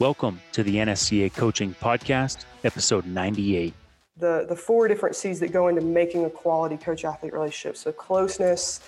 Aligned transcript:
Welcome 0.00 0.40
to 0.52 0.62
the 0.62 0.76
NSCA 0.76 1.34
Coaching 1.34 1.74
Podcast, 1.74 2.44
episode 2.62 3.04
98. 3.04 3.74
The, 4.16 4.46
the 4.48 4.54
four 4.54 4.86
different 4.86 5.16
C's 5.16 5.40
that 5.40 5.50
go 5.50 5.66
into 5.66 5.80
making 5.80 6.24
a 6.24 6.30
quality 6.30 6.76
coach 6.76 7.04
athlete 7.04 7.32
relationship. 7.32 7.76
So, 7.76 7.90
closeness, 7.90 8.78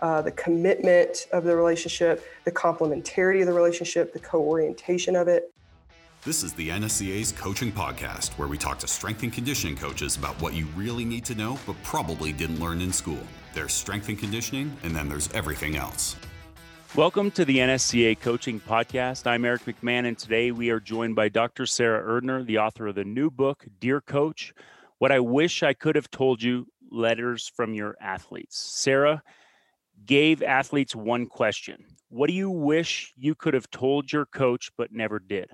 uh, 0.00 0.20
the 0.20 0.32
commitment 0.32 1.26
of 1.32 1.44
the 1.44 1.56
relationship, 1.56 2.22
the 2.44 2.52
complementarity 2.52 3.40
of 3.40 3.46
the 3.46 3.54
relationship, 3.54 4.12
the 4.12 4.18
co 4.18 4.42
orientation 4.42 5.16
of 5.16 5.26
it. 5.26 5.54
This 6.22 6.42
is 6.42 6.52
the 6.52 6.68
NSCA's 6.68 7.32
Coaching 7.32 7.72
Podcast, 7.72 8.32
where 8.32 8.46
we 8.46 8.58
talk 8.58 8.78
to 8.80 8.86
strength 8.86 9.22
and 9.22 9.32
conditioning 9.32 9.74
coaches 9.74 10.18
about 10.18 10.38
what 10.42 10.52
you 10.52 10.66
really 10.76 11.06
need 11.06 11.24
to 11.24 11.34
know 11.34 11.58
but 11.66 11.82
probably 11.82 12.30
didn't 12.30 12.60
learn 12.60 12.82
in 12.82 12.92
school. 12.92 13.22
There's 13.54 13.72
strength 13.72 14.10
and 14.10 14.18
conditioning, 14.18 14.76
and 14.82 14.94
then 14.94 15.08
there's 15.08 15.32
everything 15.32 15.76
else. 15.76 16.14
Welcome 16.94 17.30
to 17.32 17.44
the 17.44 17.58
NSCA 17.58 18.18
Coaching 18.18 18.58
Podcast. 18.58 19.26
I'm 19.26 19.44
Eric 19.44 19.66
McMahon, 19.66 20.06
and 20.06 20.18
today 20.18 20.50
we 20.50 20.70
are 20.70 20.80
joined 20.80 21.14
by 21.14 21.28
Dr. 21.28 21.66
Sarah 21.66 22.02
Erdner, 22.02 22.44
the 22.44 22.58
author 22.58 22.88
of 22.88 22.94
the 22.94 23.04
new 23.04 23.30
book, 23.30 23.66
Dear 23.78 24.00
Coach 24.00 24.54
What 24.96 25.12
I 25.12 25.20
Wish 25.20 25.62
I 25.62 25.74
Could 25.74 25.96
Have 25.96 26.10
Told 26.10 26.42
You 26.42 26.66
Letters 26.90 27.52
from 27.54 27.74
Your 27.74 27.94
Athletes. 28.00 28.56
Sarah 28.56 29.22
gave 30.06 30.42
athletes 30.42 30.96
one 30.96 31.26
question 31.26 31.84
What 32.08 32.28
do 32.28 32.32
you 32.32 32.50
wish 32.50 33.12
you 33.16 33.34
could 33.34 33.54
have 33.54 33.70
told 33.70 34.10
your 34.10 34.24
coach 34.24 34.70
but 34.76 34.90
never 34.90 35.18
did? 35.18 35.50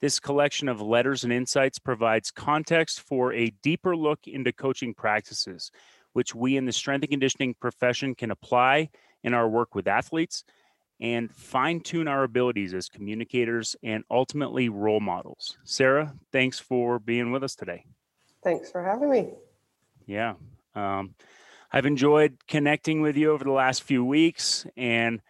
This 0.00 0.18
collection 0.18 0.68
of 0.68 0.82
letters 0.82 1.22
and 1.22 1.32
insights 1.32 1.78
provides 1.78 2.32
context 2.32 3.00
for 3.00 3.32
a 3.32 3.50
deeper 3.62 3.96
look 3.96 4.26
into 4.26 4.52
coaching 4.52 4.94
practices, 4.94 5.70
which 6.12 6.34
we 6.34 6.56
in 6.56 6.66
the 6.66 6.72
strength 6.72 7.04
and 7.04 7.10
conditioning 7.10 7.54
profession 7.60 8.16
can 8.16 8.32
apply 8.32 8.90
in 9.22 9.32
our 9.32 9.48
work 9.48 9.76
with 9.76 9.86
athletes 9.86 10.42
and 11.02 11.32
fine 11.32 11.80
tune 11.80 12.06
our 12.06 12.22
abilities 12.22 12.72
as 12.72 12.88
communicators 12.88 13.74
and 13.82 14.04
ultimately 14.08 14.68
role 14.68 15.00
models. 15.00 15.58
Sarah, 15.64 16.14
thanks 16.30 16.60
for 16.60 17.00
being 17.00 17.32
with 17.32 17.42
us 17.42 17.56
today. 17.56 17.84
Thanks 18.44 18.70
for 18.70 18.82
having 18.82 19.10
me. 19.10 19.30
Yeah. 20.06 20.34
Um, 20.76 21.14
I've 21.72 21.86
enjoyed 21.86 22.38
connecting 22.46 23.02
with 23.02 23.16
you 23.16 23.32
over 23.32 23.42
the 23.42 23.50
last 23.50 23.82
few 23.82 24.04
weeks 24.04 24.64
and 24.76 25.20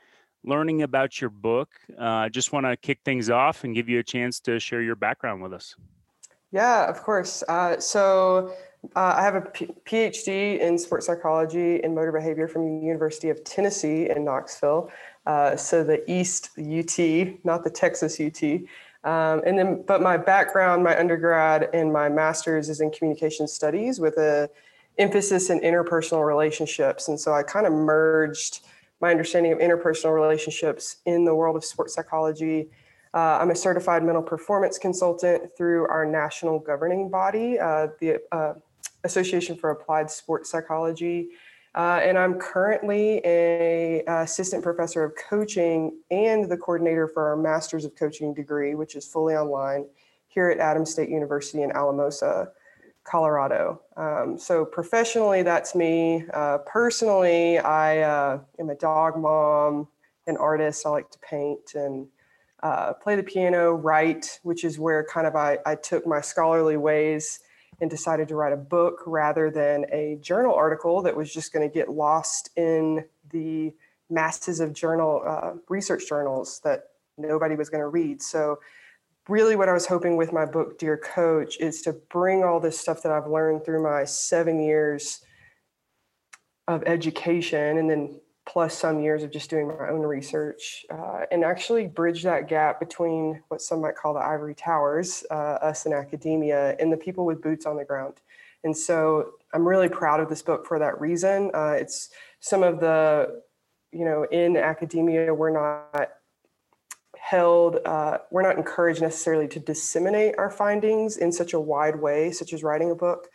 learning 0.45 0.83
about 0.83 1.21
your 1.21 1.31
book. 1.31 1.71
Uh, 1.99 2.03
I 2.03 2.27
uh, 2.27 2.29
just 2.29 2.53
want 2.53 2.67
to 2.67 2.77
kick 2.77 3.01
things 3.03 3.31
off 3.31 3.65
and 3.65 3.75
give 3.75 3.89
you 3.89 3.99
a 3.99 4.05
chance 4.05 4.41
to 4.41 4.61
share 4.61 4.83
your 4.83 4.97
background 4.97 5.43
with 5.43 5.55
us. 5.55 5.75
Yeah, 6.51 6.85
of 6.85 7.03
course. 7.03 7.43
Uh, 7.49 7.81
so 7.81 8.55
uh, 8.97 9.15
I 9.17 9.23
have 9.23 9.37
a 9.37 9.41
PhD 9.41 10.61
in 10.61 10.77
sports 10.77 11.07
psychology 11.07 11.83
and 11.83 11.95
motor 11.95 12.13
behavior 12.13 12.49
from 12.49 12.67
the 12.67 12.87
University 12.87 13.31
of 13.31 13.43
Tennessee 13.45 14.11
in 14.11 14.25
Knoxville. 14.25 14.91
Uh, 15.27 15.57
so 15.57 15.85
the 15.85 16.03
East 16.11 16.51
UT, 16.59 17.45
not 17.45 17.65
the 17.65 17.71
Texas 17.71 18.21
UT. 18.21 18.43
Um, 19.05 19.43
and 19.45 19.59
then, 19.59 19.83
but 19.87 20.01
my 20.01 20.17
background, 20.17 20.85
my 20.85 20.99
undergrad 20.99 21.69
and 21.73 21.93
my 21.93 22.09
master's 22.09 22.69
is 22.69 22.81
in 22.81 22.91
communication 22.91 23.49
studies 23.49 23.99
with 23.99 24.17
a 24.17 24.49
emphasis 24.99 25.51
in 25.51 25.61
interpersonal 25.61 26.27
relationships. 26.27 27.09
And 27.09 27.19
so 27.19 27.33
I 27.33 27.43
kind 27.43 27.67
of 27.67 27.73
merged 27.73 28.61
my 29.01 29.11
understanding 29.11 29.53
of 29.53 29.59
interpersonal 29.59 30.15
relationships 30.15 30.99
in 31.07 31.25
the 31.25 31.35
world 31.35 31.57
of 31.57 31.65
sports 31.65 31.95
psychology. 31.95 32.69
Uh, 33.15 33.39
I'm 33.41 33.51
a 33.51 33.57
certified 33.57 34.05
mental 34.05 34.23
performance 34.23 34.79
consultant 34.79 35.57
through 35.57 35.89
our 35.89 36.07
national 36.07 36.61
governing 36.61 37.11
body, 37.11 37.59
uh, 37.59 37.89
the 38.01 38.21
uh, 38.31 38.55
Association 39.05 39.57
for 39.57 39.71
Applied 39.71 40.11
Sports 40.11 40.51
Psychology. 40.51 41.31
Uh, 41.75 42.01
and 42.03 42.19
I'm 42.19 42.39
currently 42.39 43.23
a 43.25 44.03
assistant 44.07 44.63
professor 44.63 45.05
of 45.05 45.15
coaching 45.17 45.99
and 46.11 46.51
the 46.51 46.57
coordinator 46.57 47.09
for 47.09 47.29
our 47.29 47.37
Masters 47.37 47.85
of 47.85 47.95
Coaching 47.97 48.35
degree, 48.35 48.75
which 48.75 48.95
is 48.95 49.07
fully 49.07 49.35
online 49.35 49.87
here 50.29 50.51
at 50.51 50.59
Adams 50.59 50.91
State 50.91 51.09
University 51.09 51.63
in 51.63 51.73
Alamosa, 51.73 52.51
Colorado. 53.05 53.81
Um, 53.97 54.39
so 54.39 54.65
professionally, 54.65 55.43
that's 55.43 55.75
me. 55.75 56.25
Uh, 56.33 56.59
personally, 56.59 57.59
I 57.59 58.01
uh, 58.01 58.41
am 58.59 58.71
a 58.71 58.75
dog 58.75 59.19
mom, 59.19 59.89
an 60.27 60.37
artist. 60.37 60.85
I 60.87 60.91
like 60.91 61.11
to 61.11 61.19
paint 61.21 61.75
and 61.75 62.07
uh, 62.63 62.93
play 62.93 63.17
the 63.17 63.23
piano, 63.23 63.73
write, 63.73 64.39
which 64.43 64.63
is 64.63 64.79
where 64.79 65.05
kind 65.05 65.27
of 65.27 65.35
I, 65.35 65.59
I 65.67 65.75
took 65.75 66.07
my 66.07 66.21
scholarly 66.21 66.77
ways 66.77 67.41
and 67.83 67.91
decided 67.91 68.29
to 68.29 68.37
write 68.37 68.53
a 68.53 68.57
book 68.57 69.03
rather 69.07 69.51
than 69.51 69.85
a 69.91 70.17
journal 70.23 70.55
article 70.55 71.03
that 71.03 71.15
was 71.15 71.35
just 71.35 71.53
going 71.53 71.69
to 71.69 71.73
get 71.73 71.91
lost 71.91 72.51
in 72.57 73.05
the 73.31 73.75
masses 74.09 74.61
of 74.61 74.73
journal 74.73 75.23
uh, 75.27 75.55
research 75.69 76.09
journals 76.09 76.61
that 76.63 76.91
nobody 77.19 77.57
was 77.57 77.69
going 77.69 77.81
to 77.81 77.89
read. 77.89 78.23
So, 78.23 78.61
really, 79.29 79.57
what 79.57 79.69
I 79.69 79.73
was 79.73 79.87
hoping 79.87 80.17
with 80.17 80.33
my 80.33 80.45
book, 80.45 80.79
Dear 80.79 80.97
Coach, 80.97 81.59
is 81.59 81.83
to 81.83 81.93
bring 81.93 82.45
all 82.45 82.61
this 82.61 82.79
stuff 82.79 83.03
that 83.03 83.11
I've 83.11 83.27
learned 83.27 83.65
through 83.65 83.83
my 83.83 84.05
seven 84.05 84.63
years 84.63 85.21
of 86.69 86.85
education 86.87 87.79
and 87.79 87.91
then 87.91 88.21
plus 88.45 88.77
some 88.77 89.01
years 89.01 89.23
of 89.23 89.31
just 89.31 89.49
doing 89.51 89.69
my 89.69 89.89
own 89.89 90.01
research 90.01 90.85
uh, 90.91 91.21
and 91.31 91.45
actually 91.45 91.87
bridge 91.87 92.23
that 92.25 92.49
gap 92.49 92.81
between 92.81 93.41
what 93.49 93.63
some 93.63 93.81
might 93.81 93.95
call 93.95 94.15
the 94.15 94.21
ivory 94.21 94.55
towers, 94.55 95.25
uh, 95.31 95.59
us 95.63 95.87
in 95.87 95.93
academia, 95.93 96.77
and 96.81 96.93
the 96.93 96.97
people 96.97 97.25
with 97.25 97.41
boots 97.41 97.67
on 97.67 97.77
the 97.77 97.85
ground. 97.85 98.21
And 98.65 98.77
so 98.77 99.33
I'm 99.53 99.67
really 99.67 99.89
proud 99.89 100.21
of 100.21 100.29
this 100.29 100.43
book 100.43 100.67
for 100.67 100.79
that 100.79 101.01
reason. 101.01 101.51
Uh, 101.55 101.77
it's 101.79 102.11
some 102.41 102.63
of 102.63 102.81
the, 102.81 103.43
you 103.93 104.05
know, 104.05 104.25
in 104.25 104.57
academia, 104.57 105.33
we're 105.33 105.51
not 105.51 106.11
held, 107.17 107.79
uh, 107.85 108.19
we're 108.31 108.43
not 108.43 108.57
encouraged 108.57 109.01
necessarily 109.01 109.47
to 109.49 109.61
disseminate 109.61 110.35
our 110.39 110.51
findings 110.51 111.17
in 111.17 111.31
such 111.31 111.53
a 111.53 111.61
wide 111.61 111.97
way, 111.97 112.33
such 112.33 112.53
as 112.53 112.65
writing 112.65 112.91
a 112.91 112.95
book. 112.95 113.29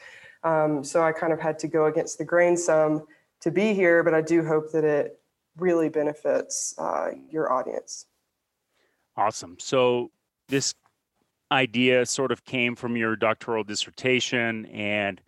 Um, 0.44 0.84
so 0.84 1.01
I 1.01 1.13
kind 1.13 1.31
of 1.34 1.39
had 1.39 1.57
to 1.59 1.68
go 1.68 1.85
against 1.85 2.18
the 2.18 2.25
grain 2.25 2.57
some 2.57 3.07
to 3.41 3.51
be 3.51 3.73
here, 3.73 4.03
but 4.03 4.13
I 4.13 4.21
do 4.21 4.43
hope 4.43 4.71
that 4.71 4.83
it 4.83 5.19
really 5.57 5.89
benefits 5.89 6.75
uh, 6.77 7.09
your 7.29 7.51
audience. 7.51 8.05
Awesome. 9.15 9.57
So 9.59 10.11
this 10.47 10.73
idea 11.51 12.05
sort 12.05 12.31
of 12.31 12.43
came 12.45 12.75
from 12.75 12.95
your 12.95 13.15
doctoral 13.15 13.63
dissertation 13.63 14.65
and 14.67 15.21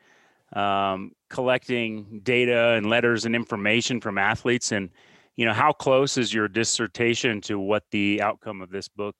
um, 0.54 1.12
collecting 1.30 2.22
data 2.24 2.74
and 2.76 2.90
letters 2.90 3.26
and 3.26 3.36
information 3.36 4.02
from 4.02 4.18
athletes 4.18 4.72
and 4.72 4.90
you 5.36 5.46
know 5.46 5.54
how 5.54 5.72
close 5.72 6.18
is 6.18 6.34
your 6.34 6.48
dissertation 6.48 7.40
to 7.40 7.60
what 7.60 7.84
the 7.92 8.22
outcome 8.22 8.62
of 8.62 8.72
this 8.72 8.90
book 8.90 9.16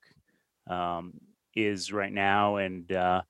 um, 0.66 1.12
is 1.54 1.92
right 1.92 2.12
now 2.12 2.56
and 2.56 2.92
uh, 2.92 3.22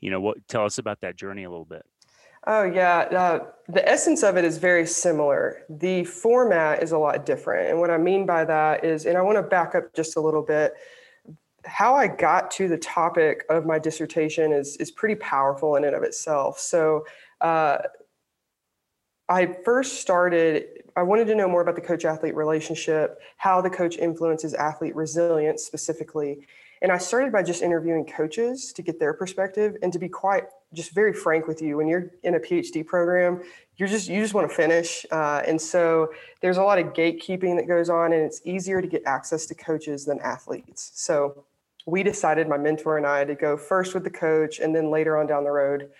you 0.00 0.10
know 0.10 0.20
what 0.20 0.36
tell 0.48 0.64
us 0.64 0.78
about 0.78 1.00
that 1.00 1.16
journey 1.16 1.44
a 1.44 1.50
little 1.50 1.64
bit 1.64 1.86
Oh, 2.46 2.64
yeah. 2.64 2.98
Uh, 2.98 3.46
the 3.68 3.88
essence 3.88 4.22
of 4.22 4.36
it 4.36 4.44
is 4.44 4.58
very 4.58 4.86
similar. 4.86 5.62
The 5.70 6.04
format 6.04 6.82
is 6.82 6.92
a 6.92 6.98
lot 6.98 7.24
different. 7.24 7.70
And 7.70 7.80
what 7.80 7.90
I 7.90 7.96
mean 7.96 8.26
by 8.26 8.44
that 8.44 8.84
is, 8.84 9.06
and 9.06 9.16
I 9.16 9.22
want 9.22 9.38
to 9.38 9.42
back 9.42 9.74
up 9.74 9.94
just 9.94 10.16
a 10.16 10.20
little 10.20 10.42
bit, 10.42 10.74
how 11.64 11.94
I 11.94 12.06
got 12.06 12.50
to 12.52 12.68
the 12.68 12.76
topic 12.76 13.44
of 13.48 13.64
my 13.64 13.78
dissertation 13.78 14.52
is, 14.52 14.76
is 14.76 14.90
pretty 14.90 15.14
powerful 15.14 15.76
in 15.76 15.84
and 15.84 15.96
of 15.96 16.02
itself. 16.02 16.58
So, 16.58 17.06
uh, 17.40 17.78
I 19.26 19.56
first 19.64 20.02
started, 20.02 20.82
I 20.96 21.02
wanted 21.02 21.26
to 21.28 21.34
know 21.34 21.48
more 21.48 21.62
about 21.62 21.76
the 21.76 21.80
coach 21.80 22.04
athlete 22.04 22.34
relationship, 22.34 23.18
how 23.38 23.62
the 23.62 23.70
coach 23.70 23.96
influences 23.96 24.52
athlete 24.52 24.94
resilience 24.94 25.62
specifically. 25.62 26.46
And 26.82 26.92
I 26.92 26.98
started 26.98 27.32
by 27.32 27.42
just 27.42 27.62
interviewing 27.62 28.04
coaches 28.04 28.72
to 28.74 28.82
get 28.82 29.00
their 29.00 29.14
perspective. 29.14 29.76
And 29.82 29.92
to 29.92 29.98
be 29.98 30.08
quite 30.08 30.44
just 30.72 30.92
very 30.92 31.12
frank 31.12 31.46
with 31.46 31.62
you 31.62 31.76
when 31.76 31.86
you're 31.86 32.10
in 32.24 32.34
a 32.34 32.40
phd 32.40 32.84
program 32.86 33.40
you're 33.76 33.88
just 33.88 34.08
you 34.08 34.20
just 34.20 34.34
want 34.34 34.48
to 34.48 34.54
finish. 34.54 35.04
Uh, 35.10 35.42
and 35.46 35.60
so 35.60 36.12
there's 36.40 36.58
a 36.58 36.62
lot 36.62 36.78
of 36.78 36.92
gatekeeping 36.92 37.56
that 37.56 37.66
goes 37.66 37.90
on 37.90 38.12
and 38.12 38.22
it's 38.22 38.40
easier 38.44 38.80
to 38.80 38.86
get 38.86 39.02
access 39.06 39.46
to 39.46 39.54
coaches 39.54 40.04
than 40.04 40.20
athletes. 40.20 40.92
So 40.94 41.44
we 41.86 42.02
decided 42.02 42.48
my 42.48 42.56
mentor 42.56 42.96
and 42.96 43.06
i 43.06 43.24
to 43.24 43.34
go 43.34 43.56
first 43.56 43.94
with 43.94 44.04
the 44.04 44.10
coach 44.10 44.58
and 44.58 44.74
then 44.74 44.90
later 44.90 45.18
on 45.18 45.26
down 45.26 45.44
the 45.44 45.50
road 45.50 45.90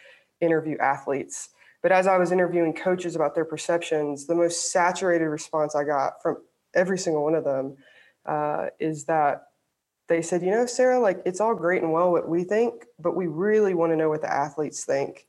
interview 0.40 0.78
athletes. 0.78 1.50
But 1.82 1.92
as 1.92 2.06
i 2.06 2.16
was 2.16 2.32
interviewing 2.32 2.72
coaches 2.72 3.16
about 3.16 3.34
their 3.34 3.44
perceptions 3.44 4.26
the 4.26 4.34
most 4.34 4.72
saturated 4.72 5.26
response 5.26 5.74
i 5.74 5.84
got 5.84 6.22
from 6.22 6.38
every 6.74 6.96
single 6.96 7.24
one 7.24 7.34
of 7.34 7.44
them 7.44 7.76
uh, 8.24 8.68
is 8.78 9.04
that 9.04 9.48
they 10.08 10.22
said, 10.22 10.42
you 10.42 10.50
know, 10.50 10.66
Sarah, 10.66 11.00
like 11.00 11.22
it's 11.24 11.40
all 11.40 11.54
great 11.54 11.82
and 11.82 11.92
well 11.92 12.12
what 12.12 12.28
we 12.28 12.44
think, 12.44 12.86
but 12.98 13.16
we 13.16 13.26
really 13.26 13.74
want 13.74 13.92
to 13.92 13.96
know 13.96 14.08
what 14.08 14.20
the 14.20 14.32
athletes 14.32 14.84
think. 14.84 15.26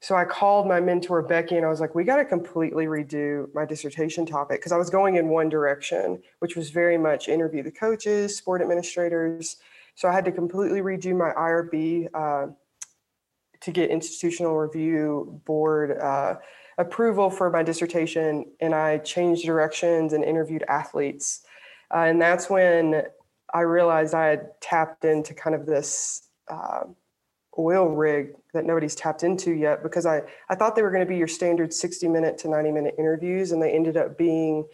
So 0.00 0.16
I 0.16 0.24
called 0.24 0.66
my 0.66 0.80
mentor, 0.80 1.22
Becky, 1.22 1.56
and 1.56 1.64
I 1.64 1.68
was 1.68 1.80
like, 1.80 1.94
we 1.94 2.02
got 2.02 2.16
to 2.16 2.24
completely 2.24 2.86
redo 2.86 3.46
my 3.54 3.64
dissertation 3.64 4.26
topic 4.26 4.58
because 4.58 4.72
I 4.72 4.76
was 4.76 4.90
going 4.90 5.14
in 5.14 5.28
one 5.28 5.48
direction, 5.48 6.20
which 6.40 6.56
was 6.56 6.70
very 6.70 6.98
much 6.98 7.28
interview 7.28 7.62
the 7.62 7.70
coaches, 7.70 8.36
sport 8.36 8.62
administrators. 8.62 9.58
So 9.94 10.08
I 10.08 10.12
had 10.12 10.24
to 10.24 10.32
completely 10.32 10.80
redo 10.80 11.16
my 11.16 11.30
IRB 11.30 12.08
uh, 12.14 12.52
to 13.60 13.70
get 13.70 13.90
institutional 13.90 14.58
review 14.58 15.40
board 15.44 15.96
uh, 15.96 16.34
approval 16.78 17.30
for 17.30 17.48
my 17.48 17.62
dissertation. 17.62 18.46
And 18.60 18.74
I 18.74 18.98
changed 18.98 19.44
directions 19.44 20.14
and 20.14 20.24
interviewed 20.24 20.64
athletes. 20.66 21.42
Uh, 21.94 22.06
and 22.08 22.20
that's 22.20 22.50
when 22.50 23.04
I 23.52 23.60
realized 23.60 24.14
I 24.14 24.26
had 24.26 24.60
tapped 24.60 25.04
into 25.04 25.34
kind 25.34 25.54
of 25.54 25.66
this 25.66 26.28
uh, 26.48 26.84
oil 27.58 27.86
rig 27.88 28.34
that 28.54 28.64
nobody's 28.64 28.94
tapped 28.94 29.22
into 29.22 29.52
yet 29.52 29.82
because 29.82 30.06
I, 30.06 30.22
I 30.48 30.54
thought 30.54 30.74
they 30.74 30.82
were 30.82 30.90
going 30.90 31.04
to 31.04 31.08
be 31.08 31.16
your 31.16 31.28
standard 31.28 31.72
60 31.72 32.08
minute 32.08 32.38
to 32.38 32.48
90 32.48 32.72
minute 32.72 32.94
interviews, 32.98 33.52
and 33.52 33.62
they 33.62 33.72
ended 33.72 33.96
up 33.96 34.16
being 34.16 34.66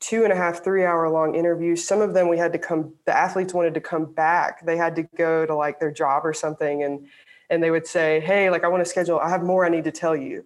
two 0.00 0.24
and 0.24 0.32
a 0.32 0.36
half, 0.36 0.64
three 0.64 0.84
hour 0.84 1.08
long 1.08 1.34
interviews. 1.34 1.84
Some 1.84 2.00
of 2.00 2.12
them 2.12 2.28
we 2.28 2.36
had 2.38 2.52
to 2.52 2.58
come, 2.58 2.92
the 3.06 3.16
athletes 3.16 3.54
wanted 3.54 3.74
to 3.74 3.80
come 3.80 4.12
back. 4.12 4.64
They 4.66 4.76
had 4.76 4.96
to 4.96 5.04
go 5.16 5.46
to 5.46 5.54
like 5.54 5.78
their 5.78 5.92
job 5.92 6.26
or 6.26 6.32
something 6.32 6.82
and 6.82 7.06
and 7.50 7.62
they 7.62 7.70
would 7.70 7.86
say, 7.86 8.18
Hey, 8.20 8.48
like 8.48 8.64
I 8.64 8.68
want 8.68 8.82
to 8.82 8.88
schedule, 8.88 9.20
I 9.20 9.28
have 9.28 9.42
more 9.42 9.66
I 9.66 9.68
need 9.68 9.84
to 9.84 9.92
tell 9.92 10.16
you. 10.16 10.44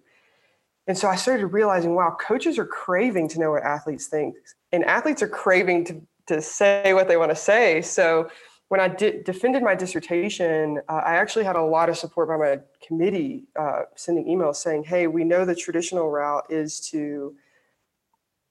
And 0.87 0.97
so 0.97 1.07
I 1.07 1.15
started 1.15 1.47
realizing, 1.47 1.95
wow, 1.95 2.15
coaches 2.19 2.57
are 2.57 2.65
craving 2.65 3.29
to 3.29 3.39
know 3.39 3.51
what 3.51 3.63
athletes 3.63 4.07
think. 4.07 4.35
And 4.71 4.83
athletes 4.85 5.21
are 5.21 5.27
craving 5.27 5.85
to, 5.85 6.01
to 6.27 6.41
say 6.41 6.93
what 6.93 7.07
they 7.07 7.17
want 7.17 7.31
to 7.31 7.35
say. 7.35 7.81
So 7.81 8.29
when 8.69 8.79
I 8.79 8.89
did, 8.89 9.23
defended 9.23 9.63
my 9.63 9.75
dissertation, 9.75 10.81
uh, 10.89 11.01
I 11.05 11.15
actually 11.15 11.45
had 11.45 11.55
a 11.55 11.61
lot 11.61 11.89
of 11.89 11.97
support 11.97 12.27
by 12.27 12.37
my 12.37 12.59
committee 12.85 13.45
uh, 13.57 13.83
sending 13.95 14.25
emails 14.25 14.57
saying, 14.57 14.83
hey, 14.83 15.07
we 15.07 15.23
know 15.23 15.45
the 15.45 15.55
traditional 15.55 16.09
route 16.09 16.45
is 16.49 16.79
to 16.91 17.35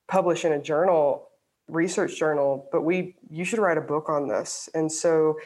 publish 0.09 0.45
in 0.45 0.53
a 0.53 0.63
journal, 0.63 1.29
research 1.69 2.19
journal, 2.19 2.69
but 2.73 2.83
we 2.83 3.17
you 3.29 3.45
should 3.45 3.59
write 3.59 3.77
a 3.77 3.83
book 3.83 4.09
on 4.09 4.29
this. 4.29 4.69
And 4.75 4.91
so 4.91 5.37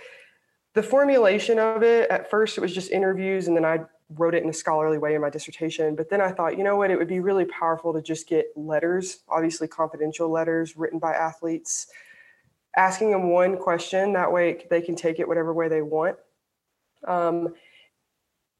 the 0.75 0.83
formulation 0.83 1.59
of 1.59 1.83
it 1.83 2.09
at 2.11 2.31
first 2.31 2.57
it 2.57 2.61
was 2.61 2.73
just 2.73 2.93
interviews 2.93 3.49
and 3.49 3.57
then 3.57 3.65
I 3.65 3.81
wrote 4.17 4.35
it 4.35 4.43
in 4.43 4.51
a 4.51 4.53
scholarly 4.53 4.99
way 4.99 5.15
in 5.15 5.21
my 5.21 5.31
dissertation. 5.31 5.95
But 5.95 6.11
then 6.11 6.21
I 6.21 6.31
thought, 6.31 6.59
you 6.59 6.65
know 6.65 6.77
what, 6.77 6.91
it 6.91 6.99
would 6.99 7.09
be 7.09 7.21
really 7.21 7.45
powerful 7.47 7.93
to 7.93 8.03
just 8.03 8.29
get 8.29 8.47
letters, 8.57 9.21
obviously 9.29 9.69
confidential 9.69 10.29
letters 10.29 10.77
written 10.77 10.99
by 10.99 11.15
athletes, 11.15 11.89
asking 12.77 13.11
them 13.11 13.31
one 13.31 13.57
question. 13.57 14.13
That 14.13 14.33
way 14.33 14.65
they 14.71 14.81
can 14.81 14.97
take 14.97 15.19
it 15.19 15.29
whatever 15.29 15.53
way 15.53 15.69
they 15.69 15.83
want. 15.83 16.17
Um, 17.07 17.55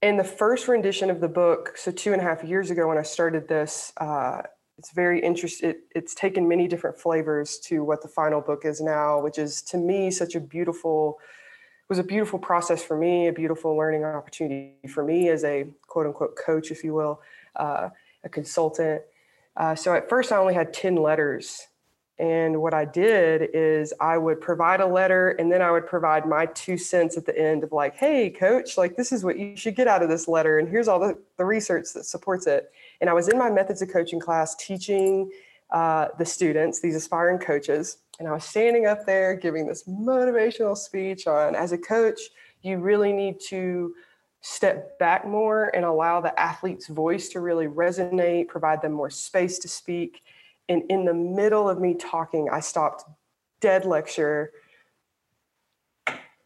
and 0.03 0.19
the 0.19 0.25
first 0.25 0.67
rendition 0.67 1.11
of 1.11 1.21
the 1.21 1.29
book, 1.29 1.77
so 1.77 1.91
two 1.91 2.13
and 2.13 2.23
a 2.23 2.25
half 2.25 2.43
years 2.43 2.71
ago 2.71 2.89
when 2.89 2.97
I 2.97 3.03
started 3.03 3.47
this, 3.49 3.93
uh, 3.99 4.43
it's 4.79 4.93
very 4.93 5.21
interesting. 5.21 5.71
It, 5.71 5.81
it's 5.95 6.15
taken 6.15 6.49
many 6.49 6.67
different 6.67 6.99
flavors 6.99 7.59
to 7.65 7.85
what 7.85 8.01
the 8.01 8.09
final 8.09 8.41
book 8.41 8.65
is 8.65 8.81
now, 8.81 9.21
which 9.21 9.39
is 9.39 9.61
to 9.63 9.77
me 9.77 10.11
such 10.11 10.35
a 10.35 10.41
beautiful, 10.41 11.19
It 11.83 11.91
was 11.91 11.99
a 11.99 12.03
beautiful 12.03 12.39
process 12.39 12.83
for 12.83 12.97
me, 12.97 13.29
a 13.29 13.33
beautiful 13.33 13.77
learning 13.77 14.05
opportunity 14.05 14.77
for 14.89 15.05
me 15.05 15.29
as 15.29 15.45
a 15.45 15.67
quote 15.87 16.07
unquote 16.07 16.35
coach, 16.35 16.71
if 16.71 16.83
you 16.83 16.95
will, 16.95 17.21
uh, 17.57 17.91
a 18.25 18.29
consultant. 18.31 19.03
Uh, 19.55 19.75
so 19.75 19.95
at 19.95 20.09
first 20.09 20.33
I 20.33 20.39
only 20.39 20.55
had 20.55 20.73
10 20.73 20.97
letters 20.97 21.67
and 22.21 22.61
what 22.61 22.75
I 22.75 22.85
did 22.85 23.49
is 23.55 23.95
I 23.99 24.19
would 24.19 24.43
provide 24.43 24.83
a 24.83 24.87
letter 24.87 25.31
and 25.31 25.51
then 25.51 25.63
I 25.63 25.71
would 25.71 25.87
provide 25.87 26.27
my 26.27 26.45
two 26.45 26.77
cents 26.77 27.17
at 27.17 27.25
the 27.25 27.37
end 27.37 27.65
of 27.65 27.73
like, 27.73 27.97
hey, 27.97 28.29
coach, 28.29 28.77
like 28.77 28.95
this 28.95 29.11
is 29.11 29.25
what 29.25 29.39
you 29.39 29.57
should 29.57 29.75
get 29.75 29.89
out 29.89 30.03
of 30.03 30.11
this 30.11 30.29
letter. 30.29 30.59
And 30.59 30.69
here's 30.69 30.87
all 30.87 31.01
the, 31.01 31.19
the 31.39 31.47
research 31.47 31.95
that 31.95 32.05
supports 32.05 32.47
it. 32.47 32.73
And 33.01 33.09
I 33.09 33.15
was 33.15 33.29
in 33.29 33.39
my 33.39 33.51
methods 33.51 33.81
of 33.81 33.91
coaching 33.91 34.21
class 34.21 34.55
teaching 34.57 35.31
uh, 35.71 36.09
the 36.19 36.27
students, 36.27 36.79
these 36.83 36.95
aspiring 36.95 37.39
coaches. 37.39 37.97
And 38.19 38.29
I 38.29 38.33
was 38.33 38.45
standing 38.45 38.85
up 38.85 39.07
there 39.07 39.35
giving 39.35 39.67
this 39.67 39.85
motivational 39.85 40.77
speech 40.77 41.27
on 41.27 41.55
as 41.55 41.73
a 41.73 41.79
coach, 41.79 42.21
you 42.61 42.81
really 42.81 43.15
need 43.15 43.41
to 43.49 43.95
step 44.43 44.99
back 44.99 45.27
more 45.27 45.75
and 45.75 45.87
allow 45.87 46.21
the 46.21 46.39
athlete's 46.39 46.89
voice 46.89 47.31
to 47.31 47.41
really 47.41 47.67
resonate, 47.67 48.49
provide 48.49 48.83
them 48.83 48.93
more 48.93 49.09
space 49.09 49.59
to 49.61 49.69
speak 49.69 50.21
and 50.71 50.85
in 50.89 51.05
the 51.05 51.13
middle 51.13 51.69
of 51.69 51.81
me 51.81 51.95
talking, 51.95 52.49
I 52.49 52.61
stopped 52.61 53.05
dead 53.61 53.85
lecture. 53.85 54.53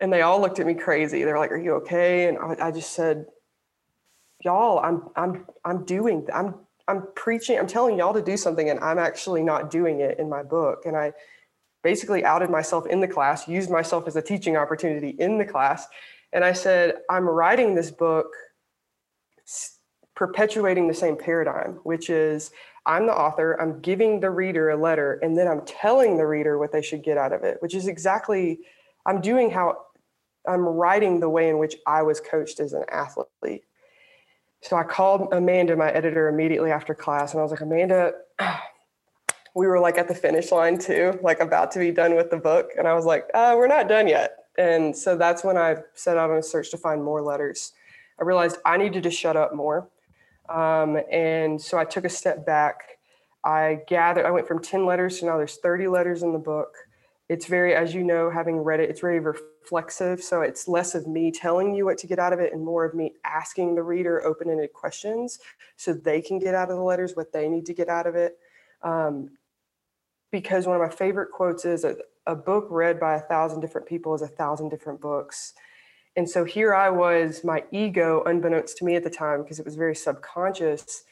And 0.00 0.10
they 0.12 0.22
all 0.22 0.40
looked 0.40 0.58
at 0.58 0.66
me 0.66 0.74
crazy. 0.74 1.22
They're 1.22 1.38
like, 1.38 1.52
"Are 1.52 1.58
you 1.58 1.74
okay?" 1.74 2.26
And 2.26 2.38
I, 2.38 2.68
I 2.68 2.70
just 2.70 2.92
said, 2.94 3.26
"Y'all, 4.42 4.80
I'm 4.80 5.10
I'm 5.14 5.46
I'm 5.64 5.84
doing 5.84 6.26
I'm 6.34 6.54
I'm 6.88 7.06
preaching. 7.14 7.58
I'm 7.58 7.66
telling 7.66 7.98
y'all 7.98 8.14
to 8.14 8.22
do 8.22 8.36
something, 8.36 8.70
and 8.70 8.80
I'm 8.80 8.98
actually 8.98 9.42
not 9.42 9.70
doing 9.70 10.00
it 10.00 10.18
in 10.18 10.28
my 10.28 10.42
book." 10.42 10.86
And 10.86 10.96
I 10.96 11.12
basically 11.82 12.24
outed 12.24 12.48
myself 12.48 12.86
in 12.86 13.00
the 13.00 13.08
class, 13.08 13.46
used 13.46 13.70
myself 13.70 14.08
as 14.08 14.16
a 14.16 14.22
teaching 14.22 14.56
opportunity 14.56 15.10
in 15.18 15.36
the 15.38 15.44
class, 15.44 15.86
and 16.32 16.44
I 16.44 16.54
said, 16.54 16.96
"I'm 17.10 17.28
writing 17.28 17.74
this 17.74 17.90
book." 17.90 18.26
perpetuating 20.14 20.86
the 20.86 20.94
same 20.94 21.16
paradigm, 21.16 21.80
which 21.82 22.08
is 22.08 22.52
I'm 22.86 23.06
the 23.06 23.16
author, 23.16 23.60
I'm 23.60 23.80
giving 23.80 24.20
the 24.20 24.30
reader 24.30 24.70
a 24.70 24.76
letter, 24.76 25.18
and 25.22 25.36
then 25.36 25.48
I'm 25.48 25.64
telling 25.64 26.16
the 26.16 26.26
reader 26.26 26.58
what 26.58 26.72
they 26.72 26.82
should 26.82 27.02
get 27.02 27.16
out 27.16 27.32
of 27.32 27.42
it, 27.42 27.58
which 27.60 27.74
is 27.74 27.86
exactly, 27.86 28.60
I'm 29.06 29.20
doing 29.20 29.50
how 29.50 29.78
I'm 30.46 30.60
writing 30.60 31.20
the 31.20 31.30
way 31.30 31.48
in 31.48 31.58
which 31.58 31.76
I 31.86 32.02
was 32.02 32.20
coached 32.20 32.60
as 32.60 32.74
an 32.74 32.84
athlete. 32.90 33.64
So 34.60 34.76
I 34.76 34.82
called 34.82 35.32
Amanda, 35.32 35.76
my 35.76 35.90
editor, 35.90 36.28
immediately 36.28 36.70
after 36.70 36.94
class, 36.94 37.32
and 37.32 37.40
I 37.40 37.42
was 37.42 37.50
like, 37.50 37.62
Amanda, 37.62 38.12
we 39.54 39.66
were 39.66 39.78
like 39.78 39.98
at 39.98 40.08
the 40.08 40.14
finish 40.14 40.50
line 40.50 40.78
too, 40.78 41.18
like 41.22 41.40
about 41.40 41.70
to 41.72 41.78
be 41.78 41.90
done 41.90 42.16
with 42.16 42.30
the 42.30 42.36
book. 42.36 42.70
And 42.76 42.88
I 42.88 42.94
was 42.94 43.04
like, 43.04 43.24
uh, 43.34 43.54
we're 43.56 43.68
not 43.68 43.88
done 43.88 44.08
yet. 44.08 44.36
And 44.58 44.96
so 44.96 45.16
that's 45.16 45.44
when 45.44 45.56
I 45.56 45.76
set 45.94 46.16
out 46.16 46.30
on 46.30 46.38
a 46.38 46.42
search 46.42 46.70
to 46.72 46.76
find 46.76 47.02
more 47.02 47.22
letters. 47.22 47.72
I 48.20 48.24
realized 48.24 48.58
I 48.64 48.76
needed 48.76 49.02
to 49.04 49.10
shut 49.10 49.36
up 49.36 49.54
more. 49.54 49.88
Um, 50.48 50.98
and 51.10 51.60
so 51.60 51.78
I 51.78 51.84
took 51.84 52.04
a 52.04 52.10
step 52.10 52.44
back. 52.44 52.98
I 53.44 53.80
gathered, 53.86 54.26
I 54.26 54.30
went 54.30 54.48
from 54.48 54.62
10 54.62 54.86
letters 54.86 55.18
to 55.20 55.26
now 55.26 55.36
there's 55.36 55.58
30 55.58 55.88
letters 55.88 56.22
in 56.22 56.32
the 56.32 56.38
book. 56.38 56.74
It's 57.28 57.46
very, 57.46 57.74
as 57.74 57.94
you 57.94 58.04
know, 58.04 58.30
having 58.30 58.58
read 58.58 58.80
it, 58.80 58.90
it's 58.90 59.00
very 59.00 59.18
reflexive. 59.20 60.22
So 60.22 60.42
it's 60.42 60.68
less 60.68 60.94
of 60.94 61.06
me 61.06 61.30
telling 61.30 61.74
you 61.74 61.86
what 61.86 61.98
to 61.98 62.06
get 62.06 62.18
out 62.18 62.32
of 62.32 62.40
it 62.40 62.52
and 62.52 62.62
more 62.62 62.84
of 62.84 62.94
me 62.94 63.14
asking 63.24 63.74
the 63.74 63.82
reader 63.82 64.24
open 64.24 64.50
ended 64.50 64.72
questions 64.72 65.38
so 65.76 65.94
they 65.94 66.20
can 66.20 66.38
get 66.38 66.54
out 66.54 66.70
of 66.70 66.76
the 66.76 66.82
letters 66.82 67.16
what 67.16 67.32
they 67.32 67.48
need 67.48 67.64
to 67.66 67.74
get 67.74 67.88
out 67.88 68.06
of 68.06 68.14
it. 68.14 68.38
Um, 68.82 69.30
because 70.30 70.66
one 70.66 70.76
of 70.76 70.82
my 70.82 70.94
favorite 70.94 71.30
quotes 71.30 71.64
is 71.64 71.84
a, 71.84 71.96
a 72.26 72.34
book 72.34 72.66
read 72.68 73.00
by 73.00 73.14
a 73.14 73.20
thousand 73.20 73.60
different 73.60 73.86
people 73.86 74.14
is 74.14 74.22
a 74.22 74.28
thousand 74.28 74.68
different 74.68 75.00
books. 75.00 75.54
And 76.16 76.28
so 76.28 76.44
here 76.44 76.74
I 76.74 76.90
was, 76.90 77.42
my 77.42 77.64
ego, 77.72 78.22
unbeknownst 78.24 78.76
to 78.78 78.84
me 78.84 78.94
at 78.94 79.02
the 79.02 79.10
time, 79.10 79.42
because 79.42 79.58
it 79.58 79.64
was 79.64 79.74
very 79.74 79.96
subconscious, 79.96 81.04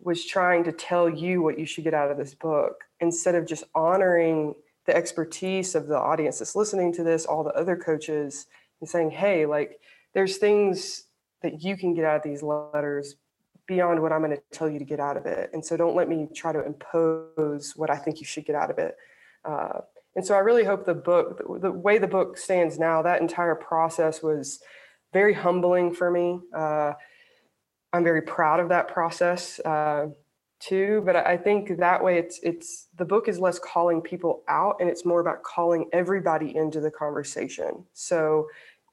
was 0.00 0.24
trying 0.24 0.64
to 0.64 0.72
tell 0.72 1.08
you 1.08 1.42
what 1.42 1.58
you 1.58 1.66
should 1.66 1.84
get 1.84 1.94
out 1.94 2.10
of 2.10 2.16
this 2.16 2.34
book 2.34 2.84
instead 3.00 3.34
of 3.34 3.46
just 3.46 3.64
honoring 3.74 4.54
the 4.86 4.96
expertise 4.96 5.74
of 5.74 5.86
the 5.86 5.98
audience 5.98 6.38
that's 6.38 6.56
listening 6.56 6.92
to 6.92 7.04
this, 7.04 7.24
all 7.24 7.44
the 7.44 7.54
other 7.54 7.76
coaches, 7.76 8.46
and 8.80 8.88
saying, 8.88 9.10
hey, 9.10 9.46
like, 9.46 9.78
there's 10.12 10.38
things 10.38 11.04
that 11.42 11.62
you 11.62 11.76
can 11.76 11.94
get 11.94 12.04
out 12.04 12.16
of 12.16 12.22
these 12.22 12.42
letters 12.42 13.16
beyond 13.66 14.00
what 14.00 14.12
I'm 14.12 14.22
going 14.22 14.36
to 14.36 14.42
tell 14.50 14.68
you 14.68 14.78
to 14.78 14.84
get 14.84 14.98
out 14.98 15.16
of 15.16 15.26
it. 15.26 15.50
And 15.52 15.64
so 15.64 15.76
don't 15.76 15.94
let 15.94 16.08
me 16.08 16.28
try 16.34 16.52
to 16.52 16.64
impose 16.64 17.74
what 17.76 17.90
I 17.90 17.96
think 17.96 18.18
you 18.18 18.26
should 18.26 18.44
get 18.44 18.56
out 18.56 18.70
of 18.70 18.78
it. 18.78 18.96
Uh, 19.44 19.80
and 20.14 20.24
so 20.26 20.34
I 20.34 20.38
really 20.38 20.64
hope 20.64 20.84
the 20.84 20.94
book, 20.94 21.42
the, 21.60 21.72
way 21.72 21.98
the 21.98 22.06
book 22.06 22.36
stands 22.36 22.78
now, 22.78 23.02
that 23.02 23.20
entire 23.20 23.54
process 23.54 24.22
was 24.22 24.60
very 25.12 25.32
humbling 25.34 25.94
for 25.94 26.10
me. 26.10 26.40
Uh, 26.54 26.92
I'm 27.92 28.04
very 28.04 28.22
proud 28.22 28.60
of 28.60 28.68
that 28.70 28.88
process 28.88 29.58
uh, 29.60 30.08
too. 30.60 31.02
But 31.04 31.16
I 31.16 31.36
think 31.36 31.78
that 31.78 32.02
way, 32.02 32.18
it's 32.18 32.40
it's 32.42 32.88
the 32.96 33.04
book 33.04 33.28
is 33.28 33.38
less 33.38 33.58
calling 33.58 34.00
people 34.00 34.42
out, 34.48 34.76
and 34.80 34.88
it's 34.88 35.04
more 35.04 35.20
about 35.20 35.42
calling 35.42 35.88
everybody 35.92 36.54
into 36.56 36.80
the 36.80 36.90
conversation. 36.90 37.84
So, 37.92 38.46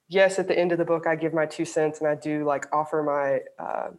yes, 0.08 0.38
at 0.38 0.48
the 0.48 0.58
end 0.58 0.72
of 0.72 0.78
the 0.78 0.84
book, 0.84 1.06
I 1.06 1.16
give 1.16 1.32
my 1.32 1.46
two 1.46 1.64
cents, 1.64 2.00
and 2.00 2.08
I 2.08 2.14
do 2.14 2.44
like 2.44 2.66
offer 2.72 3.02
my 3.02 3.64
uh, 3.64 3.90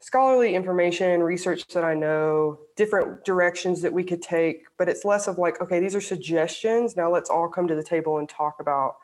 scholarly 0.00 0.54
information, 0.54 1.22
research 1.22 1.66
that 1.68 1.84
I 1.84 1.94
know, 1.94 2.58
different 2.74 3.24
directions 3.24 3.82
that 3.82 3.92
we 3.92 4.02
could 4.02 4.22
take, 4.22 4.64
but 4.78 4.88
it's 4.88 5.04
less 5.04 5.28
of 5.28 5.38
like, 5.38 5.60
okay, 5.60 5.78
these 5.78 5.94
are 5.94 6.00
suggestions. 6.00 6.96
Now 6.96 7.10
let's 7.10 7.30
all 7.30 7.48
come 7.48 7.68
to 7.68 7.74
the 7.74 7.84
table 7.84 8.18
and 8.18 8.28
talk 8.28 8.56
about 8.60 8.96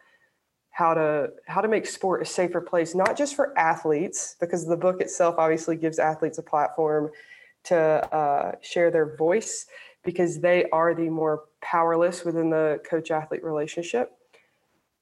how 0.71 0.93
to 0.93 1.31
how 1.47 1.63
to 1.63 1.69
make 1.69 1.87
sport 1.87 2.21
a 2.23 2.25
safer 2.25 2.61
place, 2.61 2.95
not 2.95 3.17
just 3.17 3.35
for 3.35 3.59
athletes, 3.59 4.37
because 4.41 4.67
the 4.67 4.77
book 4.77 5.01
itself 5.01 5.37
obviously 5.39 5.77
gives 5.77 5.99
athletes 5.99 6.39
a 6.39 6.43
platform 6.43 7.11
to 7.65 7.77
uh, 7.77 8.53
share 8.61 8.91
their 8.91 9.17
voice 9.17 9.67
because 10.05 10.41
they 10.41 10.65
are 10.71 10.95
the 10.95 11.09
more 11.09 11.45
powerless 11.63 12.25
within 12.25 12.51
the 12.51 12.81
coach 12.89 13.11
athlete 13.11 13.43
relationship. 13.43 14.13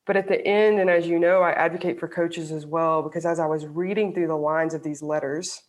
But 0.06 0.16
at 0.16 0.28
the 0.28 0.44
end, 0.46 0.80
and 0.80 0.90
as 0.90 1.06
you 1.06 1.18
know, 1.18 1.42
I 1.42 1.52
advocate 1.52 1.98
for 1.98 2.08
coaches 2.08 2.52
as 2.52 2.66
well 2.66 3.02
because 3.02 3.26
as 3.26 3.38
I 3.38 3.46
was 3.46 3.66
reading 3.66 4.12
through 4.12 4.28
the 4.28 4.36
lines 4.36 4.74
of 4.74 4.82
these 4.82 5.02
letters, 5.02 5.62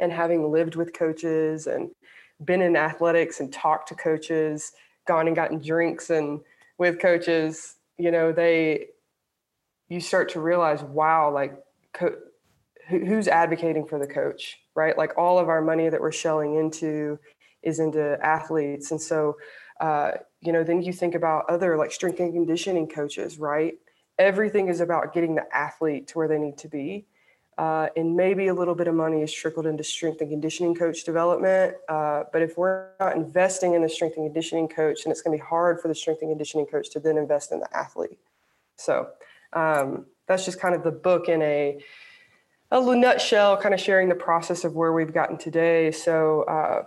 and 0.00 0.12
having 0.12 0.50
lived 0.50 0.76
with 0.76 0.92
coaches 0.94 1.66
and 1.68 1.90
been 2.44 2.62
in 2.62 2.76
athletics 2.76 3.40
and 3.40 3.52
talked 3.52 3.88
to 3.88 3.94
coaches, 3.94 4.72
gone 5.06 5.26
and 5.28 5.36
gotten 5.36 5.60
drinks 5.60 6.10
and 6.10 6.40
with 6.78 6.98
coaches, 7.00 7.76
you 7.98 8.10
know, 8.10 8.32
they 8.32 8.86
you 9.88 10.00
start 10.00 10.28
to 10.30 10.40
realize, 10.40 10.82
wow, 10.82 11.32
like 11.32 11.54
co- 11.92 12.16
who's 12.88 13.28
advocating 13.28 13.86
for 13.86 13.98
the 13.98 14.06
coach, 14.06 14.58
right? 14.74 14.96
Like 14.96 15.16
all 15.18 15.38
of 15.38 15.48
our 15.48 15.62
money 15.62 15.88
that 15.88 16.00
we're 16.00 16.12
shelling 16.12 16.56
into 16.56 17.18
is 17.62 17.78
into 17.80 18.18
athletes, 18.24 18.90
and 18.90 19.00
so 19.00 19.36
Uh, 19.80 20.12
you 20.42 20.52
know, 20.52 20.62
then 20.62 20.82
you 20.82 20.92
think 20.92 21.14
about 21.14 21.48
other 21.48 21.76
like 21.78 21.90
strength 21.90 22.20
and 22.20 22.34
conditioning 22.34 22.86
coaches, 22.86 23.38
right? 23.38 23.74
Everything 24.18 24.68
is 24.68 24.80
about 24.80 25.14
getting 25.14 25.34
the 25.36 25.46
athlete 25.56 26.06
to 26.08 26.18
where 26.18 26.28
they 26.28 26.38
need 26.38 26.58
to 26.58 26.68
be. 26.68 27.06
Uh, 27.60 27.90
and 27.94 28.16
maybe 28.16 28.46
a 28.46 28.54
little 28.54 28.74
bit 28.74 28.88
of 28.88 28.94
money 28.94 29.20
is 29.20 29.30
trickled 29.30 29.66
into 29.66 29.84
strength 29.84 30.22
and 30.22 30.30
conditioning 30.30 30.74
coach 30.74 31.04
development. 31.04 31.76
Uh, 31.90 32.22
but 32.32 32.40
if 32.40 32.56
we're 32.56 32.86
not 32.98 33.14
investing 33.14 33.74
in 33.74 33.82
the 33.82 33.88
strength 33.88 34.16
and 34.16 34.24
conditioning 34.24 34.66
coach, 34.66 35.04
then 35.04 35.10
it's 35.10 35.20
going 35.20 35.36
to 35.36 35.44
be 35.44 35.46
hard 35.46 35.78
for 35.78 35.88
the 35.88 35.94
strength 35.94 36.22
and 36.22 36.30
conditioning 36.30 36.64
coach 36.64 36.88
to 36.88 36.98
then 36.98 37.18
invest 37.18 37.52
in 37.52 37.60
the 37.60 37.76
athlete. 37.76 38.18
So 38.76 39.10
um, 39.52 40.06
that's 40.26 40.46
just 40.46 40.58
kind 40.58 40.74
of 40.74 40.82
the 40.82 40.90
book 40.90 41.28
in 41.28 41.42
a 41.42 41.84
a 42.70 42.80
nutshell, 42.96 43.58
kind 43.58 43.74
of 43.74 43.80
sharing 43.80 44.08
the 44.08 44.14
process 44.14 44.64
of 44.64 44.74
where 44.74 44.94
we've 44.94 45.12
gotten 45.12 45.36
today. 45.36 45.90
So, 45.90 46.44
uh, 46.44 46.84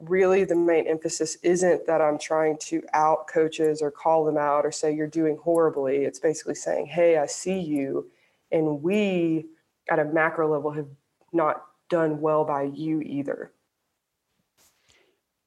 really, 0.00 0.44
the 0.44 0.54
main 0.56 0.86
emphasis 0.86 1.38
isn't 1.42 1.86
that 1.86 2.02
I'm 2.02 2.18
trying 2.18 2.58
to 2.58 2.82
out 2.92 3.26
coaches 3.26 3.80
or 3.80 3.90
call 3.90 4.26
them 4.26 4.36
out 4.36 4.66
or 4.66 4.72
say 4.72 4.94
you're 4.94 5.06
doing 5.06 5.38
horribly. 5.38 6.04
It's 6.04 6.18
basically 6.18 6.56
saying, 6.56 6.88
hey, 6.88 7.16
I 7.16 7.24
see 7.24 7.58
you, 7.58 8.10
and 8.52 8.82
we 8.82 9.46
at 9.90 9.98
a 9.98 10.04
macro 10.04 10.50
level 10.50 10.70
have 10.70 10.88
not 11.32 11.64
done 11.90 12.20
well 12.20 12.44
by 12.44 12.62
you 12.62 13.00
either. 13.02 13.52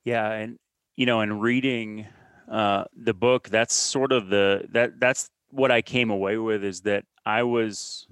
Yeah, 0.04 0.32
and 0.32 0.58
you 0.96 1.06
know, 1.06 1.22
in 1.22 1.40
reading 1.40 2.08
uh, 2.50 2.86
the 2.96 3.14
book, 3.14 3.50
that's 3.50 3.76
sort 3.76 4.12
of 4.12 4.30
the 4.30 4.68
that 4.72 5.00
that's 5.00 5.30
what 5.50 5.72
I 5.72 5.82
came 5.82 6.10
away 6.10 6.38
with 6.38 6.64
is 6.64 6.82
that 6.82 7.06
I 7.26 7.44
was 7.44 8.08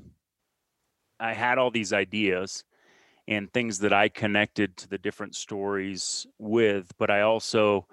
I 1.19 1.33
had 1.33 1.57
all 1.57 1.71
these 1.71 1.93
ideas 1.93 2.63
and 3.27 3.51
things 3.51 3.79
that 3.79 3.93
I 3.93 4.09
connected 4.09 4.77
to 4.77 4.89
the 4.89 4.97
different 4.97 5.35
stories 5.35 6.27
with, 6.37 6.91
but 6.97 7.09
I 7.09 7.21
also 7.21 7.87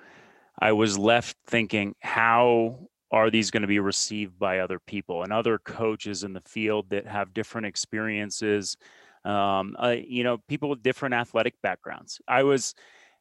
I 0.59 0.73
was 0.73 0.99
left 0.99 1.37
thinking 1.47 1.95
how 2.01 2.89
are 3.13 3.31
these 3.31 3.51
going 3.51 3.63
to 3.63 3.69
be 3.69 3.79
received 3.79 4.39
by 4.39 4.59
other 4.59 4.81
people 4.81 5.23
and 5.23 5.33
other 5.33 5.59
coaches 5.59 6.25
in 6.25 6.33
the 6.33 6.41
field 6.41 6.91
that 6.91 7.07
have 7.07 7.35
different 7.35 7.67
experiences 7.67 8.77
um, 9.25 9.77
uh, 9.79 9.95
you 10.05 10.25
know 10.25 10.39
people 10.49 10.69
with 10.69 10.83
different 10.83 11.15
athletic 11.15 11.55
backgrounds 11.63 12.21
i 12.27 12.43
was 12.43 12.75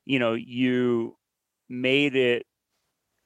you 0.06 0.18
know 0.18 0.34
you 0.34 1.16
made 1.70 2.16
it 2.16 2.46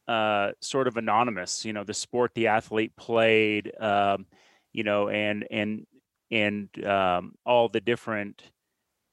uh, 0.07 0.51
sort 0.61 0.87
of 0.87 0.97
anonymous. 0.97 1.65
You 1.65 1.73
know, 1.73 1.83
the 1.83 1.93
sport 1.93 2.31
the 2.35 2.47
athlete 2.47 2.95
played, 2.95 3.71
um, 3.79 4.25
you 4.71 4.83
know, 4.83 5.09
and 5.09 5.45
and 5.49 5.85
and 6.31 6.85
um, 6.85 7.33
all 7.45 7.69
the 7.69 7.81
different 7.81 8.41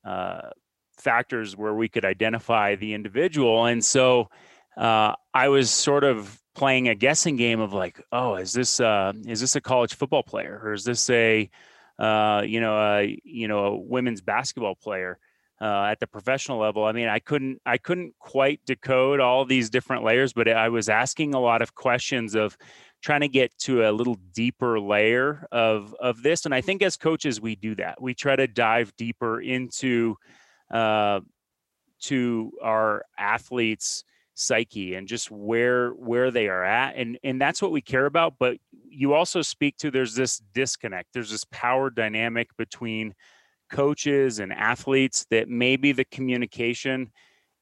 uh, 0.05 0.51
factors 0.99 1.57
where 1.57 1.75
we 1.75 1.89
could 1.89 2.05
identify 2.05 2.75
the 2.75 2.95
individual. 2.95 3.67
And 3.67 3.85
so 3.85 4.29
uh, 4.77 5.15
I 5.35 5.49
was 5.49 5.71
sort 5.71 6.05
of 6.05 6.41
playing 6.55 6.89
a 6.89 6.95
guessing 6.95 7.37
game 7.37 7.61
of 7.61 7.73
like, 7.73 8.01
oh, 8.13 8.37
is 8.37 8.53
this 8.53 8.81
uh, 8.81 9.13
is 9.27 9.41
this 9.41 9.57
a 9.57 9.61
college 9.61 9.95
football 9.95 10.23
player 10.23 10.61
or 10.63 10.73
is 10.73 10.85
this 10.85 11.09
a 11.11 11.51
uh, 11.99 12.43
you 12.45 12.61
know 12.61 12.77
a 12.79 13.21
you 13.25 13.49
know 13.49 13.67
a 13.67 13.77
women's 13.77 14.21
basketball 14.21 14.75
player? 14.75 15.19
uh, 15.63 15.85
at 15.85 16.01
the 16.01 16.09
professional 16.09 16.59
level. 16.59 16.85
I 16.85 16.91
mean, 16.91 17.09
I 17.09 17.21
couldn't 17.21 17.63
I 17.65 17.79
couldn't 17.79 18.15
quite 18.19 18.61
decode 18.67 19.21
all 19.21 19.45
these 19.45 19.71
different 19.71 20.03
layers, 20.03 20.33
but 20.33 20.49
I 20.49 20.69
was 20.69 20.89
asking 20.89 21.35
a 21.35 21.41
lot 21.41 21.63
of 21.63 21.77
questions 21.77 22.35
of 22.35 22.59
trying 23.01 23.21
to 23.21 23.29
get 23.29 23.57
to 23.59 23.89
a 23.89 23.93
little 23.93 24.17
deeper 24.33 24.81
layer 24.81 25.47
of 25.53 25.95
of 26.01 26.21
this. 26.25 26.45
And 26.45 26.55
I 26.55 26.63
think 26.63 26.83
as 26.83 26.97
coaches, 26.97 27.41
we 27.41 27.55
do 27.55 27.77
that. 27.77 28.03
We 28.03 28.13
try 28.13 28.35
to 28.35 28.49
dive 28.49 28.93
deeper 28.97 29.41
into 29.41 30.17
uh, 30.69 31.21
to 32.03 32.53
our 32.61 33.05
athletes 33.17 34.03
psyche 34.43 34.95
and 34.95 35.09
just 35.09 35.31
where 35.31 35.91
where 35.91 36.31
they 36.31 36.49
are 36.49 36.65
at 36.65 36.95
and 36.97 37.19
and 37.23 37.41
that's 37.41 37.63
what 37.63 37.73
we 37.73 37.81
care 37.81 38.07
about 38.07 38.35
but 38.39 38.57
you 38.89 39.15
also 39.15 39.43
speak 39.43 39.77
to 39.77 39.91
there's 39.91 40.15
this 40.15 40.43
disconnect 40.55 41.09
there's 41.13 41.31
this 41.31 41.45
power 41.51 41.91
dynamic 41.91 42.49
between 42.57 43.15
coaches 43.73 44.39
and 44.39 44.53
athletes 44.53 45.27
that 45.31 45.49
maybe 45.49 45.91
the 45.91 46.05
communication 46.05 47.11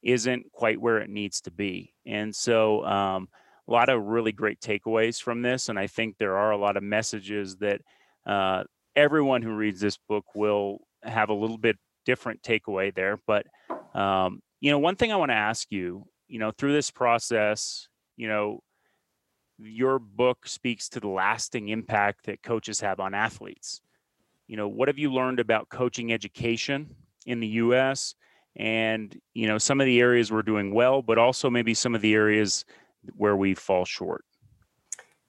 isn't 0.02 0.50
quite 0.52 0.80
where 0.80 0.98
it 0.98 1.08
needs 1.08 1.40
to 1.42 1.50
be. 1.50 1.94
And 2.04 2.34
so, 2.34 2.84
um, 2.84 3.28
a 3.68 3.72
lot 3.72 3.88
of 3.88 4.02
really 4.02 4.32
great 4.32 4.60
takeaways 4.60 5.22
from 5.22 5.42
this. 5.42 5.68
And 5.68 5.78
I 5.78 5.86
think 5.86 6.16
there 6.18 6.36
are 6.36 6.50
a 6.50 6.58
lot 6.58 6.76
of 6.76 6.82
messages 6.82 7.56
that 7.58 7.80
uh, 8.26 8.64
everyone 8.96 9.42
who 9.42 9.54
reads 9.54 9.80
this 9.80 9.96
book 9.96 10.24
will 10.34 10.78
have 11.04 11.28
a 11.28 11.34
little 11.34 11.58
bit 11.58 11.76
different 12.04 12.42
takeaway 12.42 12.92
there. 12.92 13.20
But, 13.26 13.46
um, 13.94 14.42
you 14.60 14.72
know, 14.72 14.78
one 14.80 14.96
thing 14.96 15.12
I 15.12 15.16
want 15.16 15.30
to 15.30 15.36
ask 15.36 15.68
you, 15.70 16.04
you 16.30 16.38
know, 16.38 16.52
through 16.52 16.72
this 16.72 16.90
process, 16.90 17.88
you 18.16 18.28
know, 18.28 18.62
your 19.58 19.98
book 19.98 20.46
speaks 20.46 20.88
to 20.88 21.00
the 21.00 21.08
lasting 21.08 21.68
impact 21.68 22.24
that 22.26 22.42
coaches 22.42 22.80
have 22.80 22.98
on 23.00 23.12
athletes 23.12 23.82
you 24.50 24.56
know 24.56 24.66
what 24.66 24.88
have 24.88 24.98
you 24.98 25.12
learned 25.12 25.38
about 25.38 25.68
coaching 25.68 26.12
education 26.12 26.92
in 27.24 27.38
the 27.38 27.46
us 27.46 28.16
and 28.56 29.16
you 29.32 29.46
know 29.46 29.58
some 29.58 29.80
of 29.80 29.86
the 29.86 30.00
areas 30.00 30.32
we're 30.32 30.42
doing 30.42 30.74
well 30.74 31.02
but 31.02 31.18
also 31.18 31.48
maybe 31.48 31.72
some 31.72 31.94
of 31.94 32.00
the 32.00 32.14
areas 32.14 32.64
where 33.16 33.36
we 33.36 33.54
fall 33.54 33.84
short 33.84 34.24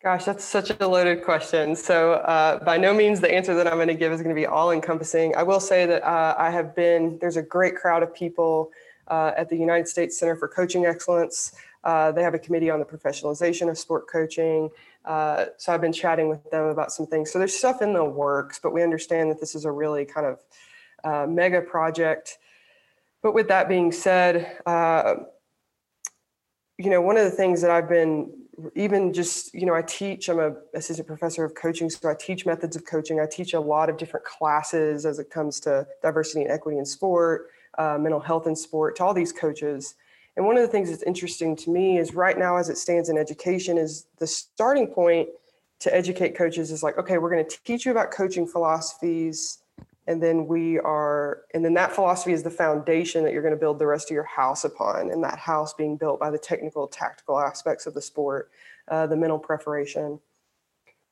Gosh, 0.03 0.25
that's 0.25 0.43
such 0.43 0.72
a 0.72 0.88
loaded 0.88 1.24
question. 1.24 1.75
So, 1.75 2.13
uh, 2.13 2.63
by 2.63 2.75
no 2.75 2.91
means 2.91 3.20
the 3.20 3.31
answer 3.31 3.53
that 3.53 3.67
I'm 3.67 3.75
going 3.75 3.88
to 3.88 3.93
give 3.93 4.12
is 4.12 4.24
going 4.24 4.36
to 4.36 4.39
be 4.39 4.48
all 4.48 4.72
encompassing. 4.72 5.36
I 5.36 5.43
will 5.43 5.60
say 5.60 5.86
that 5.86 6.03
uh, 6.03 6.34
I 6.39 6.50
have 6.50 6.75
been, 6.75 7.20
there's 7.22 7.38
a 7.38 7.43
great 7.43 7.75
crowd 7.75 8.01
of 8.01 8.12
people 8.12 8.72
uh, 9.12 9.34
at 9.38 9.50
the 9.50 9.58
United 9.58 9.88
States 9.88 10.18
Center 10.18 10.36
for 10.36 10.48
Coaching 10.48 10.86
Excellence. 10.86 11.53
Uh, 11.84 12.12
they 12.12 12.24
have 12.24 12.34
a 12.34 12.39
committee 12.39 12.70
on 12.70 12.80
the 12.80 12.86
professionalization 12.86 13.70
of 13.70 13.77
sport 13.77 14.08
coaching. 14.08 14.70
Uh, 15.03 15.46
so 15.58 15.74
I've 15.74 15.82
been 15.82 15.94
chatting 15.94 16.30
with 16.30 16.50
them 16.50 16.65
about 16.65 16.91
some 16.91 17.06
things. 17.06 17.32
So 17.32 17.38
there's 17.38 17.56
stuff 17.56 17.82
in 17.82 17.94
the 17.94 18.06
works, 18.06 18.60
but 18.62 18.72
we 18.74 18.82
understand 18.82 19.30
that 19.30 19.39
this 19.39 19.53
is 19.53 19.65
a 19.65 19.72
really 19.72 20.06
kind 20.06 20.27
of 20.27 20.39
uh, 21.03 21.27
mega 21.27 21.62
project. 21.62 22.38
But 23.22 23.34
with 23.34 23.48
that 23.50 23.68
being 23.68 23.91
said, 23.91 24.60
uh, 24.65 25.15
you 26.77 26.89
know, 26.89 27.01
one 27.01 27.18
of 27.18 27.25
the 27.25 27.32
things 27.32 27.62
that 27.62 27.70
I've 27.70 27.89
been 27.89 28.32
even 28.75 29.12
just, 29.12 29.53
you 29.53 29.65
know, 29.65 29.74
I 29.74 29.82
teach, 29.82 30.30
I'm 30.30 30.39
a 30.39 30.53
assistant 30.75 31.08
professor 31.08 31.44
of 31.44 31.56
coaching. 31.56 31.89
So 31.89 32.10
I 32.10 32.15
teach 32.15 32.46
methods 32.46 32.75
of 32.75 32.86
coaching. 32.86 33.20
I 33.20 33.25
teach 33.25 33.53
a 33.53 33.60
lot 33.60 33.89
of 33.89 33.98
different 33.98 34.25
classes 34.25 35.06
as 35.06 35.20
it 35.20 35.30
comes 35.30 35.60
to 35.62 35.88
diversity 36.01 36.44
and 36.44 36.51
equity 36.51 36.77
in 36.77 36.86
sport, 36.86 37.48
uh, 37.78 37.98
mental 38.00 38.20
health 38.20 38.48
in 38.48 38.56
sport, 38.56 38.96
to 38.98 39.04
all 39.04 39.13
these 39.13 39.32
coaches. 39.32 39.96
And 40.38 40.46
one 40.46 40.56
of 40.56 40.62
the 40.62 40.68
things 40.68 40.90
that's 40.90 41.04
interesting 41.04 41.56
to 41.58 41.70
me 41.70 41.98
is 41.98 42.13
right 42.13 42.38
now, 42.38 42.58
as 42.58 42.70
it 42.70 42.78
stands 42.78 43.10
in 43.10 43.18
education, 43.18 43.78
is 43.78 44.08
the 44.20 44.28
starting 44.28 44.88
point 44.88 45.30
to 45.82 45.94
educate 45.94 46.36
coaches 46.36 46.72
is 46.72 46.84
like, 46.84 46.98
okay, 46.98 47.18
we're 47.18 47.30
going 47.30 47.46
to 47.46 47.58
teach 47.63 47.86
you 47.86 47.92
about 47.92 48.12
coaching 48.12 48.48
philosophies. 48.48 49.60
And 50.08 50.22
then 50.22 50.48
we 50.48 50.80
are, 50.80 51.44
and 51.54 51.66
then 51.66 51.74
that 51.75 51.92
philosophy 51.92 52.34
is 52.34 52.44
the 52.44 52.51
foundation 52.51 53.24
that 53.24 53.34
you're 53.34 53.42
going 53.42 53.54
to 53.54 53.60
build 53.60 53.80
the 53.80 53.88
rest 53.88 54.10
of 54.10 54.16
your 54.16 54.24
house 54.24 54.63
upon. 54.63 55.12
And 55.12 55.24
that 55.24 55.40
house 55.40 55.74
being 55.74 55.98
built 55.98 56.20
by 56.20 56.30
the 56.30 56.38
technical, 56.38 56.88
tactical 56.88 57.40
aspects 57.40 57.88
of 57.88 57.94
the 57.94 58.01
sport, 58.01 58.51
uh, 58.90 59.08
the 59.08 59.16
mental 59.16 59.40
preparation. 59.40 60.20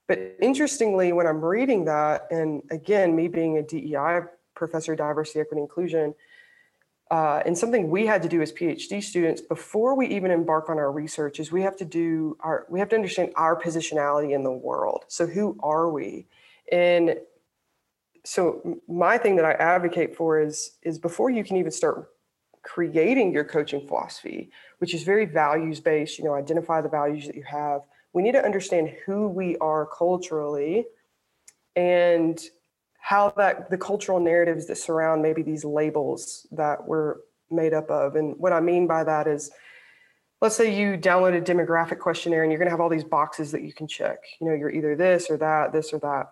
But 0.08 0.36
interestingly, 0.42 1.14
when 1.14 1.28
I'm 1.28 1.44
reading 1.44 1.86
that, 1.86 2.28
and 2.32 2.64
again, 2.72 3.16
me 3.16 3.28
being 3.28 3.58
a 3.58 3.64
DEI 3.64 4.22
professor, 4.56 4.96
diversity, 4.96 5.40
equity, 5.40 5.62
inclusion, 5.62 6.14
uh, 7.12 7.42
and 7.46 7.58
something 7.58 7.90
we 7.90 8.06
had 8.06 8.22
to 8.22 8.30
do 8.30 8.42
as 8.42 8.52
PhD 8.52 9.02
students 9.02 9.42
before 9.42 9.96
we 9.96 10.08
even 10.08 10.30
embark 10.30 10.70
on 10.70 10.78
our 10.78 10.92
research 10.92 11.40
is 11.40 11.52
we 11.52 11.64
have 11.64 11.76
to 11.78 11.86
do 11.86 12.38
our 12.42 12.68
we 12.70 12.80
have 12.80 12.90
to 12.90 12.96
understand 12.96 13.32
our 13.36 13.60
positionality 13.60 14.36
in 14.36 14.44
the 14.44 14.52
world. 14.52 15.06
So 15.08 15.26
who 15.26 15.58
are 15.62 15.90
we? 15.90 16.28
And 16.72 17.18
so 18.24 18.80
my 18.88 19.18
thing 19.18 19.36
that 19.38 19.46
I 19.46 19.54
advocate 19.54 20.16
for 20.16 20.40
is 20.40 20.78
is 20.84 21.00
before 21.00 21.32
you 21.32 21.44
can 21.44 21.58
even 21.58 21.72
start 21.72 22.10
creating 22.62 23.34
your 23.34 23.44
coaching 23.44 23.88
philosophy, 23.88 24.52
which 24.78 24.94
is 24.94 25.02
very 25.04 25.26
values 25.26 25.80
based, 25.80 26.20
you 26.20 26.26
know, 26.26 26.36
identify 26.36 26.82
the 26.82 26.90
values 26.90 27.26
that 27.26 27.36
you 27.36 27.44
have. 27.44 27.82
We 28.14 28.22
need 28.22 28.34
to 28.34 28.44
understand 28.44 28.94
who 29.06 29.28
we 29.28 29.58
are 29.58 29.88
culturally 29.88 30.86
and 31.76 32.40
how 33.00 33.34
that 33.38 33.70
the 33.70 33.78
cultural 33.78 34.20
narratives 34.20 34.68
that 34.68 34.78
surround 34.78 35.22
maybe 35.22 35.42
these 35.42 35.66
labels 35.66 36.46
that 36.52 36.88
we're 36.88 37.16
made 37.50 37.74
up 37.74 37.90
of. 37.90 38.16
And 38.16 38.38
what 38.38 38.54
I 38.54 38.60
mean 38.60 38.88
by 38.88 39.04
that 39.04 39.28
is, 39.28 39.50
let's 40.42 40.56
say 40.56 40.78
you 40.78 40.98
download 40.98 41.38
a 41.38 41.42
demographic 41.42 42.00
questionnaire 42.00 42.44
and 42.44 42.52
you're 42.52 42.60
going 42.60 42.68
to 42.68 42.72
have 42.72 42.82
all 42.82 42.90
these 42.90 43.04
boxes 43.04 43.52
that 43.52 43.64
you 43.64 43.74
can 43.74 43.88
check. 43.88 44.20
You 44.40 44.48
know, 44.48 44.54
you're 44.54 44.70
either 44.70 44.96
this 44.96 45.30
or 45.30 45.38
that, 45.38 45.74
this 45.74 45.94
or 45.94 46.00
that. 46.00 46.32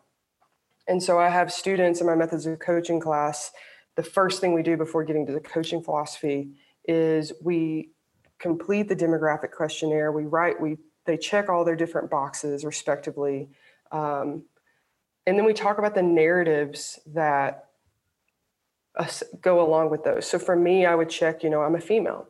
And 0.88 1.02
so 1.02 1.20
I 1.20 1.30
have 1.30 1.52
students 1.52 2.00
in 2.00 2.08
my 2.08 2.16
methods 2.16 2.46
of 2.46 2.60
coaching 2.60 3.00
class. 3.00 3.52
The 3.96 4.04
first 4.04 4.40
thing 4.40 4.54
we 4.54 4.64
do 4.64 4.78
before 4.78 5.04
getting 5.04 5.26
to 5.26 5.34
the 5.34 5.40
coaching 5.40 5.84
philosophy 5.84 6.52
is 6.86 7.34
we 7.42 7.90
complete 8.40 8.88
the 8.88 8.96
demographic 8.96 9.52
questionnaire. 9.52 10.12
We 10.12 10.24
write, 10.24 10.62
we 10.62 10.78
they 11.06 11.18
check 11.18 11.50
all 11.50 11.66
their 11.66 11.76
different 11.76 12.10
boxes 12.10 12.64
respectively. 12.66 13.50
Um, 13.92 14.44
and 15.28 15.38
then 15.38 15.46
we 15.46 15.54
talk 15.54 15.78
about 15.78 15.94
the 15.94 16.02
narratives 16.02 17.00
that 17.08 17.66
go 19.42 19.62
along 19.62 19.92
with 19.92 20.04
those. 20.04 20.26
So 20.26 20.40
for 20.40 20.56
me, 20.56 20.86
I 20.86 20.96
would 20.96 21.10
check, 21.10 21.44
you 21.44 21.50
know, 21.50 21.62
I'm 21.62 21.76
a 21.76 21.82
female. 21.82 22.28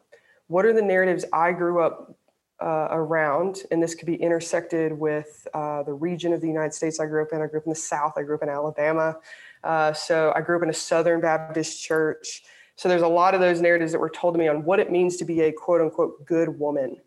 What 0.48 0.66
are 0.66 0.74
the 0.74 0.82
narratives 0.82 1.24
I 1.32 1.52
grew 1.52 1.82
up 1.82 2.18
uh, 2.60 2.88
around, 2.90 3.60
and 3.70 3.82
this 3.82 3.94
could 3.94 4.08
be 4.08 4.16
intersected 4.16 4.92
with 4.92 5.48
uh, 5.54 5.84
the 5.84 5.94
region 5.94 6.34
of 6.34 6.42
the 6.42 6.48
United 6.48 6.74
States 6.74 7.00
I 7.00 7.06
grew 7.06 7.22
up 7.22 7.30
in. 7.32 7.42
I 7.42 7.46
grew 7.46 7.60
up 7.60 7.66
in 7.68 7.70
the 7.70 7.76
South. 7.76 8.14
I 8.18 8.24
grew 8.24 8.36
up 8.36 8.42
in 8.42 8.50
Alabama. 8.50 9.18
Uh, 9.64 9.94
so 9.94 10.34
I 10.36 10.42
grew 10.42 10.58
up 10.58 10.64
in 10.64 10.70
a 10.70 10.74
Southern 10.74 11.22
Baptist 11.22 11.84
church. 11.84 12.44
So 12.76 12.90
there's 12.90 13.04
a 13.04 13.08
lot 13.08 13.36
of 13.36 13.42
those 13.42 13.62
narratives 13.62 13.92
that 13.92 14.00
were 14.00 14.10
told 14.10 14.34
to 14.34 14.40
me 14.40 14.48
on 14.48 14.64
what 14.64 14.80
it 14.80 14.92
means 14.92 15.18
to 15.18 15.26
be 15.26 15.42
a 15.42 15.52
quote 15.52 15.82
unquote 15.82 16.26
good 16.26 16.58
woman, 16.60 16.98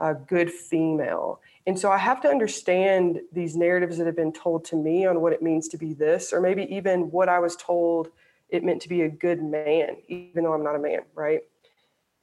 a 0.00 0.14
good 0.14 0.50
female. 0.50 1.40
And 1.66 1.78
so 1.78 1.90
I 1.90 1.98
have 1.98 2.20
to 2.22 2.28
understand 2.28 3.20
these 3.32 3.56
narratives 3.56 3.96
that 3.96 4.06
have 4.06 4.16
been 4.16 4.32
told 4.32 4.64
to 4.66 4.76
me 4.76 5.06
on 5.06 5.20
what 5.20 5.32
it 5.32 5.42
means 5.42 5.68
to 5.68 5.78
be 5.78 5.94
this, 5.94 6.32
or 6.32 6.40
maybe 6.40 6.64
even 6.74 7.10
what 7.10 7.28
I 7.28 7.38
was 7.38 7.56
told 7.56 8.08
it 8.50 8.62
meant 8.62 8.82
to 8.82 8.88
be 8.88 9.02
a 9.02 9.08
good 9.08 9.42
man, 9.42 9.96
even 10.08 10.44
though 10.44 10.52
I'm 10.52 10.62
not 10.62 10.76
a 10.76 10.78
man, 10.78 11.00
right? 11.14 11.40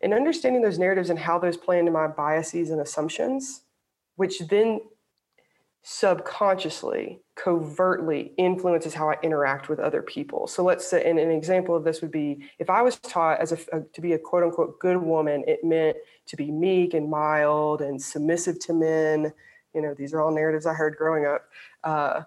And 0.01 0.13
understanding 0.13 0.61
those 0.61 0.79
narratives 0.79 1.09
and 1.09 1.17
how 1.17 1.39
those 1.39 1.57
play 1.57 1.79
into 1.79 1.91
my 1.91 2.07
biases 2.07 2.69
and 2.69 2.81
assumptions, 2.81 3.61
which 4.15 4.39
then 4.39 4.81
subconsciously, 5.83 7.19
covertly 7.35 8.33
influences 8.37 8.93
how 8.93 9.09
I 9.09 9.17
interact 9.23 9.67
with 9.67 9.79
other 9.79 10.01
people. 10.01 10.47
So 10.47 10.63
let's 10.63 10.87
say, 10.87 11.09
and 11.09 11.17
an 11.17 11.31
example 11.31 11.75
of 11.75 11.83
this 11.83 12.01
would 12.01 12.11
be 12.11 12.45
if 12.59 12.69
I 12.69 12.81
was 12.81 12.97
taught 12.99 13.39
as 13.39 13.51
a, 13.51 13.57
a, 13.73 13.81
to 13.81 14.01
be 14.01 14.13
a 14.13 14.19
quote 14.19 14.43
unquote 14.43 14.79
good 14.79 14.97
woman, 14.97 15.43
it 15.47 15.63
meant 15.63 15.97
to 16.27 16.35
be 16.35 16.51
meek 16.51 16.93
and 16.93 17.09
mild 17.09 17.81
and 17.81 18.01
submissive 18.01 18.59
to 18.59 18.73
men. 18.73 19.33
You 19.73 19.81
know, 19.81 19.95
these 19.95 20.13
are 20.13 20.21
all 20.21 20.31
narratives 20.31 20.65
I 20.65 20.73
heard 20.73 20.95
growing 20.97 21.25
up. 21.25 21.45
Uh, 21.83 22.23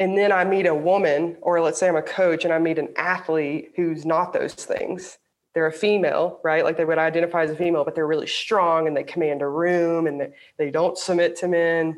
and 0.00 0.16
then 0.16 0.32
I 0.32 0.44
meet 0.44 0.66
a 0.66 0.74
woman, 0.74 1.36
or 1.42 1.60
let's 1.60 1.78
say 1.78 1.86
I'm 1.86 1.94
a 1.94 2.02
coach 2.02 2.44
and 2.44 2.54
I 2.54 2.58
meet 2.58 2.78
an 2.78 2.88
athlete 2.96 3.72
who's 3.76 4.04
not 4.04 4.32
those 4.32 4.54
things 4.54 5.18
they're 5.54 5.66
a 5.66 5.72
female, 5.72 6.40
right? 6.44 6.64
Like 6.64 6.76
they 6.76 6.84
would 6.84 6.98
identify 6.98 7.42
as 7.42 7.50
a 7.50 7.56
female, 7.56 7.84
but 7.84 7.94
they're 7.94 8.06
really 8.06 8.26
strong 8.26 8.86
and 8.86 8.96
they 8.96 9.02
command 9.02 9.42
a 9.42 9.48
room 9.48 10.06
and 10.06 10.32
they, 10.58 10.70
don't 10.70 10.96
submit 10.96 11.36
to 11.36 11.48
men. 11.48 11.96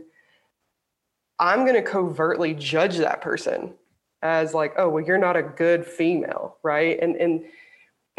I'm 1.38 1.66
going 1.66 1.74
to 1.74 1.82
covertly 1.82 2.54
judge 2.54 2.96
that 2.98 3.20
person 3.20 3.74
as 4.22 4.54
like, 4.54 4.74
oh, 4.78 4.88
well, 4.88 5.04
you're 5.04 5.18
not 5.18 5.36
a 5.36 5.42
good 5.42 5.84
female, 5.84 6.56
right? 6.62 6.98
And 7.00 7.16
and 7.16 7.44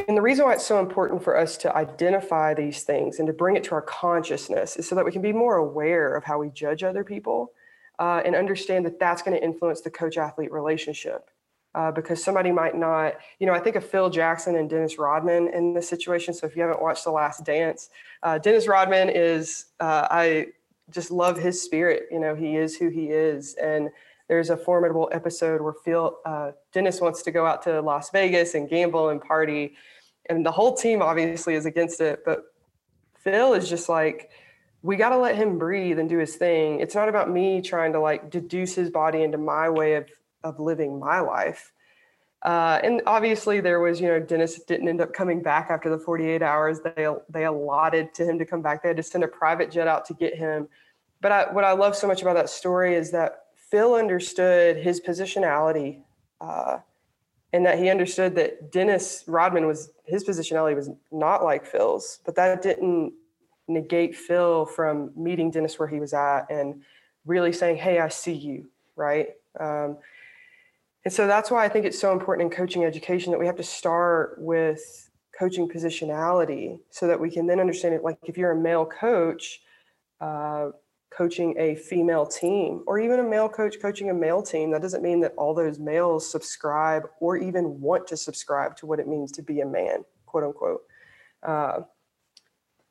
and 0.08 0.18
the 0.18 0.22
reason 0.22 0.46
why 0.46 0.54
it's 0.54 0.66
so 0.66 0.80
important 0.80 1.24
for 1.24 1.38
us 1.38 1.56
to 1.58 1.76
identify 1.76 2.54
these 2.54 2.82
things 2.82 3.20
and 3.20 3.28
to 3.28 3.34
bring 3.34 3.56
it 3.56 3.64
to 3.66 3.76
our 3.76 3.82
consciousness 3.82 4.76
is 4.76 4.88
so 4.88 4.96
that 4.96 5.06
we 5.06 5.12
can 5.12 5.22
be 5.22 5.32
more 5.32 5.58
aware 5.58 6.16
of 6.16 6.24
how 6.24 6.40
we 6.40 6.50
judge 6.50 6.84
other 6.84 7.04
people 7.04 7.52
uh, 8.00 8.22
and 8.26 8.36
understand 8.36 8.86
that 8.86 9.00
that's 9.00 9.22
going 9.22 9.38
to 9.38 9.44
influence 9.44 9.82
the 9.82 9.92
coach 9.92 10.18
athlete 10.18 10.52
relationship 10.52 11.30
uh, 11.76 11.92
because 11.92 12.24
somebody 12.24 12.52
might 12.52 12.76
not, 12.76 13.16
you 13.40 13.48
know, 13.48 13.54
I 13.54 13.60
think 13.60 13.76
of 13.76 13.86
Phil 13.86 14.10
Jackson 14.10 14.56
and 14.56 14.70
Dennis 14.70 14.98
Rodman 14.98 15.48
in 15.50 15.74
this 15.74 15.90
situation. 15.90 16.34
So 16.34 16.46
if 16.46 16.56
you 16.56 16.62
haven't 16.62 16.82
watched 16.82 17.04
The 17.04 17.12
Last 17.12 17.44
Dance, 17.44 17.90
uh, 18.22 18.38
Dennis 18.38 18.68
Rodman 18.68 19.10
is, 19.10 19.66
uh, 19.80 20.08
I 20.10 20.48
just 20.92 21.12
love 21.12 21.38
his 21.38 21.62
spirit. 21.62 22.04
You 22.12 22.20
know, 22.20 22.36
he 22.36 22.56
is 22.56 22.76
who 22.76 22.90
he 22.90 23.08
is. 23.08 23.56
And 23.56 23.90
there's 24.28 24.50
a 24.50 24.58
formidable 24.58 25.10
episode 25.12 25.62
where 25.62 25.74
Phil, 25.74 26.18
uh, 26.26 26.52
Dennis 26.72 27.02
wants 27.02 27.24
to 27.24 27.32
go 27.32 27.46
out 27.46 27.64
to 27.64 27.82
Las 27.82 28.12
Vegas 28.12 28.54
and 28.54 28.70
gamble 28.70 29.10
and 29.10 29.22
party. 29.22 29.76
And 30.30 30.46
the 30.46 30.52
whole 30.52 30.76
team 30.76 31.02
obviously 31.02 31.56
is 31.56 31.66
against 31.66 32.02
it. 32.02 32.24
But 32.24 32.44
Phil 33.18 33.54
is 33.54 33.68
just 33.68 33.90
like, 33.90 34.30
we 34.84 34.98
got 34.98 35.10
to 35.10 35.18
let 35.18 35.36
him 35.36 35.58
breathe 35.58 35.98
and 35.98 36.10
do 36.10 36.18
his 36.18 36.36
thing. 36.36 36.82
It's 36.82 36.94
not 36.94 37.10
about 37.10 37.32
me 37.32 37.62
trying 37.62 37.94
to 37.94 38.00
like 38.00 38.30
deduce 38.30 38.76
his 38.76 38.90
body 38.90 39.24
into 39.24 39.38
my 39.38 39.70
way 39.70 39.96
of 39.96 40.08
of 40.44 40.60
living 40.60 41.00
my 41.00 41.20
life. 41.20 41.72
Uh, 42.44 42.78
and 42.84 43.02
obviously, 43.06 43.62
there 43.62 43.80
was, 43.80 44.02
you 44.02 44.08
know, 44.08 44.20
Dennis 44.20 44.62
didn't 44.64 44.90
end 44.90 45.00
up 45.00 45.14
coming 45.14 45.42
back 45.42 45.68
after 45.70 45.90
the 45.90 45.98
48 45.98 46.42
hours. 46.42 46.82
They 46.82 47.08
they 47.30 47.46
allotted 47.46 48.14
to 48.16 48.26
him 48.26 48.38
to 48.38 48.46
come 48.46 48.62
back. 48.62 48.84
They 48.84 48.90
had 48.90 48.98
to 48.98 49.04
send 49.04 49.24
a 49.24 49.30
private 49.30 49.72
jet 49.72 49.88
out 49.88 50.06
to 50.06 50.14
get 50.14 50.36
him. 50.36 50.68
But 51.22 51.32
I, 51.32 51.52
what 51.54 51.64
I 51.64 51.72
love 51.72 51.96
so 51.96 52.06
much 52.06 52.22
about 52.22 52.36
that 52.36 52.50
story 52.50 52.96
is 52.96 53.12
that 53.12 53.46
Phil 53.56 53.96
understood 53.96 54.76
his 54.76 55.00
positionality, 55.00 56.02
uh, 56.42 56.80
and 57.54 57.66
that 57.66 57.80
he 57.80 57.90
understood 57.90 58.36
that 58.36 58.74
Dennis 58.74 59.24
Rodman 59.26 59.66
was 59.66 59.92
his 60.04 60.26
positionality 60.26 60.76
was 60.76 60.90
not 61.14 61.46
like 61.46 61.66
Phil's. 61.66 62.20
But 62.26 62.36
that 62.36 62.62
didn't 62.62 63.14
negate 63.70 64.18
Phil 64.18 64.66
from 64.66 65.12
meeting 65.16 65.50
Dennis 65.50 65.80
where 65.80 65.88
he 65.88 66.02
was 66.02 66.14
at 66.14 66.48
and 66.50 66.82
really 67.26 67.54
saying, 67.54 67.78
"Hey, 67.78 68.00
I 68.00 68.10
see 68.10 68.34
you," 68.34 68.66
right? 68.98 69.30
Um, 69.58 69.98
and 71.06 71.14
so 71.14 71.28
that's 71.28 71.52
why 71.52 71.66
I 71.66 71.70
think 71.70 71.86
it's 71.86 72.00
so 72.00 72.14
important 72.14 72.52
in 72.52 72.58
coaching 72.58 72.86
education 72.86 73.32
that 73.32 73.40
we 73.40 73.46
have 73.46 73.58
to 73.58 73.64
start 73.64 74.36
with 74.38 75.10
coaching 75.38 75.68
positionality 75.68 76.80
so 76.92 77.08
that 77.08 77.20
we 77.20 77.30
can 77.30 77.48
then 77.48 77.60
understand 77.60 77.94
it. 77.94 78.04
Like 78.04 78.18
if 78.24 78.38
you're 78.38 78.52
a 78.52 78.60
male 78.60 78.86
coach, 78.86 79.62
uh, 80.22 80.70
coaching 81.10 81.56
a 81.60 81.76
female 81.76 82.26
team, 82.26 82.84
or 82.88 83.00
even 83.00 83.20
a 83.20 83.24
male 83.24 83.50
coach 83.50 83.76
coaching 83.82 84.10
a 84.10 84.14
male 84.14 84.42
team, 84.42 84.72
that 84.72 84.82
doesn't 84.82 85.04
mean 85.04 85.20
that 85.20 85.34
all 85.38 85.54
those 85.54 85.78
males 85.78 86.30
subscribe 86.30 87.04
or 87.20 87.38
even 87.38 87.80
want 87.82 88.08
to 88.08 88.18
subscribe 88.18 88.76
to 88.78 88.86
what 88.86 89.00
it 89.00 89.08
means 89.08 89.32
to 89.34 89.44
be 89.44 89.60
a 89.60 89.66
man, 89.66 90.06
quote 90.26 90.44
unquote. 90.44 90.82
Uh, 91.44 91.82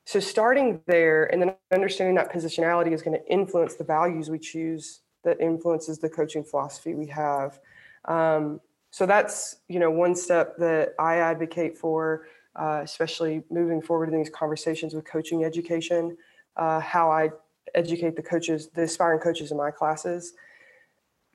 so 0.05 0.21
starting 0.21 0.81
there 0.87 1.33
and 1.33 1.41
then 1.41 1.55
understanding 1.73 2.17
that 2.17 2.33
positionality 2.33 2.93
is 2.93 3.03
going 3.03 3.19
to 3.19 3.27
influence 3.33 3.75
the 3.75 3.85
values 3.85 4.29
we 4.29 4.39
choose 4.39 5.01
that 5.25 5.41
influences 5.41 5.99
the 5.99 6.09
coaching 6.09 6.45
philosophy 6.45 6.95
we 6.95 7.07
have 7.07 7.61
um, 8.07 8.61
so 8.91 9.07
that's 9.07 9.57
you 9.69 9.79
know 9.79 9.91
one 9.91 10.15
step 10.15 10.57
that 10.59 10.95
I 10.99 11.17
advocate 11.17 11.77
for, 11.79 12.27
uh, 12.57 12.81
especially 12.83 13.43
moving 13.51 13.81
forward 13.81 14.09
in 14.09 14.17
these 14.17 14.31
conversations 14.31 14.95
with 14.95 15.05
coaching 15.05 15.45
education. 15.45 16.17
Uh, 16.57 16.81
how 16.81 17.11
I 17.11 17.31
educate 17.75 18.17
the 18.17 18.23
coaches, 18.23 18.69
the 18.75 18.83
aspiring 18.83 19.21
coaches 19.21 19.51
in 19.51 19.57
my 19.57 19.71
classes. 19.71 20.35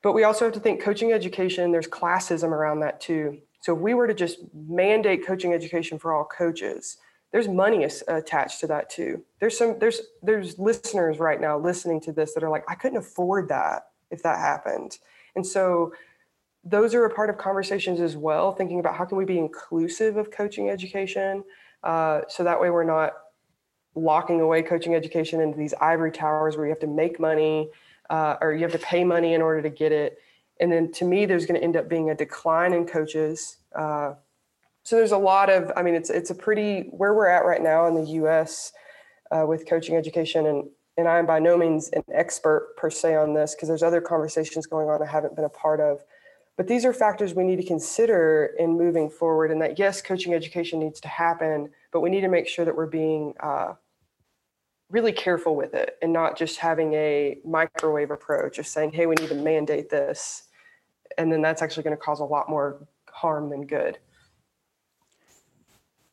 But 0.04 0.14
we 0.14 0.24
also 0.24 0.46
have 0.46 0.54
to 0.54 0.60
think 0.60 0.82
coaching 0.82 1.12
education. 1.12 1.72
There's 1.72 1.88
classism 1.88 2.50
around 2.50 2.82
that 2.82 3.02
too. 3.02 3.40
So 3.62 3.76
if 3.76 3.82
we 3.82 3.96
were 3.96 4.08
to 4.08 4.14
just 4.14 4.40
mandate 4.54 5.26
coaching 5.26 5.54
education 5.54 5.98
for 5.98 6.14
all 6.14 6.26
coaches, 6.26 6.98
there's 7.32 7.48
money 7.48 7.86
attached 8.08 8.60
to 8.62 8.68
that 8.68 8.90
too. 8.90 9.24
There's 9.40 9.58
some 9.58 9.80
there's 9.80 10.02
there's 10.22 10.58
listeners 10.60 11.20
right 11.20 11.42
now 11.42 11.58
listening 11.58 12.00
to 12.02 12.14
this 12.14 12.34
that 12.34 12.44
are 12.44 12.50
like, 12.50 12.64
I 12.70 12.76
couldn't 12.76 13.00
afford 13.00 13.50
that 13.50 13.88
if 14.12 14.24
that 14.24 14.38
happened. 14.38 15.00
And 15.36 15.46
so 15.46 15.94
those 16.64 16.94
are 16.94 17.06
a 17.06 17.14
part 17.14 17.30
of 17.30 17.38
conversations 17.38 18.00
as 18.00 18.18
well, 18.18 18.54
thinking 18.54 18.80
about 18.80 18.96
how 18.96 19.06
can 19.06 19.18
we 19.18 19.26
be 19.26 19.38
inclusive 19.38 20.18
of 20.18 20.32
coaching 20.32 20.70
education. 20.70 21.44
Uh, 21.84 22.22
so 22.28 22.44
that 22.44 22.60
way 22.60 22.70
we're 22.70 22.84
not 22.84 23.14
locking 23.96 24.42
away 24.42 24.62
coaching 24.62 24.94
education 24.94 25.42
into 25.42 25.58
these 25.58 25.74
ivory 25.82 26.12
towers 26.12 26.56
where 26.56 26.66
you 26.66 26.72
have 26.72 26.80
to 26.80 26.88
make 26.88 27.20
money 27.20 27.70
uh, 28.10 28.36
or 28.42 28.54
you 28.54 28.62
have 28.62 28.72
to 28.72 28.80
pay 28.80 29.04
money 29.04 29.34
in 29.34 29.42
order 29.42 29.62
to 29.62 29.70
get 29.70 29.92
it. 29.92 30.20
And 30.60 30.72
then 30.72 30.92
to 30.94 31.06
me, 31.06 31.26
there's 31.26 31.46
going 31.46 31.60
to 31.60 31.64
end 31.64 31.76
up 31.76 31.88
being 31.90 32.10
a 32.10 32.16
decline 32.16 32.74
in 32.74 32.86
coaches. 32.86 33.58
Uh, 33.76 34.14
so 34.84 34.96
there's 34.96 35.12
a 35.12 35.18
lot 35.18 35.50
of, 35.50 35.72
I 35.76 35.84
mean, 35.84 35.96
it's 35.96 36.10
it's 36.10 36.30
a 36.30 36.36
pretty 36.36 36.84
where 36.92 37.14
we're 37.14 37.28
at 37.28 37.46
right 37.46 37.62
now 37.62 37.88
in 37.88 37.96
the 37.96 38.12
U.S. 38.12 38.72
Uh, 39.30 39.46
with 39.46 39.68
coaching 39.68 39.96
education, 39.96 40.46
and 40.46 40.70
and 40.98 41.08
I'm 41.08 41.26
by 41.26 41.40
no 41.40 41.58
means 41.58 41.90
an 41.90 42.04
expert 42.14 42.74
per 42.78 42.90
se 42.90 43.16
on 43.16 43.34
this 43.34 43.54
because 43.54 43.68
there's 43.68 43.84
other 43.84 44.02
conversations 44.02 44.66
going 44.66 44.90
on 44.90 45.02
I 45.02 45.06
haven't 45.06 45.36
been 45.36 45.46
a 45.46 45.50
part 45.50 45.80
of. 45.80 46.04
But 46.58 46.68
these 46.68 46.86
are 46.86 46.94
factors 46.94 47.36
we 47.36 47.44
need 47.44 47.58
to 47.58 47.64
consider 47.64 48.56
in 48.58 48.72
moving 48.78 49.10
forward, 49.10 49.52
and 49.52 49.62
that 49.62 49.78
yes, 49.78 50.02
coaching 50.02 50.34
education 50.34 50.80
needs 50.80 51.00
to 51.02 51.08
happen, 51.08 51.70
but 51.94 52.02
we 52.02 52.10
need 52.10 52.22
to 52.22 52.28
make 52.28 52.48
sure 52.48 52.66
that 52.66 52.76
we're 52.76 52.88
being 52.88 53.36
uh, 53.40 53.74
really 54.90 55.12
careful 55.12 55.56
with 55.56 55.76
it 55.76 55.98
and 56.02 56.12
not 56.12 56.38
just 56.38 56.58
having 56.58 56.94
a 56.94 57.38
microwave 57.46 58.10
approach 58.10 58.58
of 58.58 58.66
saying, 58.66 58.92
hey, 58.92 59.06
we 59.06 59.16
need 59.16 59.30
to 59.30 59.36
mandate 59.36 59.90
this. 59.90 60.44
And 61.18 61.32
then 61.32 61.42
that's 61.42 61.62
actually 61.62 61.84
going 61.84 61.96
to 61.96 62.02
cause 62.02 62.20
a 62.20 62.26
lot 62.26 62.50
more 62.50 62.88
harm 63.12 63.50
than 63.50 63.68
good. 63.68 64.00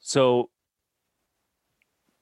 So, 0.00 0.50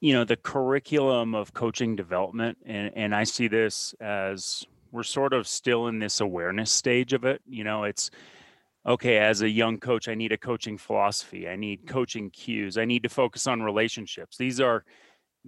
you 0.00 0.12
know, 0.12 0.24
the 0.24 0.36
curriculum 0.36 1.34
of 1.34 1.54
coaching 1.54 1.96
development, 1.96 2.58
and, 2.64 2.92
and 2.94 3.14
I 3.14 3.24
see 3.24 3.48
this 3.48 3.94
as 4.00 4.64
we're 4.92 5.02
sort 5.02 5.32
of 5.32 5.48
still 5.48 5.88
in 5.88 5.98
this 5.98 6.20
awareness 6.20 6.70
stage 6.70 7.12
of 7.14 7.24
it. 7.24 7.40
You 7.48 7.64
know, 7.64 7.84
it's 7.84 8.10
okay, 8.86 9.18
as 9.18 9.42
a 9.42 9.48
young 9.48 9.78
coach, 9.78 10.08
I 10.08 10.14
need 10.14 10.32
a 10.32 10.38
coaching 10.38 10.76
philosophy, 10.76 11.48
I 11.48 11.56
need 11.56 11.86
coaching 11.86 12.30
cues, 12.30 12.76
I 12.78 12.84
need 12.84 13.02
to 13.04 13.08
focus 13.08 13.46
on 13.46 13.62
relationships. 13.62 14.36
These 14.36 14.60
are 14.60 14.84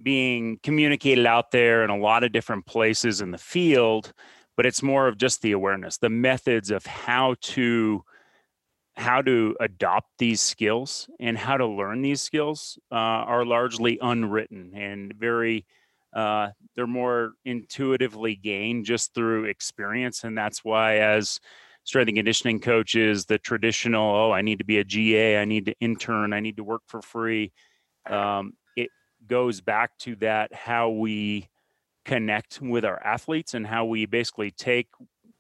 being 0.02 0.58
communicated 0.62 1.26
out 1.26 1.50
there 1.50 1.84
in 1.84 1.90
a 1.90 1.96
lot 1.96 2.24
of 2.24 2.32
different 2.32 2.66
places 2.66 3.20
in 3.20 3.30
the 3.30 3.38
field, 3.38 4.12
but 4.56 4.66
it's 4.66 4.82
more 4.82 5.06
of 5.06 5.18
just 5.18 5.42
the 5.42 5.52
awareness, 5.52 5.98
the 5.98 6.08
methods 6.08 6.70
of 6.70 6.86
how 6.86 7.34
to 7.40 8.04
how 8.96 9.20
to 9.20 9.56
adopt 9.58 10.08
these 10.18 10.40
skills 10.40 11.08
and 11.18 11.36
how 11.36 11.56
to 11.56 11.66
learn 11.66 12.00
these 12.00 12.22
skills 12.22 12.78
uh, 12.92 12.94
are 12.94 13.44
largely 13.44 13.98
unwritten 14.00 14.72
and 14.72 15.12
very 15.14 15.66
uh, 16.14 16.48
they're 16.76 16.86
more 16.86 17.32
intuitively 17.44 18.36
gained 18.36 18.84
just 18.84 19.14
through 19.14 19.44
experience. 19.44 20.24
And 20.24 20.38
that's 20.38 20.64
why, 20.64 20.98
as 20.98 21.40
strength 21.82 22.08
and 22.08 22.16
conditioning 22.16 22.60
coaches, 22.60 23.26
the 23.26 23.38
traditional, 23.38 24.14
oh, 24.14 24.32
I 24.32 24.42
need 24.42 24.58
to 24.58 24.64
be 24.64 24.78
a 24.78 24.84
GA, 24.84 25.38
I 25.38 25.44
need 25.44 25.66
to 25.66 25.74
intern, 25.80 26.32
I 26.32 26.40
need 26.40 26.56
to 26.56 26.64
work 26.64 26.82
for 26.86 27.02
free. 27.02 27.52
Um, 28.08 28.54
it 28.76 28.90
goes 29.26 29.60
back 29.60 29.96
to 29.98 30.16
that 30.16 30.54
how 30.54 30.90
we 30.90 31.48
connect 32.04 32.60
with 32.60 32.84
our 32.84 33.02
athletes 33.02 33.54
and 33.54 33.66
how 33.66 33.84
we 33.86 34.06
basically 34.06 34.50
take 34.50 34.88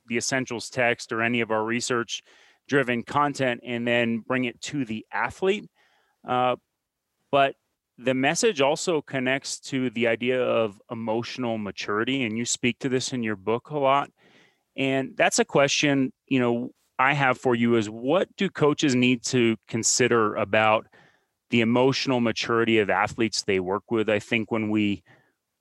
the 0.06 0.16
essentials 0.16 0.70
text 0.70 1.12
or 1.12 1.22
any 1.22 1.40
of 1.40 1.50
our 1.50 1.64
research 1.64 2.22
driven 2.68 3.02
content 3.02 3.60
and 3.64 3.86
then 3.86 4.18
bring 4.18 4.44
it 4.44 4.60
to 4.60 4.84
the 4.84 5.04
athlete. 5.12 5.68
Uh, 6.26 6.56
but 7.30 7.54
the 7.98 8.14
message 8.14 8.60
also 8.60 9.00
connects 9.00 9.60
to 9.60 9.90
the 9.90 10.06
idea 10.06 10.42
of 10.42 10.80
emotional 10.90 11.58
maturity 11.58 12.24
and 12.24 12.36
you 12.36 12.44
speak 12.44 12.78
to 12.80 12.88
this 12.88 13.12
in 13.12 13.22
your 13.22 13.36
book 13.36 13.70
a 13.70 13.78
lot. 13.78 14.10
And 14.76 15.16
that's 15.16 15.38
a 15.38 15.44
question 15.44 16.12
you 16.26 16.40
know 16.40 16.70
i 16.98 17.12
have 17.12 17.38
for 17.38 17.54
you 17.54 17.76
is 17.76 17.88
what 17.90 18.28
do 18.36 18.48
coaches 18.48 18.94
need 18.94 19.22
to 19.22 19.56
consider 19.68 20.34
about 20.36 20.86
the 21.50 21.60
emotional 21.60 22.20
maturity 22.20 22.78
of 22.78 22.90
athletes 22.90 23.42
they 23.42 23.60
work 23.60 23.90
with? 23.90 24.08
I 24.08 24.18
think 24.18 24.50
when 24.50 24.70
we 24.70 25.04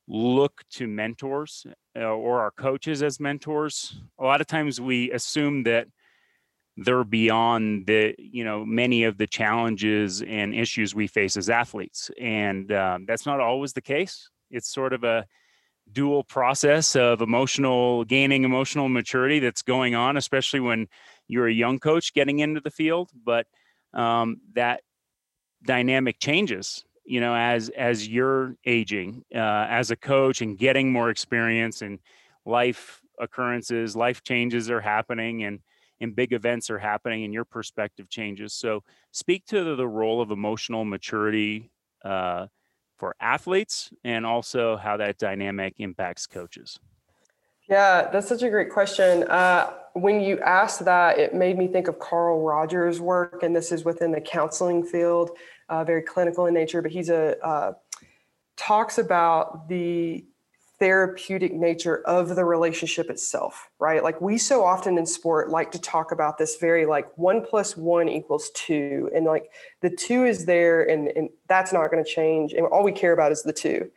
look 0.07 0.63
to 0.71 0.87
mentors 0.87 1.67
uh, 1.95 2.01
or 2.01 2.41
our 2.41 2.51
coaches 2.51 3.03
as 3.03 3.19
mentors 3.19 4.01
a 4.19 4.23
lot 4.23 4.41
of 4.41 4.47
times 4.47 4.81
we 4.81 5.11
assume 5.11 5.63
that 5.63 5.87
they're 6.77 7.03
beyond 7.03 7.85
the 7.85 8.15
you 8.17 8.43
know 8.43 8.65
many 8.65 9.03
of 9.03 9.17
the 9.17 9.27
challenges 9.27 10.21
and 10.21 10.55
issues 10.55 10.95
we 10.95 11.07
face 11.07 11.37
as 11.37 11.49
athletes. 11.49 12.09
And 12.19 12.71
um, 12.71 13.05
that's 13.05 13.25
not 13.25 13.39
always 13.39 13.73
the 13.73 13.81
case. 13.81 14.29
It's 14.49 14.69
sort 14.69 14.93
of 14.93 15.03
a 15.03 15.25
dual 15.91 16.23
process 16.23 16.95
of 16.95 17.21
emotional 17.21 18.05
gaining 18.05 18.43
emotional 18.45 18.87
maturity 18.87 19.39
that's 19.39 19.61
going 19.61 19.93
on 19.95 20.15
especially 20.15 20.61
when 20.61 20.87
you're 21.27 21.47
a 21.47 21.53
young 21.53 21.77
coach 21.77 22.13
getting 22.13 22.39
into 22.39 22.61
the 22.61 22.71
field. 22.71 23.09
But 23.23 23.47
um, 23.93 24.37
that 24.53 24.81
dynamic 25.63 26.19
changes 26.19 26.83
you 27.05 27.21
know 27.21 27.35
as 27.35 27.69
as 27.69 28.07
you're 28.07 28.55
aging 28.65 29.23
uh, 29.35 29.67
as 29.69 29.91
a 29.91 29.95
coach 29.95 30.41
and 30.41 30.57
getting 30.57 30.91
more 30.91 31.09
experience 31.09 31.81
and 31.81 31.99
life 32.45 33.01
occurrences 33.19 33.95
life 33.95 34.23
changes 34.23 34.69
are 34.71 34.81
happening. 34.81 35.43
And 35.43 35.59
and 36.01 36.15
big 36.15 36.33
events 36.33 36.69
are 36.69 36.79
happening 36.79 37.23
and 37.23 37.33
your 37.33 37.45
perspective 37.45 38.09
changes. 38.09 38.53
So, 38.53 38.83
speak 39.11 39.45
to 39.47 39.75
the 39.75 39.87
role 39.87 40.21
of 40.21 40.31
emotional 40.31 40.85
maturity 40.85 41.71
uh, 42.03 42.47
for 42.97 43.15
athletes 43.19 43.91
and 44.03 44.25
also 44.25 44.77
how 44.77 44.97
that 44.97 45.17
dynamic 45.17 45.75
impacts 45.77 46.27
coaches. 46.27 46.79
Yeah, 47.69 48.09
that's 48.11 48.27
such 48.27 48.43
a 48.43 48.49
great 48.49 48.69
question. 48.69 49.23
Uh, 49.23 49.73
when 49.93 50.21
you 50.21 50.39
asked 50.39 50.83
that, 50.85 51.17
it 51.17 51.33
made 51.33 51.57
me 51.57 51.67
think 51.67 51.87
of 51.87 51.97
Carl 51.99 52.41
Rogers' 52.41 52.99
work, 52.99 53.41
and 53.43 53.55
this 53.55 53.71
is 53.71 53.85
within 53.85 54.11
the 54.11 54.19
counseling 54.19 54.83
field, 54.83 55.31
uh, 55.69 55.83
very 55.83 56.01
clinical 56.01 56.45
in 56.45 56.53
nature. 56.53 56.81
But 56.81 56.91
he's 56.91 57.09
a 57.09 57.37
uh, 57.45 57.73
talks 58.57 58.97
about 58.97 59.69
the 59.69 60.25
therapeutic 60.83 61.53
nature 61.53 62.01
of 62.05 62.35
the 62.35 62.43
relationship 62.43 63.09
itself, 63.09 63.69
right? 63.79 64.03
Like 64.03 64.19
we 64.19 64.37
so 64.37 64.65
often 64.65 64.97
in 64.97 65.05
sport 65.05 65.49
like 65.49 65.71
to 65.71 65.79
talk 65.79 66.11
about 66.11 66.37
this 66.37 66.57
very 66.57 66.85
like 66.85 67.07
one 67.17 67.41
plus 67.41 67.77
one 67.77 68.09
equals 68.09 68.51
two. 68.53 69.09
And 69.15 69.25
like 69.25 69.49
the 69.79 69.89
two 69.89 70.25
is 70.25 70.45
there 70.45 70.83
and, 70.83 71.07
and 71.15 71.29
that's 71.47 71.71
not 71.71 71.89
going 71.89 72.03
to 72.03 72.09
change. 72.09 72.51
And 72.51 72.67
all 72.67 72.83
we 72.83 72.91
care 72.91 73.13
about 73.13 73.31
is 73.31 73.43
the 73.43 73.53
two. 73.53 73.89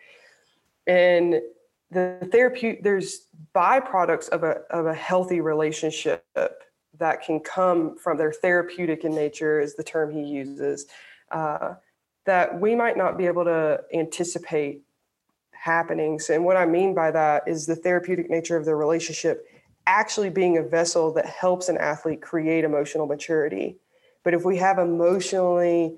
And 0.86 1.40
the 1.90 2.28
therapeutic, 2.30 2.84
there's 2.84 3.26
byproducts 3.52 4.28
of 4.28 4.44
a, 4.44 4.60
of 4.70 4.86
a 4.86 4.94
healthy 4.94 5.40
relationship 5.40 6.24
that 6.98 7.20
can 7.20 7.40
come 7.40 7.98
from 7.98 8.16
their 8.16 8.30
therapeutic 8.30 9.02
in 9.02 9.12
nature 9.12 9.58
is 9.58 9.74
the 9.74 9.82
term 9.82 10.12
he 10.12 10.22
uses, 10.22 10.86
uh, 11.32 11.74
that 12.26 12.60
we 12.60 12.76
might 12.76 12.96
not 12.96 13.18
be 13.18 13.26
able 13.26 13.44
to 13.44 13.80
anticipate 13.92 14.85
happenings. 15.66 16.30
And 16.30 16.44
what 16.44 16.56
I 16.56 16.64
mean 16.64 16.94
by 16.94 17.10
that 17.10 17.42
is 17.46 17.66
the 17.66 17.76
therapeutic 17.76 18.30
nature 18.30 18.56
of 18.56 18.64
the 18.64 18.74
relationship 18.74 19.44
actually 19.88 20.30
being 20.30 20.56
a 20.58 20.62
vessel 20.62 21.12
that 21.14 21.26
helps 21.26 21.68
an 21.68 21.76
athlete 21.78 22.22
create 22.22 22.64
emotional 22.64 23.06
maturity. 23.06 23.76
But 24.24 24.32
if 24.32 24.44
we 24.44 24.56
have 24.58 24.78
emotionally 24.78 25.96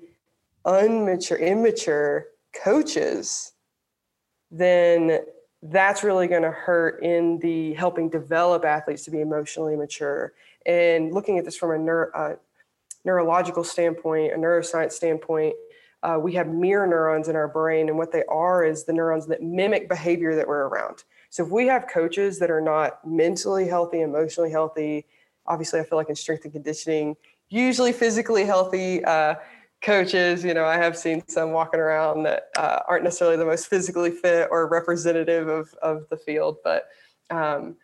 unmature, 0.65 1.39
immature 1.39 2.27
coaches, 2.53 3.53
then 4.51 5.19
that's 5.61 6.03
really 6.03 6.27
going 6.27 6.43
to 6.43 6.51
hurt 6.51 7.03
in 7.03 7.39
the 7.39 7.73
helping 7.73 8.09
develop 8.09 8.65
athletes 8.65 9.03
to 9.05 9.11
be 9.11 9.21
emotionally 9.21 9.75
mature. 9.75 10.33
And 10.65 11.13
looking 11.13 11.37
at 11.37 11.45
this 11.45 11.57
from 11.57 11.71
a 11.71 11.77
neuro, 11.77 12.11
uh, 12.13 12.35
neurological 13.05 13.63
standpoint, 13.63 14.33
a 14.33 14.37
neuroscience 14.37 14.93
standpoint, 14.93 15.55
uh, 16.03 16.17
we 16.21 16.33
have 16.33 16.47
mirror 16.47 16.87
neurons 16.87 17.27
in 17.27 17.35
our 17.35 17.47
brain, 17.47 17.89
and 17.89 17.97
what 17.97 18.11
they 18.11 18.23
are 18.29 18.63
is 18.63 18.85
the 18.85 18.93
neurons 18.93 19.27
that 19.27 19.41
mimic 19.41 19.89
behavior 19.89 20.35
that 20.35 20.47
we're 20.47 20.67
around. 20.67 21.03
So 21.29 21.45
if 21.45 21.51
we 21.51 21.67
have 21.67 21.87
coaches 21.87 22.39
that 22.39 22.49
are 22.49 22.61
not 22.61 23.05
mentally 23.05 23.67
healthy, 23.67 24.01
emotionally 24.01 24.49
healthy, 24.49 25.05
obviously, 25.45 25.79
I 25.79 25.83
feel 25.83 25.97
like 25.97 26.09
in 26.09 26.15
strength 26.15 26.45
and 26.45 26.53
conditioning, 26.53 27.15
usually 27.49 27.91
physically 27.91 28.45
healthy 28.45 29.03
uh, 29.03 29.35
coaches, 29.81 30.43
you 30.43 30.53
know, 30.53 30.65
I 30.65 30.75
have 30.75 30.97
seen 30.97 31.23
some 31.27 31.51
walking 31.51 31.79
around 31.79 32.23
that 32.23 32.49
uh, 32.57 32.79
aren't 32.87 33.03
necessarily 33.03 33.37
the 33.37 33.45
most 33.45 33.67
physically 33.67 34.11
fit 34.11 34.47
or 34.51 34.67
representative 34.67 35.47
of, 35.47 35.73
of 35.81 36.07
the 36.09 36.17
field, 36.17 36.57
but 36.63 36.87
um, 37.29 37.75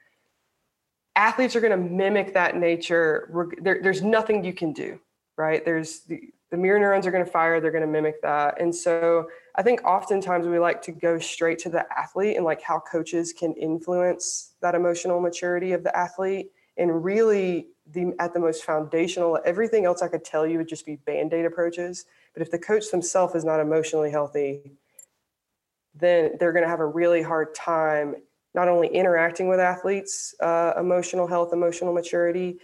athletes 1.15 1.56
are 1.56 1.62
going 1.62 1.71
to 1.71 1.89
mimic 1.89 2.34
that 2.34 2.56
nature. 2.56 3.30
There, 3.62 3.80
there's 3.82 4.01
nothing 4.01 4.43
you 4.43 4.54
can 4.54 4.73
do, 4.73 4.99
right? 5.38 5.63
There's 5.63 6.01
the, 6.01 6.21
the 6.55 6.61
mirror 6.61 6.79
neurons 6.79 7.05
are 7.05 7.11
going 7.11 7.25
to 7.25 7.29
fire 7.29 7.59
they're 7.59 7.69
going 7.69 7.81
to 7.81 7.87
mimic 7.87 8.21
that. 8.21 8.61
And 8.61 8.73
so 8.73 9.27
i 9.55 9.61
think 9.61 9.83
oftentimes 9.83 10.47
we 10.47 10.57
like 10.57 10.81
to 10.83 10.93
go 10.93 11.19
straight 11.19 11.59
to 11.59 11.69
the 11.69 11.85
athlete 11.97 12.37
and 12.37 12.45
like 12.45 12.61
how 12.61 12.79
coaches 12.79 13.33
can 13.33 13.53
influence 13.55 14.53
that 14.61 14.73
emotional 14.73 15.19
maturity 15.19 15.73
of 15.73 15.83
the 15.83 15.95
athlete. 15.95 16.51
And 16.77 17.03
really 17.03 17.67
the 17.91 18.13
at 18.19 18.33
the 18.33 18.39
most 18.39 18.63
foundational 18.63 19.37
everything 19.43 19.83
else 19.85 20.01
i 20.01 20.07
could 20.07 20.23
tell 20.23 20.47
you 20.47 20.57
would 20.57 20.69
just 20.69 20.85
be 20.85 20.95
band-aid 20.95 21.45
approaches. 21.45 22.05
But 22.33 22.41
if 22.41 22.51
the 22.51 22.59
coach 22.59 22.89
themselves 22.89 23.35
is 23.35 23.43
not 23.43 23.59
emotionally 23.59 24.11
healthy 24.11 24.71
then 25.93 26.31
they're 26.39 26.53
going 26.53 26.63
to 26.63 26.69
have 26.69 26.79
a 26.79 26.85
really 26.85 27.21
hard 27.21 27.53
time 27.53 28.15
not 28.53 28.69
only 28.69 28.87
interacting 28.87 29.49
with 29.49 29.59
athletes 29.59 30.33
uh, 30.39 30.71
emotional 30.79 31.27
health 31.27 31.51
emotional 31.51 31.93
maturity 31.93 32.59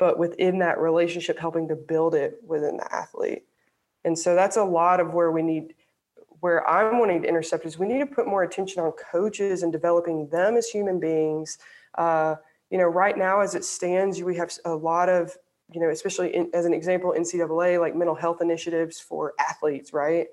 but 0.00 0.18
within 0.18 0.58
that 0.58 0.78
relationship, 0.78 1.38
helping 1.38 1.68
to 1.68 1.76
build 1.76 2.14
it 2.14 2.40
within 2.44 2.78
the 2.78 2.92
athlete. 2.92 3.44
And 4.04 4.18
so 4.18 4.34
that's 4.34 4.56
a 4.56 4.64
lot 4.64 4.98
of 4.98 5.12
where 5.12 5.30
we 5.30 5.42
need, 5.42 5.74
where 6.40 6.68
I'm 6.68 6.98
wanting 6.98 7.20
to 7.20 7.28
intercept 7.28 7.66
is 7.66 7.78
we 7.78 7.86
need 7.86 7.98
to 7.98 8.06
put 8.06 8.26
more 8.26 8.42
attention 8.42 8.82
on 8.82 8.92
coaches 8.92 9.62
and 9.62 9.70
developing 9.70 10.26
them 10.28 10.56
as 10.56 10.68
human 10.68 10.98
beings. 10.98 11.58
Uh, 11.98 12.36
you 12.70 12.78
know, 12.78 12.86
right 12.86 13.16
now 13.16 13.40
as 13.40 13.54
it 13.54 13.62
stands, 13.62 14.22
we 14.22 14.34
have 14.36 14.50
a 14.64 14.74
lot 14.74 15.10
of, 15.10 15.36
you 15.70 15.80
know, 15.82 15.90
especially 15.90 16.34
in, 16.34 16.50
as 16.54 16.64
an 16.64 16.72
example, 16.72 17.14
NCAA, 17.16 17.78
like 17.78 17.94
mental 17.94 18.14
health 18.14 18.40
initiatives 18.40 18.98
for 18.98 19.34
athletes, 19.38 19.92
right? 19.92 20.28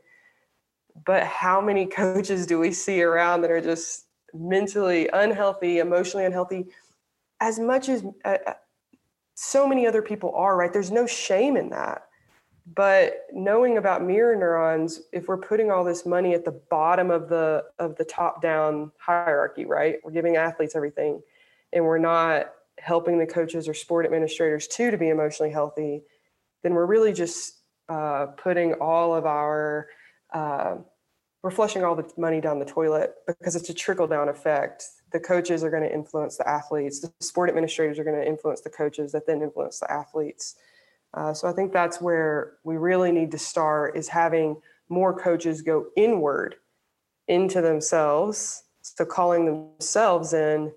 But 1.05 1.23
how 1.23 1.59
many 1.59 1.85
coaches 2.03 2.47
do 2.47 2.57
we 2.57 2.71
see 2.71 3.03
around 3.03 3.41
that 3.41 3.51
are 3.51 3.59
just 3.59 4.05
mentally 4.33 5.09
unhealthy, 5.11 5.79
emotionally 5.79 6.25
unhealthy? 6.25 6.67
As 7.41 7.59
much 7.59 7.89
as 7.89 8.05
uh, 8.23 8.37
so 9.39 9.67
many 9.67 9.85
other 9.85 10.01
people 10.01 10.33
are, 10.35 10.57
right? 10.57 10.73
There's 10.73 10.89
no 10.89 11.05
shame 11.05 11.57
in 11.57 11.69
that. 11.69 12.07
But 12.75 13.27
knowing 13.31 13.77
about 13.77 14.03
mirror 14.03 14.35
neurons, 14.35 15.01
if 15.13 15.27
we're 15.27 15.37
putting 15.37 15.69
all 15.69 15.83
this 15.83 16.07
money 16.07 16.33
at 16.33 16.43
the 16.43 16.59
bottom 16.71 17.11
of 17.11 17.29
the 17.29 17.63
of 17.77 17.95
the 17.97 18.03
top 18.03 18.41
down 18.41 18.91
hierarchy, 18.97 19.65
right? 19.65 19.97
We're 20.03 20.11
giving 20.11 20.37
athletes 20.37 20.75
everything 20.75 21.21
and 21.71 21.85
we're 21.85 21.99
not 21.99 22.51
helping 22.79 23.19
the 23.19 23.27
coaches 23.27 23.67
or 23.69 23.75
sport 23.75 24.05
administrators 24.05 24.67
too 24.67 24.89
to 24.89 24.97
be 24.97 25.09
emotionally 25.09 25.51
healthy, 25.51 26.01
then 26.63 26.73
we're 26.73 26.87
really 26.87 27.13
just 27.13 27.59
uh, 27.89 28.25
putting 28.37 28.73
all 28.73 29.13
of 29.13 29.27
our 29.27 29.87
uh, 30.33 30.77
we're 31.43 31.51
flushing 31.51 31.83
all 31.83 31.95
the 31.95 32.11
money 32.17 32.41
down 32.41 32.57
the 32.57 32.65
toilet 32.65 33.13
because 33.27 33.55
it's 33.55 33.69
a 33.69 33.73
trickle 33.73 34.07
down 34.07 34.29
effect 34.29 34.83
the 35.11 35.19
coaches 35.19 35.63
are 35.63 35.69
going 35.69 35.83
to 35.83 35.93
influence 35.93 36.37
the 36.37 36.47
athletes 36.47 36.99
the 36.99 37.11
sport 37.19 37.49
administrators 37.49 37.97
are 37.99 38.03
going 38.03 38.19
to 38.19 38.27
influence 38.27 38.61
the 38.61 38.69
coaches 38.69 39.11
that 39.11 39.25
then 39.25 39.41
influence 39.41 39.79
the 39.79 39.91
athletes. 39.91 40.55
Uh, 41.13 41.33
so 41.33 41.47
i 41.47 41.53
think 41.53 41.71
that's 41.71 42.01
where 42.01 42.53
we 42.63 42.77
really 42.77 43.11
need 43.11 43.31
to 43.31 43.39
start 43.39 43.95
is 43.95 44.07
having 44.07 44.57
more 44.89 45.17
coaches 45.17 45.61
go 45.61 45.87
inward 45.95 46.55
into 47.27 47.61
themselves 47.61 48.63
so 48.95 49.05
calling 49.05 49.45
themselves 49.45 50.33
in 50.33 50.71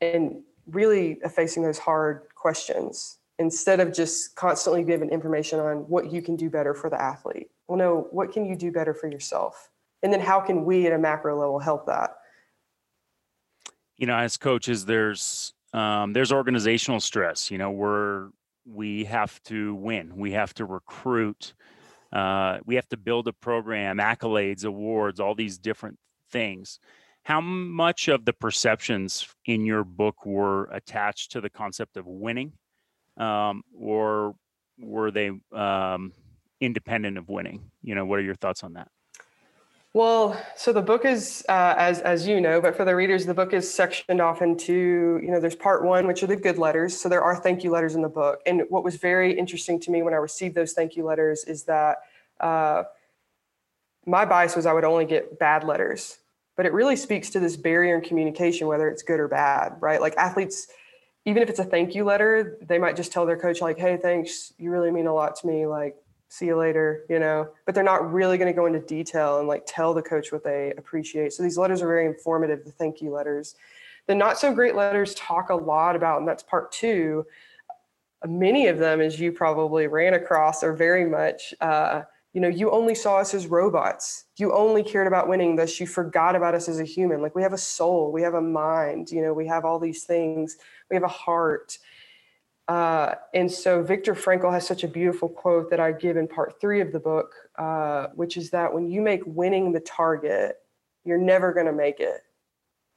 and 0.00 0.42
really 0.66 1.18
facing 1.34 1.62
those 1.62 1.78
hard 1.78 2.22
questions 2.34 3.18
instead 3.38 3.80
of 3.80 3.92
just 3.92 4.36
constantly 4.36 4.84
giving 4.84 5.08
information 5.08 5.58
on 5.58 5.78
what 5.88 6.12
you 6.12 6.20
can 6.20 6.36
do 6.36 6.50
better 6.50 6.74
for 6.74 6.90
the 6.90 7.00
athlete. 7.00 7.50
Well 7.68 7.78
no 7.78 8.08
what 8.10 8.32
can 8.32 8.44
you 8.44 8.56
do 8.56 8.70
better 8.70 8.94
for 8.94 9.08
yourself? 9.08 9.70
And 10.02 10.12
then 10.12 10.20
how 10.20 10.40
can 10.40 10.64
we 10.64 10.86
at 10.86 10.92
a 10.92 10.98
macro 10.98 11.38
level 11.38 11.58
help 11.58 11.86
that 11.86 12.16
you 14.02 14.06
know, 14.08 14.16
as 14.16 14.36
coaches, 14.36 14.84
there's 14.84 15.54
um, 15.72 16.12
there's 16.12 16.32
organizational 16.32 16.98
stress. 16.98 17.52
You 17.52 17.58
know, 17.58 17.70
we're 17.70 18.30
we 18.66 19.04
have 19.04 19.40
to 19.44 19.76
win. 19.76 20.16
We 20.16 20.32
have 20.32 20.52
to 20.54 20.64
recruit 20.64 21.54
uh, 22.12 22.58
we 22.66 22.74
have 22.74 22.88
to 22.88 22.96
build 22.96 23.28
a 23.28 23.32
program, 23.32 23.98
accolades, 23.98 24.64
awards, 24.64 25.20
all 25.20 25.36
these 25.36 25.56
different 25.56 25.98
things. 26.32 26.80
How 27.22 27.40
much 27.40 28.08
of 28.08 28.24
the 28.24 28.32
perceptions 28.32 29.26
in 29.46 29.64
your 29.64 29.84
book 29.84 30.26
were 30.26 30.64
attached 30.64 31.30
to 31.32 31.40
the 31.40 31.48
concept 31.48 31.96
of 31.96 32.04
winning, 32.04 32.54
um, 33.16 33.62
or 33.72 34.34
were 34.80 35.12
they 35.12 35.30
um, 35.52 36.12
independent 36.60 37.18
of 37.18 37.28
winning? 37.28 37.70
You 37.84 37.94
know, 37.94 38.04
what 38.04 38.18
are 38.18 38.22
your 38.22 38.34
thoughts 38.34 38.64
on 38.64 38.72
that? 38.72 38.88
Well, 39.94 40.42
so 40.56 40.72
the 40.72 40.80
book 40.80 41.04
is, 41.04 41.44
uh, 41.50 41.74
as 41.76 42.00
as 42.00 42.26
you 42.26 42.40
know, 42.40 42.62
but 42.62 42.74
for 42.74 42.84
the 42.86 42.96
readers, 42.96 43.26
the 43.26 43.34
book 43.34 43.52
is 43.52 43.72
sectioned 43.72 44.22
off 44.22 44.40
into, 44.40 45.20
you 45.22 45.30
know, 45.30 45.38
there's 45.38 45.54
part 45.54 45.84
one, 45.84 46.06
which 46.06 46.22
are 46.22 46.26
the 46.26 46.36
good 46.36 46.56
letters. 46.56 46.98
So 46.98 47.10
there 47.10 47.22
are 47.22 47.36
thank 47.36 47.62
you 47.62 47.70
letters 47.70 47.94
in 47.94 48.00
the 48.00 48.08
book. 48.08 48.40
And 48.46 48.62
what 48.70 48.84
was 48.84 48.96
very 48.96 49.38
interesting 49.38 49.78
to 49.80 49.90
me 49.90 50.02
when 50.02 50.14
I 50.14 50.16
received 50.16 50.54
those 50.54 50.72
thank 50.72 50.96
you 50.96 51.04
letters 51.04 51.44
is 51.44 51.64
that 51.64 51.98
uh, 52.40 52.84
my 54.06 54.24
bias 54.24 54.56
was 54.56 54.64
I 54.64 54.72
would 54.72 54.84
only 54.84 55.04
get 55.04 55.38
bad 55.38 55.62
letters, 55.62 56.18
but 56.56 56.64
it 56.64 56.72
really 56.72 56.96
speaks 56.96 57.28
to 57.30 57.40
this 57.40 57.58
barrier 57.58 57.94
in 57.94 58.00
communication, 58.00 58.68
whether 58.68 58.88
it's 58.88 59.02
good 59.02 59.20
or 59.20 59.28
bad, 59.28 59.74
right? 59.80 60.00
Like 60.00 60.16
athletes, 60.16 60.68
even 61.26 61.42
if 61.42 61.50
it's 61.50 61.58
a 61.58 61.64
thank 61.64 61.94
you 61.94 62.04
letter, 62.04 62.58
they 62.62 62.78
might 62.78 62.96
just 62.96 63.12
tell 63.12 63.26
their 63.26 63.38
coach 63.38 63.60
like, 63.60 63.76
"Hey, 63.76 63.98
thanks, 63.98 64.54
you 64.56 64.70
really 64.70 64.90
mean 64.90 65.06
a 65.06 65.14
lot 65.14 65.36
to 65.36 65.46
me." 65.46 65.66
Like 65.66 65.96
see 66.32 66.46
you 66.46 66.56
later, 66.56 67.04
you 67.10 67.18
know, 67.18 67.46
but 67.66 67.74
they're 67.74 67.84
not 67.84 68.10
really 68.10 68.38
going 68.38 68.50
to 68.50 68.56
go 68.56 68.64
into 68.64 68.80
detail 68.80 69.38
and 69.38 69.46
like 69.46 69.64
tell 69.66 69.92
the 69.92 70.00
coach 70.00 70.32
what 70.32 70.42
they 70.42 70.72
appreciate. 70.78 71.30
So 71.34 71.42
these 71.42 71.58
letters 71.58 71.82
are 71.82 71.86
very 71.86 72.06
informative, 72.06 72.64
the 72.64 72.72
thank 72.72 73.02
you 73.02 73.10
letters. 73.10 73.54
The 74.06 74.14
not 74.14 74.38
so 74.38 74.54
great 74.54 74.74
letters 74.74 75.14
talk 75.14 75.50
a 75.50 75.54
lot 75.54 75.94
about, 75.94 76.20
and 76.20 76.26
that's 76.26 76.42
part 76.42 76.72
two. 76.72 77.26
Many 78.26 78.68
of 78.68 78.78
them, 78.78 79.02
as 79.02 79.20
you 79.20 79.30
probably 79.30 79.88
ran 79.88 80.14
across, 80.14 80.62
are 80.62 80.72
very 80.72 81.04
much, 81.04 81.52
uh, 81.60 82.04
you 82.32 82.40
know, 82.40 82.48
you 82.48 82.70
only 82.70 82.94
saw 82.94 83.18
us 83.18 83.34
as 83.34 83.46
robots. 83.46 84.24
You 84.38 84.54
only 84.54 84.82
cared 84.82 85.06
about 85.06 85.28
winning, 85.28 85.54
thus 85.54 85.78
you 85.78 85.86
forgot 85.86 86.34
about 86.34 86.54
us 86.54 86.66
as 86.66 86.80
a 86.80 86.84
human. 86.84 87.20
Like 87.20 87.34
we 87.34 87.42
have 87.42 87.52
a 87.52 87.58
soul, 87.58 88.10
we 88.10 88.22
have 88.22 88.32
a 88.32 88.40
mind, 88.40 89.10
you 89.10 89.20
know, 89.20 89.34
we 89.34 89.46
have 89.48 89.66
all 89.66 89.78
these 89.78 90.04
things, 90.04 90.56
we 90.88 90.96
have 90.96 91.04
a 91.04 91.08
heart 91.08 91.76
uh, 92.72 93.16
and 93.34 93.52
so 93.52 93.82
Viktor 93.82 94.14
Frankl 94.14 94.50
has 94.50 94.66
such 94.66 94.82
a 94.82 94.88
beautiful 94.88 95.28
quote 95.28 95.68
that 95.68 95.78
I 95.78 95.92
give 95.92 96.16
in 96.16 96.26
part 96.26 96.58
three 96.58 96.80
of 96.80 96.90
the 96.90 96.98
book, 96.98 97.34
uh, 97.58 98.06
which 98.14 98.38
is 98.38 98.48
that 98.52 98.72
when 98.72 98.88
you 98.88 99.02
make 99.02 99.20
winning 99.26 99.72
the 99.72 99.80
target, 99.80 100.56
you're 101.04 101.18
never 101.18 101.52
going 101.52 101.66
to 101.66 101.72
make 101.72 102.00
it. 102.00 102.22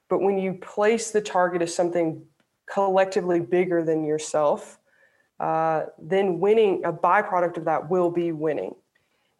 But 0.09 0.21
when 0.21 0.37
you 0.37 0.53
place 0.53 1.11
the 1.11 1.19
target 1.19 1.61
as 1.61 1.75
something 1.75 2.23
collectively 2.71 3.41
bigger 3.41 3.83
than 3.83 4.05
yourself, 4.05 4.79
uh, 5.41 5.87
then 6.01 6.39
winning, 6.39 6.85
a 6.85 6.93
byproduct 6.93 7.57
of 7.57 7.65
that 7.65 7.89
will 7.89 8.09
be 8.09 8.31
winning. 8.31 8.75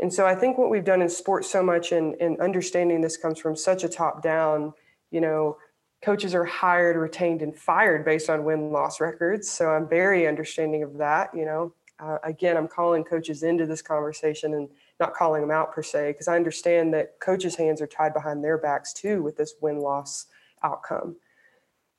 And 0.02 0.14
so 0.14 0.26
I 0.26 0.36
think 0.36 0.58
what 0.58 0.70
we've 0.70 0.84
done 0.84 1.02
in 1.02 1.08
sports 1.08 1.50
so 1.50 1.64
much 1.64 1.94
and, 1.94 2.14
and 2.20 2.42
understanding 2.42 3.00
this 3.00 3.16
comes 3.16 3.40
from 3.40 3.56
such 3.56 3.86
a 3.86 3.88
top 3.88 4.22
down, 4.22 4.74
you 5.12 5.22
know, 5.22 5.56
coaches 6.06 6.36
are 6.36 6.46
hired, 6.46 6.96
retained, 6.96 7.42
and 7.42 7.56
fired 7.56 8.06
based 8.06 8.30
on 8.30 8.46
win 8.46 8.72
loss 8.72 9.02
records. 9.02 9.50
So 9.50 9.72
I'm 9.72 9.90
very 9.90 10.28
understanding 10.28 10.84
of 10.84 10.98
that. 11.00 11.32
You 11.34 11.46
know, 11.46 11.74
uh, 12.00 12.20
again, 12.24 12.56
I'm 12.58 12.68
calling 12.68 13.04
coaches 13.04 13.42
into 13.42 13.66
this 13.66 13.82
conversation 13.82 14.54
and 14.54 14.70
not 15.00 15.16
calling 15.16 15.42
them 15.42 15.50
out 15.50 15.74
per 15.74 15.82
se, 15.82 16.12
because 16.12 16.28
I 16.28 16.36
understand 16.36 16.94
that 16.94 17.20
coaches' 17.20 17.56
hands 17.56 17.82
are 17.82 17.88
tied 17.88 18.14
behind 18.14 18.44
their 18.44 18.60
backs 18.60 18.94
too 18.94 19.24
with 19.24 19.36
this 19.36 19.56
win 19.62 19.80
loss 19.80 20.28
outcome. 20.62 21.16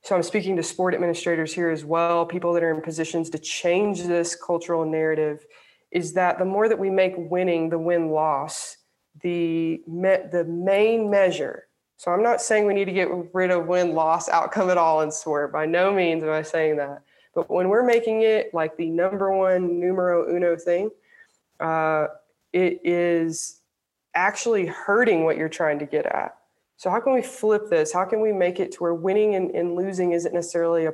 So 0.03 0.15
I'm 0.15 0.23
speaking 0.23 0.55
to 0.57 0.63
sport 0.63 0.95
administrators 0.95 1.53
here 1.53 1.71
as 1.71 1.85
well, 1.85 2.25
people 2.25 2.53
that 2.53 2.63
are 2.63 2.71
in 2.71 2.81
positions 2.83 3.29
to 3.31 3.39
change 3.41 4.05
this 4.05 4.37
cultural 4.37 4.85
narrative. 4.85 5.45
Is 5.91 6.13
that 6.13 6.39
the 6.39 6.45
more 6.45 6.69
that 6.69 6.79
we 6.79 6.91
make 6.91 7.15
winning 7.17 7.71
the 7.71 7.79
win 7.79 8.11
loss, 8.11 8.77
the 9.21 9.83
me- 9.89 10.29
the 10.31 10.45
main 10.45 11.11
measure 11.11 11.66
so 11.97 12.11
I'm 12.11 12.23
not 12.23 12.43
saying 12.43 12.67
we 12.67 12.75
need 12.75 12.85
to 12.87 12.93
get 12.93 13.09
rid 13.33 13.51
of 13.51 13.67
win 13.67 13.95
loss 13.95 14.29
outcome 14.29 14.69
at 14.71 14.77
all 14.77 15.01
in 15.01 15.11
sport. 15.11 15.53
By 15.53 15.67
no 15.67 15.93
means 15.93 16.23
am 16.23 16.31
I 16.31 16.43
saying 16.43 16.77
that. 16.77 17.03
But 17.35 17.51
when 17.51 17.69
we're 17.69 17.85
making 17.85 18.23
it 18.23 18.53
like 18.53 18.77
the 18.77 18.91
number 18.91 19.33
one 19.33 19.81
numero 19.81 20.35
uno 20.35 20.57
thing, 20.57 20.91
uh, 21.61 22.09
it 22.53 22.81
is 22.85 23.61
actually 24.15 24.67
hurting 24.67 25.25
what 25.25 25.37
you're 25.37 25.49
trying 25.49 25.79
to 25.79 25.87
get 25.87 26.07
at. 26.07 26.37
So 26.79 26.91
how 26.91 27.01
can 27.01 27.15
we 27.15 27.23
flip 27.23 27.71
this? 27.71 27.93
How 27.93 28.05
can 28.05 28.21
we 28.21 28.33
make 28.33 28.61
it 28.61 28.73
to 28.73 28.79
where 28.79 28.95
winning 28.95 29.35
and, 29.35 29.51
and 29.53 29.75
losing 29.75 30.13
isn't 30.13 30.35
necessarily 30.35 30.87
a, 30.87 30.93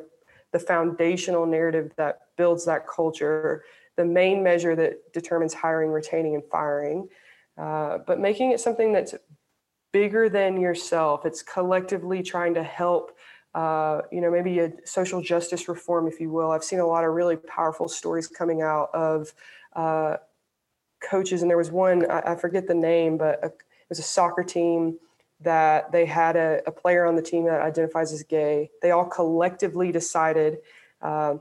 the 0.53 0.59
foundational 0.59 1.47
narrative 1.47 1.93
that 1.97 2.21
builds 2.37 2.65
that 2.67 2.87
culture, 2.87 3.65
the 3.97 4.05
main 4.05 4.43
measure 4.43 4.77
that 4.77 5.13
determines 5.13 5.55
hiring, 5.55 5.91
retaining, 5.91 6.35
and 6.37 6.45
firing, 6.51 7.09
uh, 7.59 7.99
but 8.07 8.21
making 8.21 8.53
it 8.53 8.61
something 8.61 8.93
that's 8.93 9.15
bigger 9.93 10.29
than 10.29 10.61
yourself. 10.61 11.25
It's 11.25 11.43
collectively 11.43 12.23
trying 12.23 12.55
to 12.55 12.63
help, 12.63 13.17
uh, 13.55 14.03
you 14.11 14.21
know, 14.21 14.31
maybe 14.31 14.59
a 14.59 14.73
social 14.85 15.21
justice 15.23 15.69
reform, 15.69 16.09
if 16.09 16.19
you 16.21 16.31
will. 16.31 16.51
I've 16.51 16.65
seen 16.65 16.81
a 16.81 16.87
lot 16.87 17.05
of 17.05 17.13
really 17.13 17.37
powerful 17.37 17.89
stories 17.89 18.27
coming 18.27 18.63
out 18.63 18.91
of 18.95 19.33
uh, 19.75 20.17
coaches, 21.09 21.43
and 21.43 21.51
there 21.51 21.59
was 21.59 21.71
one 21.71 22.11
I, 22.11 22.33
I 22.33 22.37
forget 22.37 22.67
the 22.67 22.75
name, 22.75 23.19
but 23.19 23.43
a, 23.43 23.47
it 23.47 23.89
was 23.89 23.99
a 23.99 24.03
soccer 24.03 24.43
team 24.43 24.99
that 25.41 25.93
they 25.93 26.07
had 26.07 26.37
a, 26.37 26.63
a, 26.67 26.71
player 26.71 27.05
on 27.05 27.17
the 27.17 27.23
team 27.23 27.45
that 27.45 27.61
identifies 27.61 28.13
as 28.13 28.23
gay. 28.23 28.71
They 28.81 28.93
all 28.93 29.07
collectively 29.07 29.91
decided. 29.91 30.59
Uh, 31.01 31.37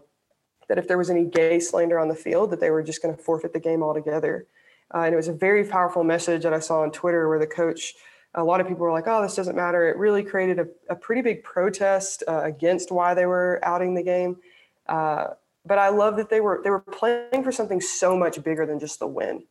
that 0.72 0.78
if 0.78 0.88
there 0.88 0.98
was 0.98 1.10
any 1.10 1.26
gay 1.26 1.60
slander 1.60 2.00
on 2.00 2.08
the 2.08 2.16
field, 2.16 2.50
that 2.50 2.62
they 2.62 2.70
were 2.70 2.82
just 2.82 3.02
going 3.02 3.14
to 3.14 3.22
forfeit 3.22 3.52
the 3.52 3.60
game 3.60 3.84
altogether. 3.84 4.48
Uh, 4.96 5.00
and 5.00 5.14
it 5.14 5.18
was 5.18 5.28
a 5.28 5.34
very 5.34 5.66
powerful 5.66 6.02
message 6.02 6.44
that 6.44 6.54
I 6.54 6.60
saw 6.60 6.80
on 6.80 6.92
Twitter 6.92 7.28
where 7.28 7.40
the 7.40 7.46
coach 7.46 7.94
a 8.36 8.44
lot 8.44 8.62
of 8.62 8.68
people 8.68 8.84
were 8.84 8.92
like, 8.92 9.08
oh, 9.08 9.22
this 9.22 9.36
doesn't 9.36 9.56
matter. 9.56 9.90
It 9.90 9.98
really 9.98 10.24
created 10.24 10.60
a, 10.60 10.68
a 10.90 10.96
pretty 10.96 11.22
big 11.22 11.44
protest 11.44 12.24
uh, 12.28 12.44
against 12.44 12.92
why 12.92 13.14
they 13.14 13.26
were 13.26 13.60
outing 13.64 13.94
the 13.94 14.04
game. 14.04 14.38
Uh, 14.88 15.28
but 15.66 15.78
I 15.78 15.90
love 15.90 16.16
that 16.18 16.30
they 16.30 16.42
were 16.42 16.62
they 16.64 16.70
were 16.70 16.80
playing 16.80 17.44
for 17.44 17.52
something 17.52 17.82
so 17.82 18.18
much 18.18 18.42
bigger 18.44 18.66
than 18.66 18.80
just 18.80 19.00
the 19.00 19.08
win. 19.08 19.44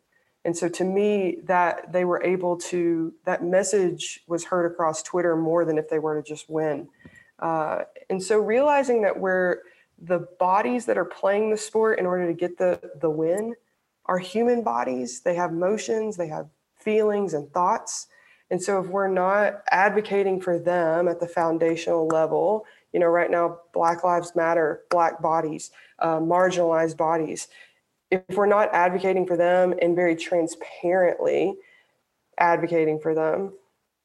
And 0.44 0.56
so 0.56 0.68
to 0.70 0.84
me, 0.84 1.38
that 1.44 1.92
they 1.92 2.04
were 2.04 2.22
able 2.22 2.56
to 2.56 3.12
that 3.26 3.44
message 3.44 4.20
was 4.26 4.44
heard 4.44 4.70
across 4.70 5.02
Twitter 5.02 5.36
more 5.36 5.64
than 5.64 5.78
if 5.78 5.88
they 5.88 5.98
were 5.98 6.20
to 6.20 6.26
just 6.26 6.48
win. 6.48 6.88
Uh, 7.38 7.80
and 8.08 8.22
so 8.22 8.38
realizing 8.38 9.02
that 9.02 9.18
we're 9.18 9.58
the 10.02 10.26
bodies 10.38 10.86
that 10.86 10.96
are 10.96 11.04
playing 11.04 11.50
the 11.50 11.56
sport 11.56 11.98
in 11.98 12.06
order 12.06 12.26
to 12.26 12.34
get 12.34 12.56
the 12.56 12.80
the 13.00 13.10
win 13.10 13.54
are 14.06 14.18
human 14.18 14.62
bodies. 14.62 15.20
They 15.20 15.34
have 15.34 15.52
motions, 15.52 16.16
they 16.16 16.28
have 16.28 16.48
feelings 16.74 17.34
and 17.34 17.52
thoughts 17.52 18.06
and 18.50 18.62
so 18.62 18.80
if 18.80 18.86
we're 18.88 19.08
not 19.08 19.62
advocating 19.70 20.40
for 20.40 20.58
them 20.58 21.06
at 21.06 21.20
the 21.20 21.28
foundational 21.28 22.08
level, 22.08 22.64
you 22.92 22.98
know, 22.98 23.06
right 23.06 23.30
now, 23.30 23.58
Black 23.72 24.02
Lives 24.02 24.34
Matter, 24.34 24.82
Black 24.90 25.22
bodies, 25.22 25.70
uh, 26.00 26.18
marginalized 26.18 26.96
bodies, 26.96 27.48
if 28.10 28.22
we're 28.30 28.46
not 28.46 28.68
advocating 28.72 29.26
for 29.26 29.36
them 29.36 29.72
and 29.80 29.94
very 29.94 30.16
transparently 30.16 31.54
advocating 32.38 32.98
for 32.98 33.14
them, 33.14 33.52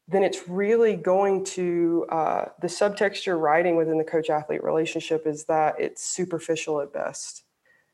then 0.07 0.21
it's 0.21 0.47
really 0.47 0.95
going 0.95 1.43
to 1.43 2.05
uh, 2.09 2.45
the 2.61 2.67
subtext 2.67 3.25
you're 3.25 3.39
writing 3.39 3.75
within 3.75 3.97
the 3.97 4.03
coach 4.03 4.29
athlete 4.29 4.63
relationship 4.63 5.25
is 5.25 5.45
that 5.45 5.73
it's 5.79 6.05
superficial 6.05 6.79
at 6.81 6.93
best. 6.93 7.43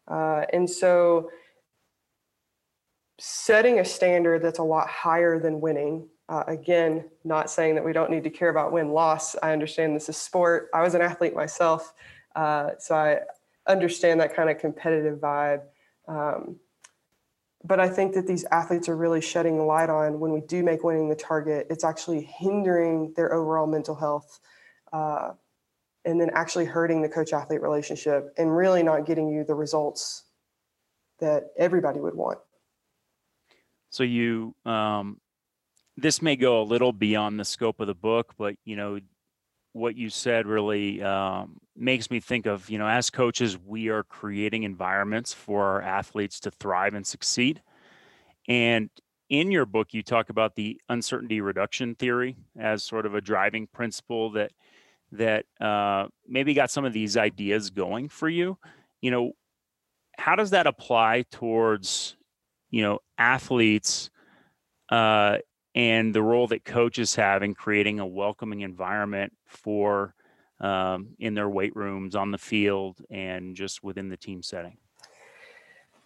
Uh, 0.09 0.43
and 0.51 0.69
so 0.69 1.29
setting 3.17 3.79
a 3.79 3.85
standard 3.85 4.41
that's 4.41 4.59
a 4.59 4.63
lot 4.63 4.89
higher 4.89 5.39
than 5.39 5.61
winning 5.61 6.09
uh, 6.31 6.45
again, 6.47 7.03
not 7.25 7.51
saying 7.51 7.75
that 7.75 7.83
we 7.83 7.91
don't 7.91 8.09
need 8.09 8.23
to 8.23 8.29
care 8.29 8.47
about 8.47 8.71
win 8.71 8.91
loss. 8.91 9.35
I 9.43 9.51
understand 9.51 9.93
this 9.93 10.07
is 10.07 10.15
sport. 10.15 10.69
I 10.73 10.81
was 10.81 10.95
an 10.95 11.01
athlete 11.01 11.35
myself, 11.35 11.93
uh, 12.37 12.71
so 12.79 12.95
I 12.95 13.19
understand 13.69 14.21
that 14.21 14.33
kind 14.33 14.49
of 14.49 14.57
competitive 14.57 15.19
vibe. 15.19 15.63
Um, 16.07 16.55
but 17.65 17.81
I 17.81 17.89
think 17.89 18.13
that 18.13 18.27
these 18.27 18.45
athletes 18.45 18.87
are 18.87 18.95
really 18.95 19.19
shedding 19.19 19.59
light 19.59 19.89
on 19.89 20.21
when 20.21 20.31
we 20.31 20.39
do 20.39 20.63
make 20.63 20.85
winning 20.85 21.09
the 21.09 21.15
target, 21.15 21.67
it's 21.69 21.83
actually 21.83 22.21
hindering 22.21 23.11
their 23.17 23.33
overall 23.33 23.67
mental 23.67 23.93
health 23.93 24.39
uh, 24.93 25.31
and 26.05 26.19
then 26.19 26.31
actually 26.33 26.65
hurting 26.65 27.01
the 27.01 27.09
coach 27.09 27.33
athlete 27.33 27.61
relationship 27.61 28.33
and 28.37 28.55
really 28.55 28.83
not 28.83 29.05
getting 29.05 29.29
you 29.29 29.43
the 29.43 29.53
results 29.53 30.23
that 31.19 31.51
everybody 31.57 31.99
would 31.99 32.15
want. 32.15 32.39
So 33.89 34.03
you 34.03 34.55
um, 34.65 35.19
this 36.01 36.21
may 36.21 36.35
go 36.35 36.61
a 36.61 36.63
little 36.63 36.91
beyond 36.91 37.39
the 37.39 37.45
scope 37.45 37.79
of 37.79 37.87
the 37.87 37.95
book, 37.95 38.33
but 38.37 38.55
you 38.65 38.75
know, 38.75 38.99
what 39.73 39.95
you 39.95 40.09
said 40.09 40.47
really 40.47 41.01
um, 41.01 41.57
makes 41.75 42.11
me 42.11 42.19
think 42.19 42.45
of 42.45 42.69
you 42.69 42.77
know, 42.77 42.87
as 42.87 43.09
coaches, 43.09 43.57
we 43.57 43.89
are 43.89 44.03
creating 44.03 44.63
environments 44.63 45.33
for 45.33 45.63
our 45.63 45.81
athletes 45.81 46.39
to 46.41 46.51
thrive 46.51 46.93
and 46.93 47.05
succeed. 47.05 47.61
And 48.47 48.89
in 49.29 49.51
your 49.51 49.65
book, 49.65 49.93
you 49.93 50.03
talk 50.03 50.29
about 50.29 50.55
the 50.55 50.79
uncertainty 50.89 51.39
reduction 51.39 51.95
theory 51.95 52.35
as 52.59 52.83
sort 52.83 53.05
of 53.05 53.15
a 53.15 53.21
driving 53.21 53.67
principle 53.67 54.31
that 54.31 54.51
that 55.13 55.45
uh, 55.59 56.07
maybe 56.27 56.53
got 56.53 56.71
some 56.71 56.85
of 56.85 56.93
these 56.93 57.17
ideas 57.17 57.69
going 57.69 58.09
for 58.09 58.29
you. 58.29 58.57
You 59.01 59.11
know, 59.11 59.31
how 60.17 60.35
does 60.35 60.49
that 60.51 60.67
apply 60.67 61.25
towards 61.31 62.17
you 62.71 62.81
know 62.81 62.99
athletes 63.17 64.09
uh, 64.89 65.37
and 65.75 66.13
the 66.13 66.21
role 66.21 66.47
that 66.47 66.65
coaches 66.65 67.15
have 67.15 67.43
in 67.43 67.53
creating 67.53 67.99
a 67.99 68.05
welcoming 68.05 68.61
environment 68.61 69.33
for 69.45 70.13
um, 70.59 71.09
in 71.19 71.33
their 71.33 71.49
weight 71.49 71.75
rooms 71.75 72.15
on 72.15 72.31
the 72.31 72.37
field 72.37 72.97
and 73.09 73.55
just 73.55 73.83
within 73.83 74.09
the 74.09 74.17
team 74.17 74.43
setting 74.43 74.77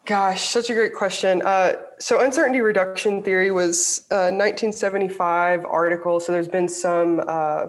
Gosh, 0.05 0.49
such 0.49 0.69
a 0.69 0.75
great 0.75 0.93
question. 0.93 1.41
Uh, 1.41 1.73
so, 1.97 2.19
uncertainty 2.19 2.61
reduction 2.61 3.23
theory 3.23 3.49
was 3.49 4.05
a 4.11 4.29
1975 4.29 5.65
article. 5.65 6.19
So, 6.19 6.31
there's 6.31 6.47
been 6.47 6.67
some 6.67 7.23
uh, 7.27 7.67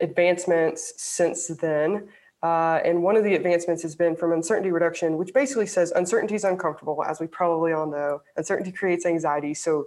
advancements 0.00 0.92
since 0.98 1.46
then. 1.46 2.08
Uh, 2.42 2.80
and 2.84 3.02
one 3.02 3.16
of 3.16 3.24
the 3.24 3.34
advancements 3.34 3.82
has 3.82 3.96
been 3.96 4.14
from 4.14 4.32
uncertainty 4.32 4.70
reduction, 4.70 5.16
which 5.16 5.32
basically 5.32 5.66
says 5.66 5.90
uncertainty 5.92 6.34
is 6.34 6.44
uncomfortable, 6.44 7.02
as 7.02 7.18
we 7.18 7.26
probably 7.26 7.72
all 7.72 7.86
know. 7.86 8.20
Uncertainty 8.36 8.70
creates 8.70 9.06
anxiety. 9.06 9.54
So, 9.54 9.86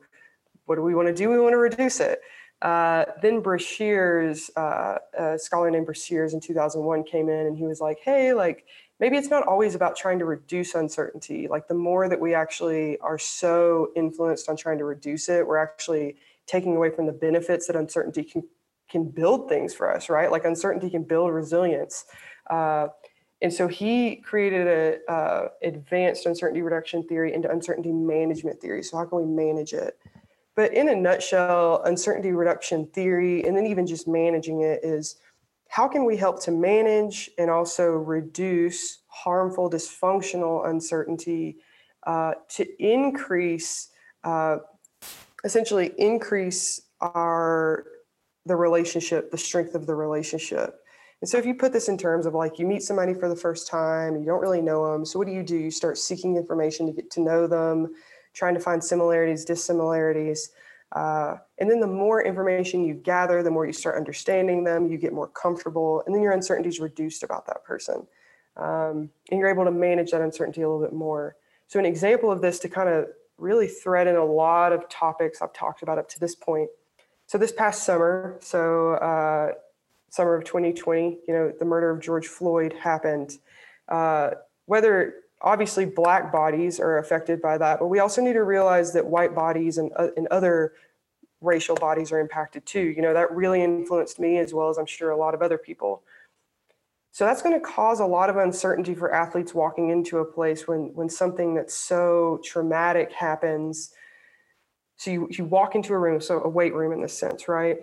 what 0.72 0.78
do 0.78 0.84
we 0.84 0.96
want 0.96 1.10
to 1.10 1.14
do? 1.14 1.30
We 1.30 1.38
want 1.38 1.52
to 1.52 1.58
reduce 1.58 2.00
it. 2.00 2.22
Uh, 2.62 3.04
then 3.22 3.44
Brashers, 3.44 4.50
uh, 4.56 5.00
a 5.20 5.38
scholar 5.38 5.70
named 5.70 5.86
Brashers 5.86 6.32
in 6.32 6.40
2001 6.40 7.04
came 7.04 7.28
in 7.28 7.48
and 7.48 7.58
he 7.58 7.66
was 7.66 7.82
like, 7.82 8.00
hey, 8.02 8.32
like, 8.32 8.64
maybe 8.98 9.18
it's 9.18 9.30
not 9.30 9.46
always 9.46 9.76
about 9.76 9.98
trying 9.98 10.18
to 10.20 10.24
reduce 10.24 10.74
uncertainty. 10.74 11.50
Like 11.50 11.68
the 11.68 11.74
more 11.74 12.08
that 12.08 12.22
we 12.22 12.34
actually 12.34 12.98
are 13.00 13.18
so 13.18 13.90
influenced 13.98 14.48
on 14.48 14.56
trying 14.56 14.78
to 14.78 14.86
reduce 14.86 15.28
it, 15.28 15.46
we're 15.46 15.58
actually 15.58 16.16
taking 16.46 16.78
away 16.78 16.90
from 16.90 17.06
the 17.06 17.12
benefits 17.12 17.68
that 17.68 17.76
uncertainty 17.76 18.24
can 18.24 18.44
can 18.90 19.10
build 19.10 19.50
things 19.50 19.74
for 19.74 19.94
us, 19.94 20.10
right? 20.10 20.32
Like 20.32 20.46
uncertainty 20.46 20.90
can 20.90 21.04
build 21.04 21.34
resilience. 21.34 22.06
Uh, 22.50 22.88
and 23.42 23.52
so 23.52 23.68
he 23.68 24.18
created 24.18 24.68
a 24.68 25.12
uh, 25.12 25.48
advanced 25.64 26.26
uncertainty 26.26 26.62
reduction 26.62 27.06
theory 27.08 27.34
into 27.34 27.50
uncertainty 27.50 27.92
management 27.92 28.62
theory. 28.62 28.84
So 28.84 28.98
how 28.98 29.06
can 29.06 29.18
we 29.18 29.26
manage 29.26 29.74
it? 29.74 29.98
But 30.56 30.74
in 30.74 30.90
a 30.90 30.96
nutshell, 30.96 31.82
uncertainty 31.86 32.32
reduction 32.32 32.88
theory, 32.88 33.46
and 33.46 33.56
then 33.56 33.66
even 33.66 33.88
just 33.88 34.08
managing 34.08 34.62
it 34.62 34.82
is 34.84 35.16
how 35.70 35.88
can 35.88 36.04
we 36.04 36.18
help 36.18 36.42
to 36.44 36.52
manage 36.52 37.30
and 37.38 37.50
also 37.50 37.92
reduce 37.92 39.04
harmful, 39.08 39.70
dysfunctional 39.70 40.70
uncertainty 40.70 41.58
uh, 42.06 42.34
to 42.50 42.68
increase, 42.84 43.90
uh, 44.26 44.58
essentially 45.46 45.92
increase 45.98 46.82
our 47.00 47.86
the 48.46 48.56
relationship, 48.56 49.32
the 49.32 49.38
strength 49.38 49.76
of 49.76 49.86
the 49.86 49.96
relationship. 49.96 50.80
And 51.22 51.30
so 51.30 51.38
if 51.38 51.46
you 51.46 51.54
put 51.54 51.72
this 51.72 51.88
in 51.88 51.98
terms 51.98 52.26
of 52.26 52.34
like 52.34 52.58
you 52.58 52.66
meet 52.66 52.82
somebody 52.82 53.14
for 53.14 53.30
the 53.30 53.36
first 53.36 53.68
time, 53.68 54.18
you 54.18 54.26
don't 54.26 54.42
really 54.42 54.62
know 54.62 54.92
them. 54.92 55.06
So 55.06 55.20
what 55.20 55.28
do 55.28 55.34
you 55.34 55.44
do? 55.44 55.56
You 55.56 55.70
start 55.70 55.98
seeking 55.98 56.36
information 56.36 56.88
to 56.88 56.94
get 56.94 57.12
to 57.12 57.22
know 57.22 57.46
them, 57.46 57.94
trying 58.34 58.54
to 58.54 58.60
find 58.60 58.84
similarities, 58.84 59.46
dissimilarities. 59.46 60.50
Uh, 60.94 61.38
and 61.60 61.70
then 61.70 61.80
the 61.80 61.88
more 61.88 62.24
information 62.24 62.84
you 62.84 62.94
gather, 62.94 63.44
the 63.44 63.52
more 63.52 63.66
you 63.66 63.74
start 63.74 63.98
understanding 63.98 64.64
them, 64.64 64.88
you 64.88 64.98
get 64.98 65.14
more 65.14 65.28
comfortable, 65.28 66.04
and 66.06 66.14
then 66.14 66.22
your 66.22 66.34
uncertainty 66.34 66.70
is 66.70 66.80
reduced 66.80 67.24
about 67.24 67.46
that 67.48 67.64
person. 67.64 68.06
Um, 68.58 69.10
and 69.30 69.40
you're 69.40 69.50
able 69.50 69.64
to 69.64 69.72
manage 69.72 70.12
that 70.12 70.22
uncertainty 70.22 70.62
a 70.62 70.70
little 70.70 70.86
bit 70.86 70.94
more. 70.94 71.38
So, 71.68 71.80
an 71.80 71.86
example 71.86 72.30
of 72.30 72.42
this 72.42 72.60
to 72.60 72.70
kind 72.70 72.90
of 72.90 73.08
really 73.38 73.68
thread 73.68 74.08
in 74.08 74.18
a 74.18 74.26
lot 74.26 74.74
of 74.74 74.90
topics 74.90 75.42
I've 75.42 75.54
talked 75.54 75.82
about 75.82 75.98
up 75.98 76.10
to 76.10 76.20
this 76.20 76.36
point. 76.36 76.70
So, 77.28 77.38
this 77.38 77.54
past 77.54 77.84
summer, 77.84 78.38
so 78.42 78.96
uh, 78.96 79.54
summer 80.10 80.36
of 80.36 80.44
2020, 80.44 81.20
you 81.26 81.34
know, 81.34 81.54
the 81.58 81.64
murder 81.64 81.90
of 81.90 82.02
George 82.02 82.28
Floyd 82.28 82.74
happened. 82.74 83.38
Uh, 83.88 84.32
whether 84.66 85.16
obviously 85.44 85.86
black 85.86 86.32
bodies 86.32 86.80
are 86.80 86.98
affected 86.98 87.42
by 87.42 87.58
that, 87.58 87.80
but 87.80 87.88
we 87.88 88.00
also 88.00 88.22
need 88.22 88.34
to 88.34 88.44
realize 88.44 88.94
that 88.94 89.06
white 89.06 89.34
bodies 89.34 89.78
and, 89.78 89.92
uh, 89.96 90.10
and 90.18 90.28
other 90.28 90.74
racial 91.42 91.76
bodies 91.76 92.12
are 92.12 92.20
impacted 92.20 92.66
too. 92.66 92.82
You 92.82 93.02
know, 93.02 93.14
that 93.14 93.32
really 93.32 93.64
influenced 93.64 94.20
me 94.20 94.38
as 94.38 94.54
well 94.54 94.70
as 94.70 94.78
I'm 94.78 94.86
sure 94.86 95.10
a 95.10 95.18
lot 95.18 95.34
of 95.34 95.42
other 95.42 95.58
people. 95.58 96.04
So 97.12 97.26
that's 97.26 97.42
going 97.42 97.60
to 97.60 97.66
cause 97.66 98.00
a 98.00 98.06
lot 98.06 98.30
of 98.30 98.38
uncertainty 98.38 98.96
for 98.96 99.14
athletes 99.14 99.54
walking 99.54 99.90
into 99.90 100.20
a 100.20 100.26
place 100.26 100.68
when 100.68 100.94
when 100.94 101.10
something 101.10 101.54
that's 101.56 101.76
so 101.76 102.40
traumatic 102.44 103.12
happens. 103.12 103.92
So 104.96 105.12
you, 105.12 105.28
you 105.32 105.44
walk 105.46 105.76
into 105.76 105.94
a 105.94 106.00
room, 106.00 106.22
so 106.22 106.42
a 106.44 106.48
weight 106.48 106.74
room 106.74 106.94
in 106.94 107.02
this 107.02 107.18
sense, 107.18 107.48
right? 107.48 107.78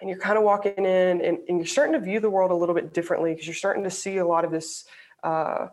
And 0.00 0.10
you're 0.10 0.18
kind 0.18 0.36
of 0.36 0.42
walking 0.42 0.74
in 0.76 1.20
and, 1.22 1.38
and 1.48 1.58
you're 1.58 1.66
starting 1.66 1.92
to 1.92 2.00
view 2.00 2.18
the 2.18 2.28
world 2.28 2.50
a 2.50 2.54
little 2.54 2.74
bit 2.74 2.92
differently 2.92 3.32
because 3.32 3.46
you're 3.46 3.54
starting 3.54 3.84
to 3.84 3.90
see 3.90 4.16
a 4.16 4.26
lot 4.26 4.44
of 4.44 4.50
this 4.50 4.84
uh, 5.22 5.68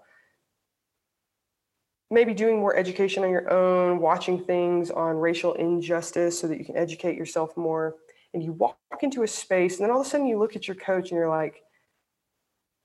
maybe 2.11 2.33
doing 2.33 2.59
more 2.59 2.75
education 2.75 3.23
on 3.23 3.29
your 3.29 3.51
own, 3.51 3.99
watching 3.99 4.43
things 4.43 4.89
on 4.89 5.17
racial 5.17 5.53
injustice 5.53 6.39
so 6.39 6.47
that 6.47 6.57
you 6.57 6.65
can 6.65 6.77
educate 6.77 7.17
yourself 7.17 7.55
more. 7.55 7.95
And 8.33 8.43
you 8.43 8.53
walk 8.53 8.77
into 9.01 9.23
a 9.23 9.27
space, 9.27 9.77
and 9.77 9.83
then 9.83 9.91
all 9.91 10.01
of 10.01 10.05
a 10.05 10.09
sudden 10.09 10.27
you 10.27 10.37
look 10.37 10.55
at 10.55 10.67
your 10.67 10.75
coach 10.75 11.09
and 11.09 11.17
you're 11.17 11.29
like, 11.29 11.63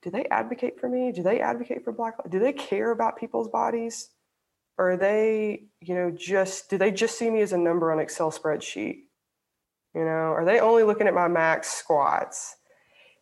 do 0.03 0.11
they 0.11 0.25
advocate 0.27 0.79
for 0.79 0.89
me? 0.89 1.13
Do 1.13 1.23
they 1.23 1.41
advocate 1.41 1.85
for 1.85 1.93
Black? 1.93 2.15
Do 2.31 2.39
they 2.39 2.53
care 2.53 2.91
about 2.91 3.19
people's 3.19 3.49
bodies? 3.49 4.11
Or 4.77 4.93
are 4.93 4.97
they, 4.97 5.65
you 5.81 5.95
know, 5.95 6.11
just, 6.11 6.69
do 6.69 6.77
they 6.77 6.91
just 6.91 7.19
see 7.19 7.31
me 7.31 7.41
as 7.41 7.53
a 7.53 7.59
number 7.59 7.93
on 7.93 7.99
Excel 7.99 8.31
spreadsheet? 8.31 9.05
You 9.95 10.05
know, 10.05 10.33
are 10.33 10.45
they 10.45 10.61
only 10.61 10.83
looking 10.83 11.07
at 11.07 11.15
my 11.15 11.29
max 11.29 11.69
squats? 11.69 12.57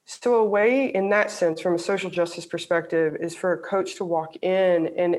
So, 0.04 0.36
a 0.36 0.44
way 0.44 0.86
in 0.86 1.10
that 1.10 1.30
sense, 1.30 1.60
from 1.60 1.74
a 1.74 1.78
social 1.78 2.10
justice 2.10 2.46
perspective, 2.46 3.16
is 3.20 3.36
for 3.36 3.52
a 3.52 3.58
coach 3.58 3.96
to 3.96 4.04
walk 4.04 4.34
in 4.42 4.92
and 4.96 5.16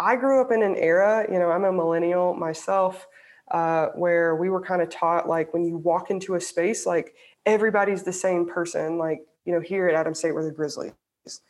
I 0.00 0.16
grew 0.16 0.40
up 0.40 0.50
in 0.50 0.62
an 0.62 0.76
era, 0.76 1.26
you 1.30 1.38
know, 1.38 1.50
I'm 1.50 1.64
a 1.64 1.72
millennial 1.72 2.32
myself, 2.34 3.06
uh, 3.50 3.88
where 3.88 4.34
we 4.34 4.48
were 4.48 4.62
kind 4.62 4.80
of 4.80 4.88
taught 4.88 5.28
like 5.28 5.52
when 5.52 5.64
you 5.64 5.76
walk 5.76 6.10
into 6.10 6.36
a 6.36 6.40
space, 6.40 6.86
like 6.86 7.14
everybody's 7.44 8.02
the 8.02 8.12
same 8.12 8.46
person. 8.48 8.96
Like, 8.96 9.20
you 9.44 9.52
know, 9.52 9.60
here 9.60 9.88
at 9.88 9.94
Adams 9.94 10.18
State, 10.18 10.32
we're 10.34 10.44
the 10.44 10.52
Grizzlies. 10.52 10.92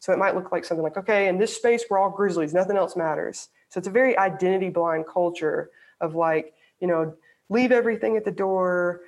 So 0.00 0.12
it 0.12 0.18
might 0.18 0.34
look 0.34 0.50
like 0.50 0.64
something 0.64 0.82
like, 0.82 0.96
okay, 0.96 1.28
in 1.28 1.38
this 1.38 1.54
space, 1.54 1.84
we're 1.88 1.98
all 1.98 2.10
Grizzlies, 2.10 2.52
nothing 2.52 2.76
else 2.76 2.96
matters. 2.96 3.50
So 3.68 3.78
it's 3.78 3.86
a 3.86 3.92
very 3.92 4.18
identity 4.18 4.68
blind 4.68 5.04
culture 5.06 5.70
of 6.00 6.16
like, 6.16 6.52
you 6.80 6.88
know, 6.88 7.14
leave 7.50 7.70
everything 7.70 8.16
at 8.16 8.24
the 8.24 8.32
door. 8.32 9.02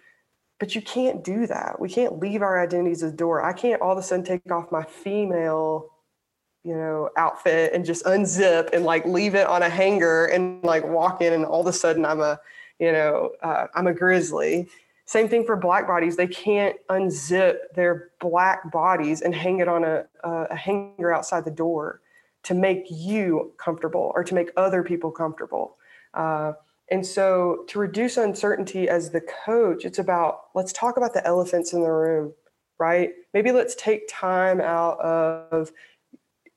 But 0.60 0.76
you 0.76 0.82
can't 0.82 1.24
do 1.24 1.48
that. 1.48 1.80
We 1.80 1.88
can't 1.88 2.20
leave 2.20 2.42
our 2.42 2.62
identities 2.62 3.02
at 3.02 3.10
the 3.10 3.16
door. 3.16 3.44
I 3.44 3.52
can't 3.52 3.82
all 3.82 3.90
of 3.90 3.98
a 3.98 4.02
sudden 4.02 4.24
take 4.24 4.52
off 4.52 4.70
my 4.70 4.84
female 4.84 5.88
you 6.64 6.74
know, 6.74 7.10
outfit 7.16 7.72
and 7.72 7.84
just 7.84 8.04
unzip 8.04 8.70
and 8.72 8.84
like 8.84 9.04
leave 9.04 9.34
it 9.34 9.46
on 9.46 9.62
a 9.62 9.68
hanger 9.68 10.26
and 10.26 10.62
like 10.62 10.86
walk 10.86 11.20
in 11.20 11.32
and 11.32 11.44
all 11.44 11.60
of 11.60 11.66
a 11.66 11.72
sudden 11.72 12.04
I'm 12.04 12.20
a, 12.20 12.38
you 12.78 12.92
know, 12.92 13.32
uh, 13.42 13.66
I'm 13.74 13.86
a 13.86 13.94
grizzly. 13.94 14.68
Same 15.04 15.28
thing 15.28 15.44
for 15.44 15.56
black 15.56 15.86
bodies. 15.86 16.16
They 16.16 16.28
can't 16.28 16.76
unzip 16.88 17.56
their 17.74 18.10
black 18.20 18.70
bodies 18.70 19.22
and 19.22 19.34
hang 19.34 19.58
it 19.58 19.68
on 19.68 19.82
a, 19.84 20.04
a 20.22 20.54
hanger 20.54 21.12
outside 21.12 21.44
the 21.44 21.50
door 21.50 22.00
to 22.44 22.54
make 22.54 22.86
you 22.88 23.52
comfortable 23.58 24.12
or 24.14 24.24
to 24.24 24.34
make 24.34 24.50
other 24.56 24.82
people 24.82 25.10
comfortable. 25.10 25.76
Uh, 26.14 26.52
and 26.90 27.04
so 27.04 27.64
to 27.68 27.78
reduce 27.78 28.16
uncertainty 28.16 28.88
as 28.88 29.10
the 29.10 29.20
coach, 29.20 29.84
it's 29.84 29.98
about 29.98 30.42
let's 30.54 30.72
talk 30.72 30.96
about 30.96 31.14
the 31.14 31.26
elephants 31.26 31.72
in 31.72 31.82
the 31.82 31.90
room, 31.90 32.32
right? 32.78 33.10
Maybe 33.32 33.50
let's 33.50 33.74
take 33.76 34.02
time 34.08 34.60
out 34.60 35.00
of 35.00 35.72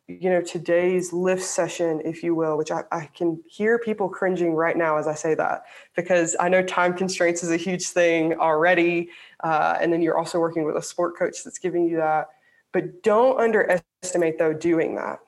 you 0.07 0.29
know 0.29 0.41
today's 0.41 1.11
lift 1.11 1.41
session 1.41 1.99
if 2.05 2.21
you 2.21 2.35
will 2.35 2.57
which 2.57 2.69
I, 2.69 2.83
I, 2.91 3.05
can 3.07 3.41
hear 3.47 3.79
people 3.79 4.07
cringing 4.07 4.53
right 4.53 4.77
now 4.77 4.97
as 4.97 5.07
i 5.07 5.15
say 5.15 5.33
that 5.33 5.63
because 5.95 6.35
i 6.39 6.47
know 6.47 6.61
time 6.61 6.93
constraints 6.93 7.41
is 7.41 7.49
a 7.49 7.57
huge 7.57 7.87
thing 7.87 8.33
already 8.35 9.09
uh, 9.45 9.77
and 9.79 9.93
then 9.93 10.01
you're 10.01 10.17
also 10.17 10.39
working 10.39 10.63
with 10.63 10.75
a 10.75 10.81
sport 10.81 11.17
coach 11.17 11.43
that's 11.43 11.59
giving 11.59 11.87
you 11.87 11.97
that. 11.97 12.29
But 12.71 13.03
don't 13.03 13.39
underestimate 13.39 14.39
though 14.39 14.53
doing 14.53 14.95
that 14.95 15.19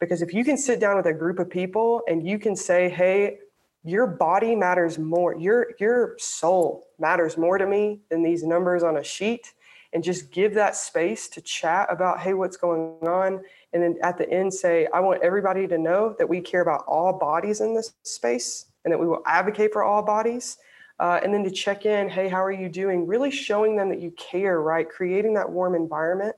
because 0.00 0.20
if 0.20 0.34
you 0.34 0.44
can 0.44 0.56
sit 0.56 0.80
down 0.80 0.96
with 0.96 1.06
a 1.06 1.14
group 1.14 1.38
of 1.38 1.48
people 1.48 2.02
and 2.08 2.26
you 2.26 2.38
can 2.38 2.56
say 2.56 2.88
hey 2.88 3.38
your 3.84 4.06
body 4.06 4.54
matters 4.54 4.98
more 4.98 5.34
your 5.36 5.70
your 5.80 6.16
soul 6.18 6.88
matters 6.98 7.36
more 7.36 7.56
to 7.56 7.66
me 7.66 8.00
than 8.10 8.22
these 8.22 8.42
numbers 8.42 8.82
on 8.82 8.96
a 8.96 9.04
sheet 9.04 9.54
and 9.92 10.02
just 10.02 10.30
give 10.30 10.54
that 10.54 10.76
space 10.76 11.28
to 11.28 11.40
chat 11.40 11.86
about 11.90 12.20
hey 12.20 12.34
what's 12.34 12.56
going 12.56 12.98
on 13.02 13.42
and 13.72 13.82
then 13.82 13.96
at 14.02 14.18
the 14.18 14.28
end 14.30 14.52
say 14.52 14.86
i 14.92 15.00
want 15.00 15.22
everybody 15.22 15.66
to 15.66 15.78
know 15.78 16.14
that 16.18 16.28
we 16.28 16.40
care 16.40 16.62
about 16.62 16.84
all 16.86 17.12
bodies 17.12 17.60
in 17.60 17.74
this 17.74 17.94
space 18.02 18.66
and 18.84 18.92
that 18.92 18.98
we 18.98 19.06
will 19.06 19.22
advocate 19.26 19.72
for 19.72 19.82
all 19.82 20.02
bodies. 20.02 20.58
Uh, 21.00 21.18
and 21.22 21.32
then 21.32 21.42
to 21.42 21.50
check 21.50 21.86
in 21.86 22.08
hey 22.08 22.28
how 22.28 22.42
are 22.42 22.52
you 22.52 22.68
doing? 22.68 23.06
Really 23.06 23.30
showing 23.30 23.76
them 23.76 23.88
that 23.88 24.00
you 24.00 24.12
care 24.12 24.60
right? 24.60 24.88
Creating 24.88 25.34
that 25.34 25.50
warm 25.50 25.74
environment. 25.74 26.36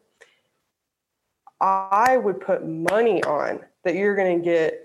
I 1.60 2.16
would 2.16 2.40
put 2.40 2.66
money 2.66 3.22
on 3.24 3.60
that 3.84 3.94
you're 3.94 4.16
going 4.16 4.38
to 4.38 4.44
get 4.44 4.80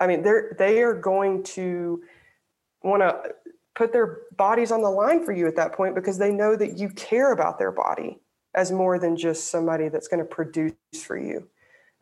i 0.00 0.06
mean 0.06 0.22
they're 0.22 0.54
they 0.58 0.82
are 0.82 0.94
going 0.94 1.42
to 1.42 2.02
want 2.82 3.02
to 3.02 3.34
put 3.74 3.92
their 3.92 4.20
bodies 4.36 4.72
on 4.72 4.82
the 4.82 4.90
line 4.90 5.24
for 5.24 5.32
you 5.32 5.46
at 5.46 5.56
that 5.56 5.72
point 5.72 5.94
because 5.94 6.18
they 6.18 6.32
know 6.32 6.56
that 6.56 6.78
you 6.78 6.88
care 6.90 7.32
about 7.32 7.58
their 7.58 7.72
body 7.72 8.20
as 8.54 8.70
more 8.70 8.98
than 8.98 9.16
just 9.16 9.50
somebody 9.50 9.88
that's 9.88 10.08
going 10.08 10.18
to 10.18 10.26
produce 10.26 10.74
for 11.04 11.16
you. 11.16 11.48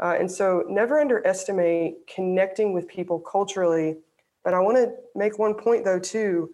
Uh, 0.01 0.17
and 0.19 0.31
so 0.31 0.65
never 0.69 0.99
underestimate 0.99 2.07
connecting 2.07 2.73
with 2.73 2.89
people 2.89 3.21
culturally 3.21 3.99
But 4.43 4.55
I 4.55 4.61
want 4.61 4.79
to 4.79 4.93
make 5.15 5.39
one 5.39 5.55
point 5.55 5.85
though, 5.85 5.99
too. 5.99 6.51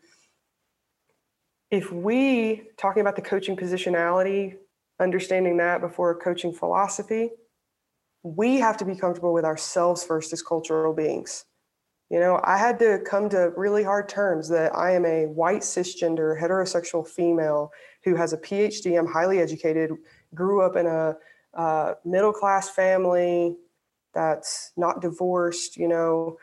If 1.71 1.93
we, 1.93 2.63
talking 2.77 3.01
about 3.01 3.17
the 3.17 3.23
coaching 3.23 3.57
positionality, 3.57 4.57
understanding 4.99 5.57
that 5.59 5.81
before 5.81 6.19
coaching 6.19 6.53
philosophy, 6.53 7.31
we 8.23 8.57
have 8.57 8.77
to 8.79 8.85
be 8.85 8.97
comfortable 8.97 9.33
with 9.33 9.45
ourselves 9.45 10.03
first 10.03 10.33
as 10.33 10.43
cultural 10.43 10.93
beings. 10.93 11.45
You 12.11 12.21
know, 12.21 12.41
I 12.45 12.57
had 12.57 12.79
to 12.81 13.01
come 13.05 13.29
to 13.31 13.53
really 13.57 13.83
hard 13.83 14.09
terms 14.09 14.49
that 14.49 14.75
I 14.77 14.93
am 14.93 15.05
a 15.05 15.27
white 15.27 15.63
cisgender 15.63 16.41
heterosexual 16.41 17.07
female 17.07 17.73
who 18.05 18.15
has 18.15 18.33
a 18.33 18.39
PhD. 18.39 18.99
I'm 18.99 19.07
highly 19.07 19.41
educated, 19.41 19.93
grew 20.35 20.63
up 20.63 20.77
in 20.77 20.87
a 20.87 21.17
uh, 21.57 21.95
middle 22.05 22.33
class 22.33 22.71
family 22.71 23.57
that's 24.15 24.73
not 24.77 25.01
divorced, 25.01 25.77
you 25.77 25.89
know, 25.89 26.39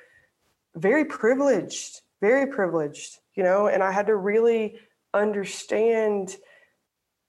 very 0.76 1.05
privileged, 1.05 2.01
very 2.22 2.47
privileged, 2.47 3.20
you 3.36 3.43
know, 3.43 3.68
and 3.68 3.82
I 3.82 3.91
had 3.91 4.07
to 4.07 4.16
really 4.16 4.76
understand 5.14 6.36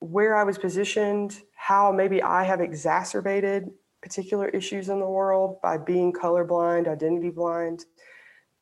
where 0.01 0.35
I 0.35 0.45
was 0.45 0.59
positioned, 0.59 1.39
how 1.55 1.93
maybe 1.93 2.23
I 2.23 2.43
have 2.45 2.61
exacerbated 2.61 3.71
particular 4.03 4.49
issues 4.49 4.89
in 4.89 4.99
the 4.99 5.07
world 5.07 5.61
by 5.63 5.79
being 5.79 6.13
colorblind, 6.13 6.89
identity 6.89 7.31
blind 7.31 7.85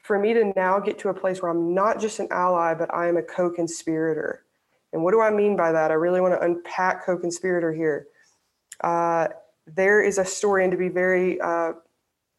for 0.03 0.18
me 0.18 0.35
to 0.35 0.53
now 0.57 0.79
get 0.81 0.99
to 0.99 1.09
a 1.09 1.14
place 1.14 1.41
where 1.41 1.51
I'm 1.51 1.75
not 1.75 2.01
just 2.01 2.18
an 2.18 2.29
ally, 2.31 2.75
but 2.75 2.93
I 2.93 3.09
am 3.09 3.16
a 3.16 3.23
co 3.23 3.51
conspirator. 3.51 4.45
And 4.93 5.03
what 5.03 5.12
do 5.12 5.20
I 5.20 5.31
mean 5.31 5.57
by 5.57 5.73
that? 5.73 5.91
I 5.91 5.95
really 5.95 6.20
want 6.20 6.35
to 6.35 6.45
unpack 6.45 7.07
co 7.07 7.16
conspirator 7.16 7.73
here. 7.73 8.09
Uh, 8.83 9.28
there 9.66 10.03
is 10.03 10.18
a 10.18 10.24
story, 10.24 10.64
and 10.64 10.72
to 10.72 10.78
be 10.78 10.89
very, 10.89 11.41
uh, 11.41 11.72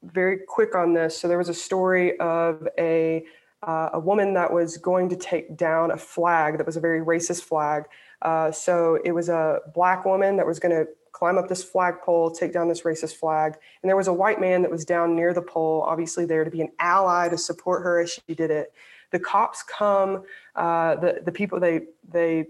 very 0.03 0.39
quick 0.47 0.75
on 0.75 0.93
this. 0.93 1.17
So, 1.17 1.27
there 1.27 1.37
was 1.37 1.49
a 1.49 1.53
story 1.53 2.19
of 2.19 2.67
a, 2.77 3.23
uh, 3.65 3.89
a 3.93 3.99
woman 3.99 4.33
that 4.33 4.51
was 4.51 4.77
going 4.77 5.09
to 5.09 5.15
take 5.15 5.55
down 5.57 5.91
a 5.91 5.97
flag 5.97 6.57
that 6.57 6.65
was 6.65 6.77
a 6.77 6.81
very 6.81 7.01
racist 7.01 7.43
flag. 7.43 7.85
Uh, 8.21 8.51
so, 8.51 8.99
it 9.05 9.11
was 9.11 9.29
a 9.29 9.59
black 9.73 10.05
woman 10.05 10.37
that 10.37 10.45
was 10.45 10.59
going 10.59 10.75
to 10.75 10.87
climb 11.13 11.37
up 11.37 11.47
this 11.47 11.63
flagpole, 11.63 12.31
take 12.31 12.51
down 12.51 12.67
this 12.67 12.81
racist 12.81 13.15
flag. 13.15 13.53
And 13.81 13.89
there 13.89 13.95
was 13.95 14.07
a 14.07 14.13
white 14.13 14.41
man 14.41 14.61
that 14.63 14.71
was 14.71 14.83
down 14.83 15.15
near 15.15 15.33
the 15.33 15.41
pole, 15.41 15.83
obviously 15.87 16.25
there 16.25 16.43
to 16.43 16.51
be 16.51 16.59
an 16.59 16.71
ally 16.79 17.29
to 17.29 17.37
support 17.37 17.83
her 17.83 18.01
as 18.01 18.11
she 18.11 18.35
did 18.35 18.51
it. 18.51 18.73
The 19.11 19.19
cops 19.19 19.63
come, 19.63 20.23
uh, 20.55 20.95
the, 20.95 21.21
the 21.23 21.31
people, 21.31 21.59
they, 21.59 21.81
they 22.11 22.47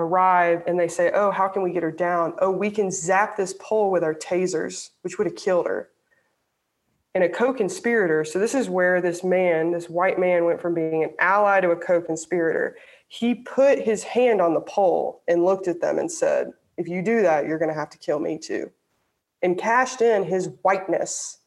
arrive 0.00 0.62
and 0.66 0.78
they 0.78 0.88
say, 0.88 1.10
Oh, 1.14 1.30
how 1.30 1.48
can 1.48 1.62
we 1.62 1.72
get 1.72 1.82
her 1.82 1.92
down? 1.92 2.34
Oh, 2.40 2.50
we 2.50 2.70
can 2.70 2.90
zap 2.90 3.36
this 3.36 3.54
pole 3.60 3.90
with 3.90 4.02
our 4.02 4.14
tasers, 4.14 4.90
which 5.02 5.18
would 5.18 5.26
have 5.26 5.36
killed 5.36 5.66
her. 5.66 5.90
And 7.14 7.24
a 7.24 7.28
co 7.28 7.52
conspirator, 7.52 8.24
so 8.24 8.38
this 8.38 8.54
is 8.54 8.68
where 8.68 9.00
this 9.00 9.24
man, 9.24 9.72
this 9.72 9.90
white 9.90 10.18
man, 10.18 10.44
went 10.44 10.60
from 10.60 10.74
being 10.74 11.02
an 11.02 11.10
ally 11.18 11.60
to 11.60 11.70
a 11.70 11.76
co 11.76 12.00
conspirator. 12.00 12.76
He 13.08 13.34
put 13.34 13.80
his 13.80 14.04
hand 14.04 14.40
on 14.40 14.54
the 14.54 14.60
pole 14.60 15.22
and 15.26 15.44
looked 15.44 15.66
at 15.66 15.80
them 15.80 15.98
and 15.98 16.10
said, 16.10 16.52
if 16.76 16.88
you 16.88 17.02
do 17.02 17.22
that, 17.22 17.46
you're 17.46 17.58
going 17.58 17.68
to 17.68 17.78
have 17.78 17.90
to 17.90 17.98
kill 17.98 18.18
me 18.18 18.38
too. 18.38 18.70
And 19.42 19.58
cashed 19.58 20.00
in 20.00 20.24
his 20.24 20.50
whiteness, 20.62 21.38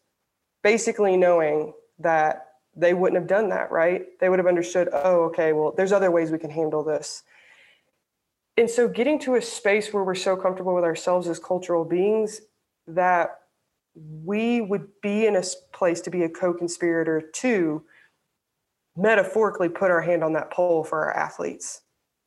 basically 0.61 1.17
knowing 1.17 1.73
that 1.99 2.47
they 2.75 2.93
wouldn't 2.93 3.19
have 3.19 3.27
done 3.27 3.49
that, 3.49 3.71
right? 3.71 4.05
They 4.19 4.29
would 4.29 4.39
have 4.39 4.47
understood, 4.47 4.89
oh, 4.91 5.23
okay, 5.25 5.53
well, 5.53 5.73
there's 5.75 5.91
other 5.91 6.11
ways 6.11 6.31
we 6.31 6.37
can 6.37 6.49
handle 6.49 6.83
this. 6.83 7.23
And 8.57 8.69
so 8.69 8.87
getting 8.87 9.19
to 9.19 9.35
a 9.35 9.41
space 9.41 9.91
where 9.91 10.03
we're 10.03 10.15
so 10.15 10.35
comfortable 10.35 10.75
with 10.75 10.83
ourselves 10.83 11.27
as 11.27 11.39
cultural 11.39 11.85
beings 11.85 12.41
that 12.87 13.39
we 13.95 14.61
would 14.61 14.87
be 15.01 15.25
in 15.25 15.35
a 15.35 15.43
place 15.71 16.01
to 16.01 16.11
be 16.11 16.23
a 16.23 16.29
co-conspirator 16.29 17.21
to 17.33 17.83
metaphorically 18.95 19.69
put 19.69 19.91
our 19.91 20.01
hand 20.01 20.23
on 20.23 20.33
that 20.33 20.51
pole 20.51 20.83
for 20.83 21.03
our 21.05 21.15
athletes 21.15 21.81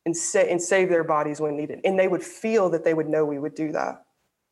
and, 0.05 0.17
sa- 0.17 0.41
and 0.41 0.61
save 0.61 0.89
their 0.89 1.05
bodies 1.05 1.41
when 1.41 1.57
needed. 1.57 1.81
And 1.85 1.99
they 1.99 2.09
would 2.09 2.23
feel 2.23 2.71
that 2.71 2.85
they 2.85 2.95
would 2.95 3.09
know 3.09 3.25
we 3.25 3.39
would 3.39 3.55
do 3.55 3.73
that, 3.73 4.05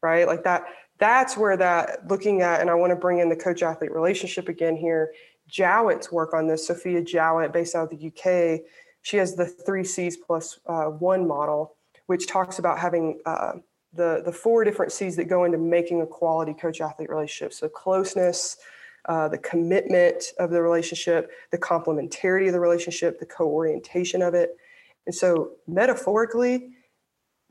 right? 0.02 0.26
Like 0.26 0.44
that. 0.44 0.64
That's 0.98 1.36
where 1.36 1.56
that 1.56 2.08
looking 2.08 2.42
at, 2.42 2.60
and 2.60 2.70
I 2.70 2.74
want 2.74 2.90
to 2.90 2.96
bring 2.96 3.18
in 3.18 3.28
the 3.28 3.36
coach 3.36 3.64
athlete 3.64 3.92
relationship 3.92 4.48
again 4.48 4.76
here. 4.76 5.12
Jowett's 5.48 6.12
work 6.12 6.34
on 6.34 6.46
this, 6.46 6.68
Sophia 6.68 7.02
Jowett, 7.02 7.52
based 7.52 7.74
out 7.74 7.92
of 7.92 7.98
the 7.98 8.06
UK, 8.06 8.60
she 9.04 9.16
has 9.16 9.36
the 9.36 9.46
three 9.46 9.84
C's 9.84 10.16
plus, 10.16 10.58
uh, 10.66 10.86
one 10.86 11.26
model, 11.28 11.76
which 12.06 12.26
talks 12.26 12.58
about 12.58 12.78
having 12.78 13.20
uh, 13.24 13.52
the, 13.92 14.22
the 14.24 14.32
four 14.32 14.64
different 14.64 14.92
C's 14.92 15.14
that 15.16 15.24
go 15.24 15.44
into 15.44 15.58
making 15.58 16.02
a 16.02 16.06
quality 16.06 16.52
coach 16.52 16.80
athlete 16.80 17.08
relationship. 17.08 17.52
So 17.52 17.68
closeness, 17.68 18.56
uh, 19.06 19.28
the 19.28 19.38
commitment 19.38 20.24
of 20.38 20.50
the 20.50 20.60
relationship, 20.60 21.30
the 21.52 21.58
complementarity 21.58 22.48
of 22.48 22.52
the 22.52 22.60
relationship, 22.60 23.20
the 23.20 23.26
co 23.26 23.46
orientation 23.46 24.20
of 24.22 24.34
it, 24.34 24.56
and 25.06 25.14
so, 25.14 25.50
metaphorically, 25.66 26.70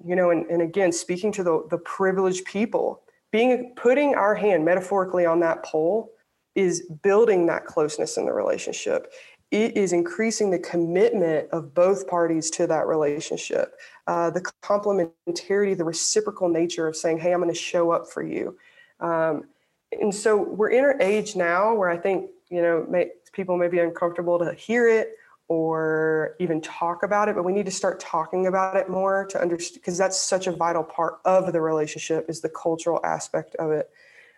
you 0.03 0.15
know, 0.15 0.31
and, 0.31 0.45
and 0.47 0.61
again, 0.61 0.91
speaking 0.91 1.31
to 1.33 1.43
the, 1.43 1.67
the 1.69 1.77
privileged 1.77 2.45
people, 2.45 3.03
being 3.31 3.73
putting 3.75 4.15
our 4.15 4.35
hand 4.35 4.65
metaphorically 4.65 5.25
on 5.25 5.39
that 5.41 5.63
pole 5.63 6.11
is 6.55 6.87
building 7.01 7.45
that 7.47 7.65
closeness 7.65 8.17
in 8.17 8.25
the 8.25 8.33
relationship. 8.33 9.11
It 9.53 9.77
is 9.77 9.93
increasing 9.93 10.49
the 10.49 10.57
commitment 10.57 11.47
of 11.51 11.75
both 11.75 12.07
parties 12.07 12.49
to 12.51 12.65
that 12.65 12.87
relationship, 12.87 13.75
uh, 14.07 14.31
the 14.31 14.41
complementarity, 14.63 15.77
the 15.77 15.83
reciprocal 15.83 16.49
nature 16.49 16.87
of 16.87 16.95
saying, 16.95 17.19
"Hey, 17.19 17.31
I'm 17.31 17.39
going 17.39 17.53
to 17.53 17.59
show 17.59 17.91
up 17.91 18.09
for 18.09 18.23
you." 18.23 18.57
Um, 18.99 19.43
and 19.91 20.13
so 20.13 20.41
we're 20.41 20.71
in 20.71 20.83
an 20.83 20.99
age 21.03 21.35
now 21.35 21.75
where 21.75 21.87
I 21.87 21.97
think 21.97 22.31
you 22.49 22.63
know 22.63 22.87
may, 22.89 23.11
people 23.31 23.55
may 23.55 23.67
be 23.67 23.77
uncomfortable 23.77 24.39
to 24.39 24.55
hear 24.55 24.87
it 24.87 25.09
or 25.49 26.35
even 26.39 26.59
talk 26.59 27.03
about 27.03 27.29
it 27.29 27.35
but 27.35 27.43
we 27.43 27.51
need 27.51 27.65
to 27.65 27.71
start 27.71 27.99
talking 27.99 28.47
about 28.47 28.75
it 28.75 28.89
more 28.89 29.27
to 29.29 29.39
understand 29.39 29.79
because 29.79 29.97
that's 29.99 30.17
such 30.17 30.47
a 30.47 30.51
vital 30.51 30.83
part 30.83 31.19
of 31.25 31.51
the 31.53 31.61
relationship 31.61 32.25
is 32.27 32.41
the 32.41 32.49
cultural 32.49 32.99
aspect 33.03 33.53
of 33.55 33.69
it 33.71 33.89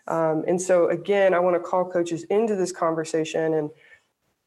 um, 0.08 0.44
and 0.48 0.60
so 0.60 0.90
again 0.90 1.34
i 1.34 1.40
want 1.40 1.56
to 1.56 1.60
call 1.60 1.86
coaches 1.86 2.24
into 2.24 2.56
this 2.56 2.72
conversation 2.72 3.54
and 3.54 3.70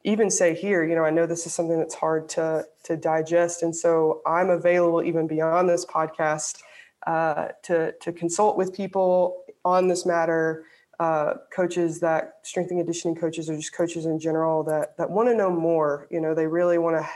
even 0.05 0.31
say 0.31 0.55
here 0.55 0.85
you 0.85 0.95
know 0.95 1.05
i 1.05 1.11
know 1.11 1.27
this 1.27 1.47
is 1.47 1.53
something 1.53 1.79
that's 1.79 1.95
hard 1.95 2.29
to 2.29 2.65
to 2.85 2.97
digest. 2.97 3.63
And 3.63 3.75
so 3.75 4.23
i'm 4.27 4.51
available 4.51 5.03
even 5.03 5.27
beyond 5.27 5.69
this 5.69 5.85
podcast 5.85 6.63
uh, 7.07 7.49
to 7.63 7.93
to 8.01 8.13
consult 8.13 8.57
with 8.57 8.75
people 8.75 9.45
on 9.65 9.89
this 9.89 10.05
matter. 10.07 10.65
Uh, 11.01 11.35
coaches 11.55 12.01
that 12.01 12.41
strength 12.43 12.73
and 12.73 12.81
conditioning 12.81 13.15
coaches 13.15 13.49
or 13.49 13.55
just 13.55 13.73
coaches 13.73 14.05
in 14.05 14.19
general 14.19 14.65
that 14.65 14.97
that 14.97 15.09
want 15.09 15.29
to 15.29 15.35
know 15.35 15.49
more 15.49 16.09
you 16.11 16.21
know 16.21 16.35
they 16.35 16.49
really 16.49 16.77
want 16.77 16.97
to 16.97 17.09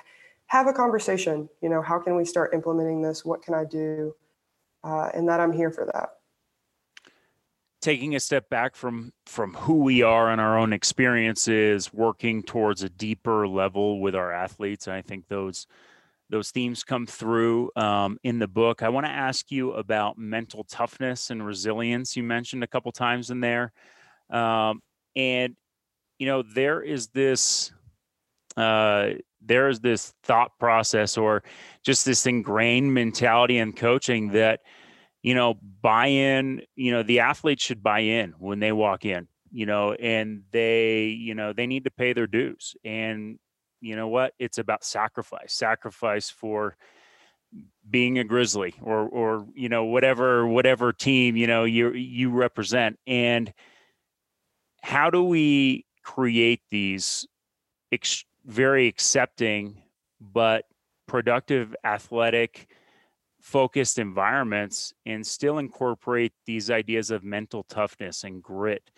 have 0.47 0.69
a 0.69 0.73
conversation 0.73 1.49
you 1.61 1.69
know 1.69 1.83
how 1.83 1.99
can 1.99 2.15
we 2.15 2.25
start 2.25 2.55
implementing 2.55 3.03
this? 3.03 3.25
What 3.25 3.43
can 3.43 3.55
i 3.55 3.65
do? 3.65 4.15
Uh, 4.85 5.09
and 5.15 5.29
that 5.29 5.41
i'm 5.41 5.53
here 5.53 5.73
for 5.73 5.85
that 5.87 6.11
taking 7.83 8.15
a 8.15 8.21
step 8.21 8.49
back 8.49 8.75
from 8.75 9.13
from 9.27 9.53
who 9.55 9.83
we 9.83 10.03
are 10.03 10.31
and 10.31 10.41
our 10.41 10.59
own 10.59 10.73
experiences 10.73 11.93
working 11.93 12.43
towards 12.43 12.83
a 12.83 12.89
deeper 12.89 13.47
level 13.47 14.01
with 14.01 14.15
our 14.15 14.33
athletes 14.33 14.87
and 14.87 14.97
i 14.97 15.03
think 15.03 15.27
those 15.29 15.67
those 16.33 16.51
themes 16.51 16.83
come 16.83 17.07
through 17.07 17.71
um, 17.77 18.19
in 18.25 18.39
the 18.39 18.49
book. 18.49 18.83
I 18.83 18.89
want 18.89 19.05
to 19.05 19.13
ask 19.13 19.51
you 19.51 19.73
about 19.73 20.17
mental 20.17 20.65
toughness 20.65 21.31
and 21.31 21.45
resilience. 21.45 22.17
You 22.17 22.23
mentioned 22.23 22.65
a 22.65 22.67
couple 22.67 22.91
times 22.91 23.31
in 23.31 23.41
there, 23.41 23.71
um, 24.31 24.81
and 25.15 25.55
you 26.19 26.27
know 26.27 26.43
there 26.43 26.81
is 26.81 27.09
this 27.09 27.71
uh, 28.57 29.11
there 29.43 29.69
is 29.69 29.81
this 29.81 30.15
thought 30.23 30.59
process 30.59 31.19
or 31.19 31.43
just 31.85 32.07
this 32.07 32.25
ingrained 32.25 32.95
mentality 32.95 33.59
in 33.59 33.75
coaching 33.75 34.29
that 34.33 34.61
you 35.23 35.35
know 35.35 35.59
buy 35.81 36.07
in. 36.07 36.63
You 36.77 36.93
know 36.93 37.03
the 37.03 37.21
athletes 37.21 37.63
should 37.63 37.83
buy 37.83 38.01
in 38.01 38.35
when 38.39 38.61
they 38.61 38.73
walk 38.73 39.05
in. 39.05 39.29
You 39.51 39.67
know, 39.67 39.93
and 39.93 40.45
they 40.51 41.07
you 41.07 41.35
know 41.35 41.53
they 41.53 41.67
need 41.67 41.85
to 41.85 41.91
pay 41.91 42.13
their 42.13 42.27
dues 42.27 42.75
and 42.85 43.39
you 43.83 43.97
know 43.97 44.09
what? 44.09 44.33
It's 44.39 44.59
about 44.59 44.85
sacrifice, 44.85 45.53
sacrifice 45.53 46.31
for 46.31 46.77
being 47.91 48.19
a 48.19 48.25
grizzly 48.25 48.75
or 48.81 49.01
or 49.09 49.47
you 49.55 49.69
know 49.69 49.85
whatever 49.85 50.47
whatever 50.47 50.91
team 50.91 51.37
you 51.37 51.47
know 51.47 51.65
you 51.65 51.93
you 51.93 52.31
represent 52.31 52.99
and 53.07 53.53
how 54.83 55.11
do 55.11 55.23
we 55.23 55.85
create 56.03 56.63
these 56.71 57.27
ex- 57.91 58.25
very 58.47 58.87
accepting 58.87 59.83
but 60.19 60.65
productive 61.07 61.77
athletic 61.85 62.69
focused 63.43 63.99
environments 63.99 64.95
and 65.05 65.27
still 65.27 65.59
incorporate 65.59 66.33
these 66.47 66.71
ideas 66.71 67.11
of 67.11 67.23
mental 67.23 67.65
toughness 67.65 68.25
and 68.25 68.43
grit 68.43 68.91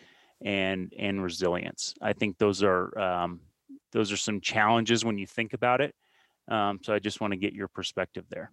and 0.45 0.93
and 0.99 1.23
resilience 1.23 1.95
i 2.03 2.13
think 2.13 2.37
those 2.39 2.63
are 2.63 2.97
um, 2.99 3.41
those 3.95 4.13
are 4.13 4.19
some 4.19 4.41
challenges 4.43 5.05
when 5.05 5.17
you 5.17 5.27
think 5.27 5.55
about 5.55 5.81
it. 5.81 5.95
Um, 6.51 6.81
so 6.83 6.93
I 6.93 6.99
just 6.99 7.23
want 7.23 7.31
to 7.31 7.39
get 7.39 7.55
your 7.55 7.69
perspective 7.69 8.27
there. 8.29 8.51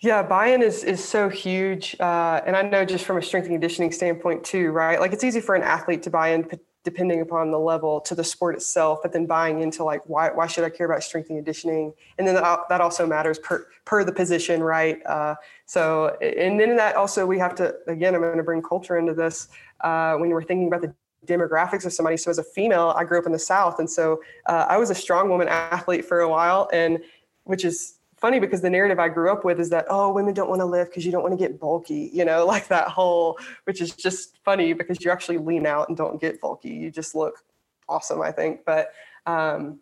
Yeah, 0.00 0.22
buy-in 0.22 0.62
is 0.62 0.84
is 0.84 1.02
so 1.02 1.28
huge, 1.28 1.96
uh, 1.98 2.40
and 2.46 2.54
I 2.54 2.62
know 2.62 2.84
just 2.84 3.04
from 3.04 3.16
a 3.16 3.22
strength 3.22 3.46
and 3.46 3.54
conditioning 3.54 3.90
standpoint 3.90 4.44
too, 4.44 4.70
right? 4.70 5.00
Like 5.00 5.12
it's 5.12 5.24
easy 5.24 5.40
for 5.40 5.56
an 5.56 5.64
athlete 5.64 6.04
to 6.04 6.10
buy 6.10 6.28
in, 6.28 6.48
depending 6.84 7.20
upon 7.20 7.50
the 7.50 7.58
level 7.58 8.00
to 8.00 8.14
the 8.14 8.24
sport 8.24 8.54
itself, 8.54 9.00
but 9.02 9.12
then 9.12 9.26
buying 9.26 9.60
into 9.60 9.84
like 9.84 10.00
why 10.06 10.30
why 10.30 10.46
should 10.46 10.64
I 10.64 10.70
care 10.70 10.86
about 10.86 11.02
strength 11.02 11.28
and 11.28 11.38
conditioning? 11.38 11.92
And 12.16 12.26
then 12.26 12.34
that, 12.34 12.80
also 12.80 13.06
matters 13.06 13.38
per 13.38 13.66
per 13.84 14.04
the 14.04 14.12
position, 14.12 14.62
right? 14.62 15.04
Uh, 15.04 15.34
so 15.66 16.16
and 16.22 16.58
then 16.58 16.76
that 16.76 16.96
also 16.96 17.26
we 17.26 17.38
have 17.38 17.54
to 17.56 17.74
again 17.86 18.14
I'm 18.14 18.20
going 18.20 18.36
to 18.36 18.42
bring 18.42 18.62
culture 18.62 18.96
into 18.96 19.14
this 19.14 19.48
uh, 19.80 20.14
when 20.14 20.30
we're 20.30 20.42
thinking 20.42 20.68
about 20.68 20.82
the 20.82 20.94
demographics 21.26 21.84
of 21.84 21.92
somebody. 21.92 22.16
So 22.16 22.30
as 22.30 22.38
a 22.38 22.44
female, 22.44 22.94
I 22.96 23.04
grew 23.04 23.18
up 23.18 23.26
in 23.26 23.32
the 23.32 23.38
South, 23.38 23.80
and 23.80 23.90
so 23.90 24.22
uh, 24.46 24.66
I 24.68 24.76
was 24.78 24.90
a 24.90 24.94
strong 24.94 25.28
woman 25.28 25.48
athlete 25.48 26.04
for 26.04 26.20
a 26.20 26.28
while, 26.28 26.70
and 26.72 27.00
which 27.44 27.64
is 27.64 27.97
funny 28.20 28.40
because 28.40 28.60
the 28.60 28.70
narrative 28.70 28.98
I 28.98 29.08
grew 29.08 29.30
up 29.30 29.44
with 29.44 29.60
is 29.60 29.70
that 29.70 29.86
oh 29.88 30.12
women 30.12 30.34
don't 30.34 30.48
want 30.48 30.60
to 30.60 30.66
lift 30.66 30.90
because 30.90 31.04
you 31.06 31.12
don't 31.12 31.22
want 31.22 31.38
to 31.38 31.38
get 31.38 31.58
bulky 31.58 32.10
you 32.12 32.24
know 32.24 32.46
like 32.54 32.68
that 32.68 32.88
whole 32.88 33.38
which 33.64 33.80
is 33.80 33.94
just 33.94 34.38
funny 34.44 34.72
because 34.72 35.04
you 35.04 35.10
actually 35.10 35.38
lean 35.38 35.66
out 35.66 35.88
and 35.88 35.96
don't 35.96 36.20
get 36.20 36.40
bulky. 36.40 36.70
You 36.70 36.90
just 36.90 37.14
look 37.14 37.44
awesome 37.88 38.20
I 38.22 38.32
think. 38.32 38.64
But 38.64 38.92
um, 39.26 39.80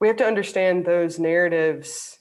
we 0.00 0.08
have 0.08 0.16
to 0.18 0.24
understand 0.24 0.84
those 0.84 1.18
narratives 1.18 2.18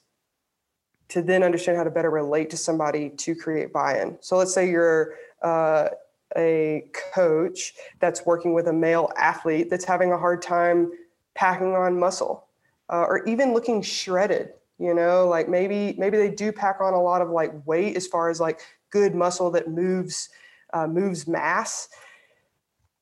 to 1.10 1.22
then 1.22 1.44
understand 1.44 1.78
how 1.78 1.84
to 1.84 1.92
better 1.92 2.10
relate 2.10 2.50
to 2.50 2.58
somebody 2.58 3.10
to 3.10 3.34
create 3.34 3.72
buy-in. 3.72 4.18
So 4.20 4.38
let's 4.38 4.54
say 4.54 4.70
you're 4.70 5.16
uh, 5.42 5.90
a 6.36 6.86
coach 7.14 7.74
that's 8.00 8.26
working 8.26 8.54
with 8.54 8.68
a 8.68 8.74
male 8.74 9.12
athlete 9.16 9.70
that's 9.70 9.86
having 9.86 10.12
a 10.12 10.18
hard 10.18 10.42
time 10.42 10.92
packing 11.34 11.76
on 11.76 12.00
muscle 12.00 12.48
uh, 12.90 13.06
or 13.08 13.24
even 13.26 13.54
looking 13.54 13.82
shredded 13.82 14.50
you 14.80 14.94
know 14.94 15.28
like 15.28 15.50
maybe 15.50 15.96
maybe 15.98 16.18
they 16.18 16.30
do 16.30 16.52
pack 16.52 16.82
on 16.82 16.94
a 16.94 17.02
lot 17.02 17.22
of 17.22 17.30
like 17.30 17.52
weight 17.66 17.96
as 17.96 18.08
far 18.08 18.30
as 18.30 18.40
like 18.40 18.62
good 18.90 19.16
muscle 19.16 19.52
that 19.52 19.68
moves 19.70 20.30
uh, 20.74 20.88
moves 20.88 21.28
mass 21.28 21.90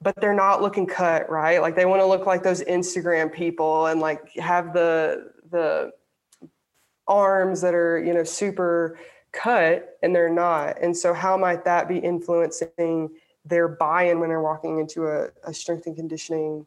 but 0.01 0.15
they're 0.17 0.33
not 0.33 0.61
looking 0.61 0.85
cut 0.85 1.29
right? 1.29 1.61
Like 1.61 1.75
they 1.75 1.85
want 1.85 2.01
to 2.01 2.05
look 2.05 2.25
like 2.25 2.43
those 2.43 2.63
instagram 2.63 3.33
people 3.33 3.87
and 3.87 3.99
like 3.99 4.29
have 4.35 4.73
the 4.73 5.31
the 5.51 5.91
arms 7.07 7.61
that 7.61 7.73
are 7.73 7.97
you 8.03 8.13
know 8.13 8.23
super 8.23 8.97
cut 9.31 9.97
and 10.01 10.15
they're 10.15 10.29
not. 10.29 10.81
And 10.81 10.95
so 10.95 11.13
how 11.13 11.37
might 11.37 11.65
that 11.65 11.87
be 11.87 11.97
influencing 11.97 13.09
their 13.43 13.67
buy-in 13.67 14.19
when 14.19 14.29
they're 14.29 14.41
walking 14.41 14.79
into 14.79 15.07
a, 15.07 15.29
a 15.43 15.53
strength 15.53 15.87
and 15.87 15.95
conditioning 15.95 16.65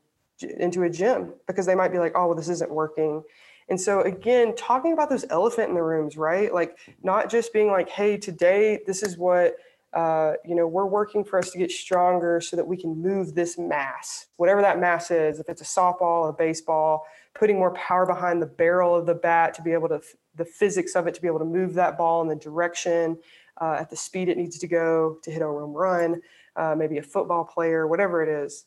into 0.58 0.82
a 0.82 0.90
gym? 0.90 1.32
Because 1.46 1.66
they 1.66 1.74
might 1.74 1.92
be 1.92 1.98
like 1.98 2.12
oh 2.14 2.26
well 2.26 2.36
this 2.36 2.48
isn't 2.48 2.70
working 2.70 3.22
and 3.68 3.80
so 3.80 4.02
again, 4.02 4.54
talking 4.56 4.92
about 4.92 5.10
those 5.10 5.24
elephant 5.30 5.68
in 5.68 5.74
the 5.74 5.82
rooms, 5.82 6.16
right? 6.16 6.52
Like 6.52 6.78
not 7.02 7.30
just 7.30 7.52
being 7.52 7.68
like, 7.68 7.88
hey, 7.88 8.16
today 8.16 8.80
this 8.86 9.02
is 9.02 9.18
what 9.18 9.56
uh, 9.94 10.34
you 10.44 10.54
know, 10.54 10.66
we're 10.66 10.86
working 10.86 11.24
for 11.24 11.38
us 11.38 11.50
to 11.50 11.58
get 11.58 11.70
stronger 11.70 12.40
so 12.40 12.56
that 12.56 12.66
we 12.66 12.76
can 12.76 13.00
move 13.00 13.34
this 13.34 13.56
mass, 13.56 14.26
whatever 14.36 14.60
that 14.60 14.78
mass 14.78 15.10
is. 15.10 15.40
If 15.40 15.48
it's 15.48 15.62
a 15.62 15.64
softball, 15.64 16.28
a 16.28 16.32
baseball, 16.32 17.06
putting 17.34 17.56
more 17.56 17.72
power 17.72 18.04
behind 18.04 18.42
the 18.42 18.46
barrel 18.46 18.94
of 18.94 19.06
the 19.06 19.14
bat 19.14 19.54
to 19.54 19.62
be 19.62 19.72
able 19.72 19.88
to, 19.88 20.00
the 20.34 20.44
physics 20.44 20.94
of 20.94 21.06
it 21.06 21.14
to 21.14 21.22
be 21.22 21.26
able 21.26 21.38
to 21.38 21.44
move 21.46 21.72
that 21.74 21.96
ball 21.96 22.20
in 22.20 22.28
the 22.28 22.36
direction, 22.36 23.18
uh, 23.60 23.76
at 23.80 23.88
the 23.88 23.96
speed 23.96 24.28
it 24.28 24.36
needs 24.36 24.58
to 24.58 24.66
go 24.66 25.18
to 25.22 25.30
hit 25.30 25.40
a 25.40 25.46
home 25.46 25.72
run, 25.72 26.20
uh, 26.56 26.74
maybe 26.76 26.98
a 26.98 27.02
football 27.02 27.44
player, 27.44 27.86
whatever 27.86 28.22
it 28.22 28.28
is. 28.28 28.66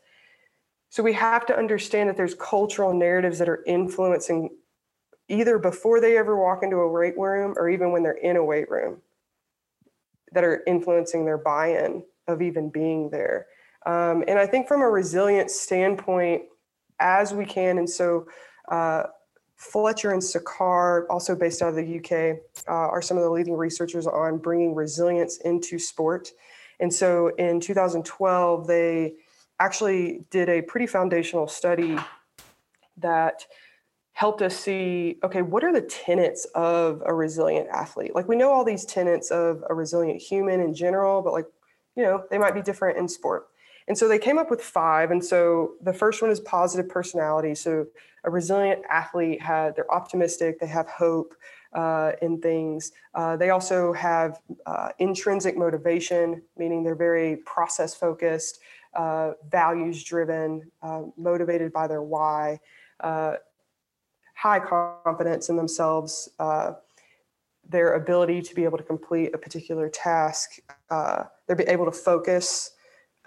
So 0.89 1.03
we 1.03 1.13
have 1.13 1.45
to 1.45 1.57
understand 1.57 2.09
that 2.09 2.17
there's 2.17 2.33
cultural 2.33 2.93
narratives 2.93 3.37
that 3.39 3.47
are 3.47 3.63
influencing 3.65 4.49
either 5.31 5.57
before 5.57 6.01
they 6.01 6.17
ever 6.17 6.37
walk 6.37 6.61
into 6.61 6.77
a 6.77 6.87
weight 6.87 7.17
room 7.17 7.53
or 7.57 7.69
even 7.69 7.91
when 7.91 8.03
they're 8.03 8.11
in 8.13 8.35
a 8.35 8.43
weight 8.43 8.69
room 8.69 9.01
that 10.33 10.43
are 10.43 10.63
influencing 10.67 11.25
their 11.25 11.37
buy-in 11.37 12.03
of 12.27 12.41
even 12.41 12.69
being 12.69 13.09
there. 13.09 13.47
Um, 13.85 14.23
and 14.27 14.37
I 14.37 14.45
think 14.45 14.67
from 14.67 14.81
a 14.81 14.89
resilience 14.89 15.59
standpoint, 15.59 16.43
as 16.99 17.33
we 17.33 17.45
can, 17.45 17.79
and 17.79 17.89
so 17.89 18.27
uh, 18.69 19.03
Fletcher 19.55 20.11
and 20.11 20.21
Sarkar, 20.21 21.05
also 21.09 21.35
based 21.35 21.61
out 21.61 21.69
of 21.69 21.75
the 21.75 21.97
UK, 21.99 22.39
uh, 22.67 22.71
are 22.71 23.01
some 23.01 23.17
of 23.17 23.23
the 23.23 23.29
leading 23.29 23.55
researchers 23.55 24.05
on 24.07 24.37
bringing 24.37 24.75
resilience 24.75 25.37
into 25.37 25.79
sport. 25.79 26.31
And 26.79 26.93
so 26.93 27.29
in 27.37 27.59
2012, 27.59 28.67
they 28.67 29.13
actually 29.59 30.25
did 30.31 30.49
a 30.49 30.61
pretty 30.63 30.87
foundational 30.87 31.47
study 31.47 31.97
that 32.97 33.45
helped 34.21 34.43
us 34.43 34.55
see 34.55 35.17
okay 35.23 35.41
what 35.41 35.63
are 35.63 35.73
the 35.73 35.81
tenets 35.81 36.45
of 36.53 37.01
a 37.07 37.11
resilient 37.11 37.67
athlete? 37.69 38.13
Like 38.13 38.27
we 38.27 38.35
know 38.35 38.51
all 38.51 38.63
these 38.63 38.85
tenets 38.85 39.31
of 39.31 39.63
a 39.67 39.73
resilient 39.73 40.21
human 40.21 40.59
in 40.59 40.75
general 40.75 41.23
but 41.23 41.33
like 41.33 41.47
you 41.95 42.03
know 42.03 42.23
they 42.29 42.37
might 42.37 42.53
be 42.53 42.61
different 42.61 42.99
in 42.99 43.07
sport. 43.07 43.47
And 43.87 43.97
so 43.97 44.07
they 44.07 44.19
came 44.19 44.37
up 44.37 44.51
with 44.51 44.61
five 44.61 45.09
and 45.09 45.25
so 45.25 45.71
the 45.81 45.91
first 45.91 46.21
one 46.21 46.29
is 46.29 46.39
positive 46.39 46.87
personality. 46.87 47.55
So 47.55 47.87
a 48.23 48.29
resilient 48.29 48.83
athlete 48.91 49.41
had 49.41 49.75
they're 49.75 49.91
optimistic 49.91 50.59
they 50.59 50.67
have 50.67 50.87
hope 50.87 51.33
uh, 51.73 52.11
in 52.21 52.39
things. 52.39 52.91
Uh, 53.15 53.37
they 53.37 53.49
also 53.49 53.91
have 53.91 54.39
uh, 54.67 54.89
intrinsic 54.99 55.57
motivation 55.57 56.43
meaning 56.59 56.83
they're 56.83 57.03
very 57.09 57.37
process 57.37 57.95
focused 57.95 58.59
uh, 58.93 59.31
values 59.49 60.03
driven 60.03 60.69
uh, 60.83 61.01
motivated 61.17 61.73
by 61.73 61.87
their 61.87 62.03
why. 62.03 62.59
Uh, 62.99 63.37
high 64.41 64.59
confidence 64.59 65.49
in 65.49 65.55
themselves, 65.55 66.29
uh, 66.39 66.71
their 67.69 67.93
ability 67.93 68.41
to 68.41 68.55
be 68.55 68.63
able 68.63 68.77
to 68.77 68.83
complete 68.83 69.35
a 69.35 69.37
particular 69.37 69.87
task. 69.87 70.57
Uh, 70.89 71.23
they're 71.47 71.69
able 71.69 71.85
to 71.85 71.91
focus 71.91 72.71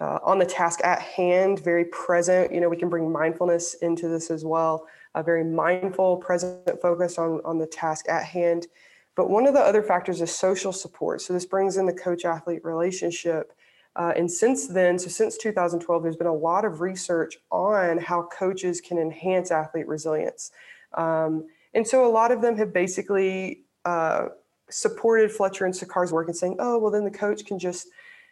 uh, 0.01 0.19
on 0.23 0.39
the 0.39 0.45
task 0.45 0.81
at 0.83 0.99
hand, 0.99 1.63
very 1.63 1.85
present. 1.85 2.53
You 2.53 2.59
know, 2.59 2.67
we 2.67 2.75
can 2.75 2.89
bring 2.89 3.09
mindfulness 3.09 3.75
into 3.75 4.09
this 4.09 4.29
as 4.29 4.43
well. 4.43 4.87
A 5.15 5.23
very 5.23 5.45
mindful, 5.45 6.17
present 6.17 6.81
focus 6.81 7.17
on, 7.17 7.39
on 7.45 7.57
the 7.59 7.67
task 7.67 8.09
at 8.09 8.25
hand. 8.25 8.67
But 9.15 9.29
one 9.29 9.47
of 9.47 9.53
the 9.53 9.61
other 9.61 9.81
factors 9.81 10.19
is 10.19 10.35
social 10.35 10.73
support. 10.73 11.21
So 11.21 11.31
this 11.31 11.45
brings 11.45 11.77
in 11.77 11.85
the 11.85 11.93
coach 11.93 12.25
athlete 12.25 12.65
relationship. 12.65 13.53
Uh, 13.95 14.11
and 14.17 14.29
since 14.29 14.67
then, 14.67 14.99
so 14.99 15.07
since 15.07 15.37
2012, 15.37 16.03
there's 16.03 16.17
been 16.17 16.27
a 16.27 16.33
lot 16.33 16.65
of 16.65 16.81
research 16.81 17.37
on 17.49 17.99
how 17.99 18.23
coaches 18.23 18.81
can 18.81 18.97
enhance 18.97 19.49
athlete 19.49 19.87
resilience. 19.87 20.51
Um, 20.95 21.45
and 21.73 21.85
so 21.85 22.05
a 22.05 22.11
lot 22.11 22.31
of 22.31 22.41
them 22.41 22.57
have 22.57 22.73
basically 22.73 23.65
uh, 23.83 24.27
supported 24.69 25.31
Fletcher 25.31 25.65
and 25.65 25.73
Sarkar's 25.73 26.11
work 26.11 26.27
and 26.27 26.35
saying, 26.35 26.55
oh, 26.59 26.79
well, 26.79 26.91
then 26.91 27.03
the 27.03 27.11
coach 27.11 27.45
can 27.45 27.59
just, 27.59 27.87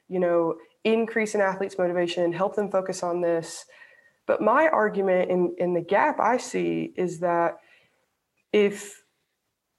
you 0.08 0.20
know, 0.20 0.56
increase 0.84 1.36
an 1.36 1.42
athlete's 1.42 1.78
motivation, 1.78 2.32
help 2.34 2.56
them 2.56 2.72
focus 2.72 3.04
on 3.04 3.22
this. 3.22 3.66
But 4.26 4.42
my 4.42 4.68
argument 4.70 5.30
in, 5.30 5.56
in 5.58 5.74
the 5.74 5.82
gap 5.82 6.20
I 6.20 6.38
see 6.38 6.94
is 6.96 7.20
that 7.20 7.58
if 8.54 9.04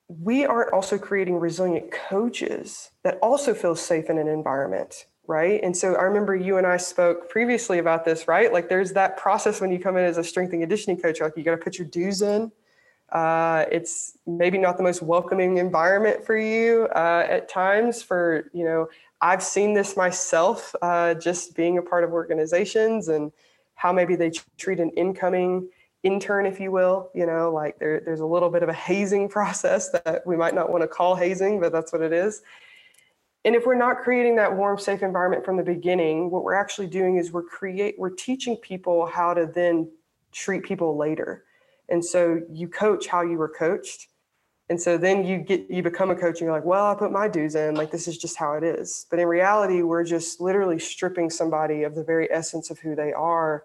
we 0.08 0.44
aren't 0.44 0.72
also 0.72 0.98
creating 0.98 1.36
resilient 1.36 1.90
coaches 1.90 2.90
that 3.02 3.18
also 3.22 3.54
feel 3.54 3.74
safe 3.74 4.10
in 4.10 4.18
an 4.18 4.28
environment, 4.28 5.06
right? 5.26 5.60
And 5.62 5.74
so 5.74 5.94
I 5.94 6.02
remember 6.02 6.36
you 6.36 6.58
and 6.58 6.66
I 6.66 6.76
spoke 6.76 7.30
previously 7.30 7.78
about 7.78 8.04
this, 8.04 8.28
right? 8.28 8.52
Like 8.52 8.68
there's 8.68 8.92
that 8.92 9.16
process 9.16 9.62
when 9.62 9.72
you 9.72 9.78
come 9.78 9.96
in 9.96 10.04
as 10.04 10.18
a 10.18 10.24
strength 10.24 10.52
and 10.52 10.60
conditioning 10.60 11.00
coach, 11.00 11.20
like 11.20 11.32
you 11.36 11.42
got 11.42 11.52
to 11.52 11.56
put 11.56 11.78
your 11.78 11.88
dues 11.88 12.20
in 12.20 12.52
uh, 13.14 13.64
it's 13.70 14.18
maybe 14.26 14.58
not 14.58 14.76
the 14.76 14.82
most 14.82 15.00
welcoming 15.00 15.58
environment 15.58 16.26
for 16.26 16.36
you 16.36 16.88
uh, 16.96 17.24
at 17.28 17.48
times. 17.48 18.02
For 18.02 18.50
you 18.52 18.64
know, 18.64 18.88
I've 19.20 19.42
seen 19.42 19.72
this 19.72 19.96
myself, 19.96 20.74
uh, 20.82 21.14
just 21.14 21.54
being 21.54 21.78
a 21.78 21.82
part 21.82 22.02
of 22.02 22.12
organizations 22.12 23.08
and 23.08 23.30
how 23.76 23.92
maybe 23.92 24.16
they 24.16 24.32
treat 24.58 24.80
an 24.80 24.90
incoming 24.90 25.68
intern, 26.02 26.44
if 26.44 26.58
you 26.58 26.72
will. 26.72 27.10
You 27.14 27.26
know, 27.26 27.52
like 27.52 27.78
there, 27.78 28.02
there's 28.04 28.20
a 28.20 28.26
little 28.26 28.50
bit 28.50 28.64
of 28.64 28.68
a 28.68 28.74
hazing 28.74 29.28
process 29.36 29.90
that 29.90 30.26
we 30.26 30.36
might 30.36 30.54
not 30.54 30.70
want 30.70 30.82
to 30.82 30.88
call 30.88 31.14
hazing, 31.14 31.60
but 31.60 31.70
that's 31.70 31.92
what 31.92 32.02
it 32.02 32.12
is. 32.12 32.42
And 33.44 33.54
if 33.54 33.64
we're 33.64 33.76
not 33.76 33.98
creating 33.98 34.36
that 34.36 34.56
warm, 34.56 34.78
safe 34.78 35.02
environment 35.02 35.44
from 35.44 35.56
the 35.56 35.62
beginning, 35.62 36.30
what 36.30 36.42
we're 36.42 36.54
actually 36.54 36.88
doing 36.88 37.18
is 37.18 37.30
we're 37.30 37.42
create 37.44 37.94
we're 37.96 38.10
teaching 38.10 38.56
people 38.56 39.06
how 39.06 39.34
to 39.34 39.46
then 39.46 39.88
treat 40.32 40.64
people 40.64 40.96
later 40.96 41.44
and 41.88 42.04
so 42.04 42.40
you 42.50 42.68
coach 42.68 43.06
how 43.06 43.22
you 43.22 43.36
were 43.36 43.48
coached. 43.48 44.08
And 44.70 44.80
so 44.80 44.96
then 44.96 45.26
you 45.26 45.38
get 45.38 45.70
you 45.70 45.82
become 45.82 46.10
a 46.10 46.14
coach 46.14 46.40
and 46.40 46.46
you're 46.46 46.52
like, 46.52 46.64
well, 46.64 46.86
I 46.86 46.94
put 46.94 47.12
my 47.12 47.28
dues 47.28 47.54
in, 47.54 47.74
like 47.74 47.90
this 47.90 48.08
is 48.08 48.16
just 48.16 48.36
how 48.36 48.54
it 48.54 48.64
is. 48.64 49.06
But 49.10 49.18
in 49.18 49.28
reality, 49.28 49.82
we're 49.82 50.04
just 50.04 50.40
literally 50.40 50.78
stripping 50.78 51.28
somebody 51.28 51.82
of 51.82 51.94
the 51.94 52.04
very 52.04 52.32
essence 52.32 52.70
of 52.70 52.78
who 52.78 52.96
they 52.96 53.12
are. 53.12 53.64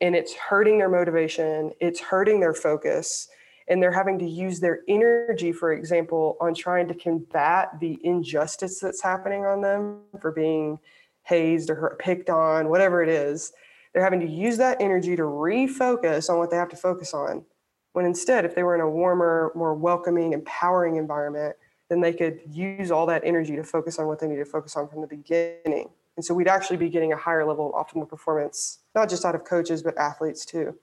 And 0.00 0.16
it's 0.16 0.34
hurting 0.34 0.78
their 0.78 0.88
motivation, 0.88 1.70
it's 1.80 2.00
hurting 2.00 2.40
their 2.40 2.54
focus, 2.54 3.28
and 3.68 3.80
they're 3.80 3.92
having 3.92 4.18
to 4.18 4.28
use 4.28 4.58
their 4.58 4.80
energy, 4.88 5.52
for 5.52 5.72
example, 5.72 6.36
on 6.40 6.54
trying 6.54 6.88
to 6.88 6.94
combat 6.94 7.78
the 7.78 7.96
injustice 8.02 8.80
that's 8.80 9.00
happening 9.00 9.44
on 9.44 9.60
them 9.60 10.00
for 10.20 10.32
being 10.32 10.80
hazed 11.22 11.70
or 11.70 11.96
picked 12.00 12.30
on, 12.30 12.68
whatever 12.68 13.02
it 13.02 13.08
is. 13.08 13.52
They're 13.92 14.02
having 14.02 14.20
to 14.20 14.28
use 14.28 14.56
that 14.56 14.80
energy 14.80 15.14
to 15.14 15.22
refocus 15.22 16.28
on 16.28 16.38
what 16.38 16.50
they 16.50 16.56
have 16.56 16.70
to 16.70 16.76
focus 16.76 17.14
on. 17.14 17.44
When 17.92 18.06
instead, 18.06 18.44
if 18.44 18.54
they 18.54 18.62
were 18.62 18.74
in 18.74 18.80
a 18.80 18.88
warmer, 18.88 19.52
more 19.54 19.74
welcoming, 19.74 20.32
empowering 20.32 20.96
environment, 20.96 21.56
then 21.90 22.00
they 22.00 22.12
could 22.12 22.40
use 22.48 22.90
all 22.90 23.04
that 23.06 23.22
energy 23.24 23.54
to 23.56 23.64
focus 23.64 23.98
on 23.98 24.06
what 24.06 24.18
they 24.18 24.26
need 24.26 24.36
to 24.36 24.46
focus 24.46 24.76
on 24.76 24.88
from 24.88 25.02
the 25.02 25.06
beginning. 25.06 25.90
And 26.16 26.24
so 26.24 26.34
we'd 26.34 26.48
actually 26.48 26.78
be 26.78 26.88
getting 26.88 27.12
a 27.12 27.16
higher 27.16 27.44
level 27.44 27.72
of 27.74 27.86
optimal 27.86 28.08
performance, 28.08 28.78
not 28.94 29.08
just 29.08 29.24
out 29.24 29.34
of 29.34 29.44
coaches, 29.44 29.82
but 29.82 29.96
athletes 29.98 30.44
too. 30.44 30.74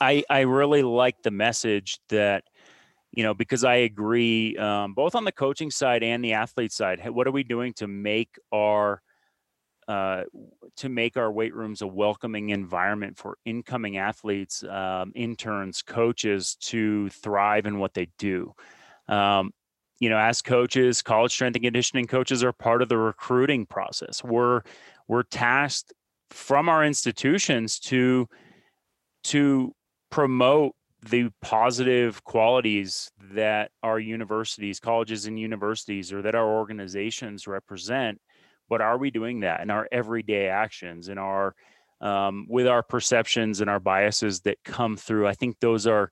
I, 0.00 0.22
I 0.30 0.40
really 0.40 0.82
like 0.82 1.22
the 1.22 1.32
message 1.32 1.98
that, 2.10 2.44
you 3.10 3.24
know, 3.24 3.34
because 3.34 3.64
I 3.64 3.76
agree 3.76 4.56
um, 4.56 4.94
both 4.94 5.16
on 5.16 5.24
the 5.24 5.32
coaching 5.32 5.72
side 5.72 6.04
and 6.04 6.24
the 6.24 6.34
athlete 6.34 6.72
side. 6.72 7.08
What 7.10 7.26
are 7.26 7.32
we 7.32 7.42
doing 7.42 7.72
to 7.74 7.88
make 7.88 8.36
our 8.52 9.02
uh, 9.90 10.22
to 10.76 10.88
make 10.88 11.16
our 11.16 11.32
weight 11.32 11.52
rooms 11.52 11.82
a 11.82 11.86
welcoming 11.86 12.50
environment 12.50 13.18
for 13.18 13.36
incoming 13.44 13.96
athletes, 13.96 14.62
um, 14.62 15.10
interns, 15.16 15.82
coaches 15.82 16.54
to 16.60 17.08
thrive 17.08 17.66
in 17.66 17.80
what 17.80 17.92
they 17.92 18.08
do. 18.16 18.54
Um, 19.08 19.50
you 19.98 20.08
know, 20.08 20.16
as 20.16 20.42
coaches, 20.42 21.02
college 21.02 21.32
strength 21.32 21.56
and 21.56 21.64
conditioning 21.64 22.06
coaches 22.06 22.44
are 22.44 22.52
part 22.52 22.82
of 22.82 22.88
the 22.88 22.96
recruiting 22.96 23.66
process. 23.66 24.22
We're 24.22 24.62
we're 25.08 25.24
tasked 25.24 25.92
from 26.30 26.68
our 26.68 26.84
institutions 26.84 27.80
to 27.80 28.28
to 29.24 29.74
promote 30.08 30.76
the 31.02 31.30
positive 31.42 32.22
qualities 32.22 33.10
that 33.32 33.72
our 33.82 33.98
universities, 33.98 34.78
colleges 34.78 35.26
and 35.26 35.36
universities, 35.36 36.12
or 36.12 36.22
that 36.22 36.36
our 36.36 36.48
organizations 36.48 37.48
represent 37.48 38.20
but 38.70 38.80
are 38.80 38.96
we 38.96 39.10
doing 39.10 39.40
that 39.40 39.60
in 39.60 39.70
our 39.70 39.86
everyday 39.92 40.48
actions 40.48 41.10
in 41.10 41.18
our 41.18 41.54
um, 42.00 42.46
with 42.48 42.66
our 42.66 42.82
perceptions 42.82 43.60
and 43.60 43.68
our 43.68 43.80
biases 43.80 44.40
that 44.42 44.56
come 44.64 44.96
through? 44.96 45.26
I 45.26 45.34
think 45.34 45.60
those 45.60 45.86
are 45.86 46.10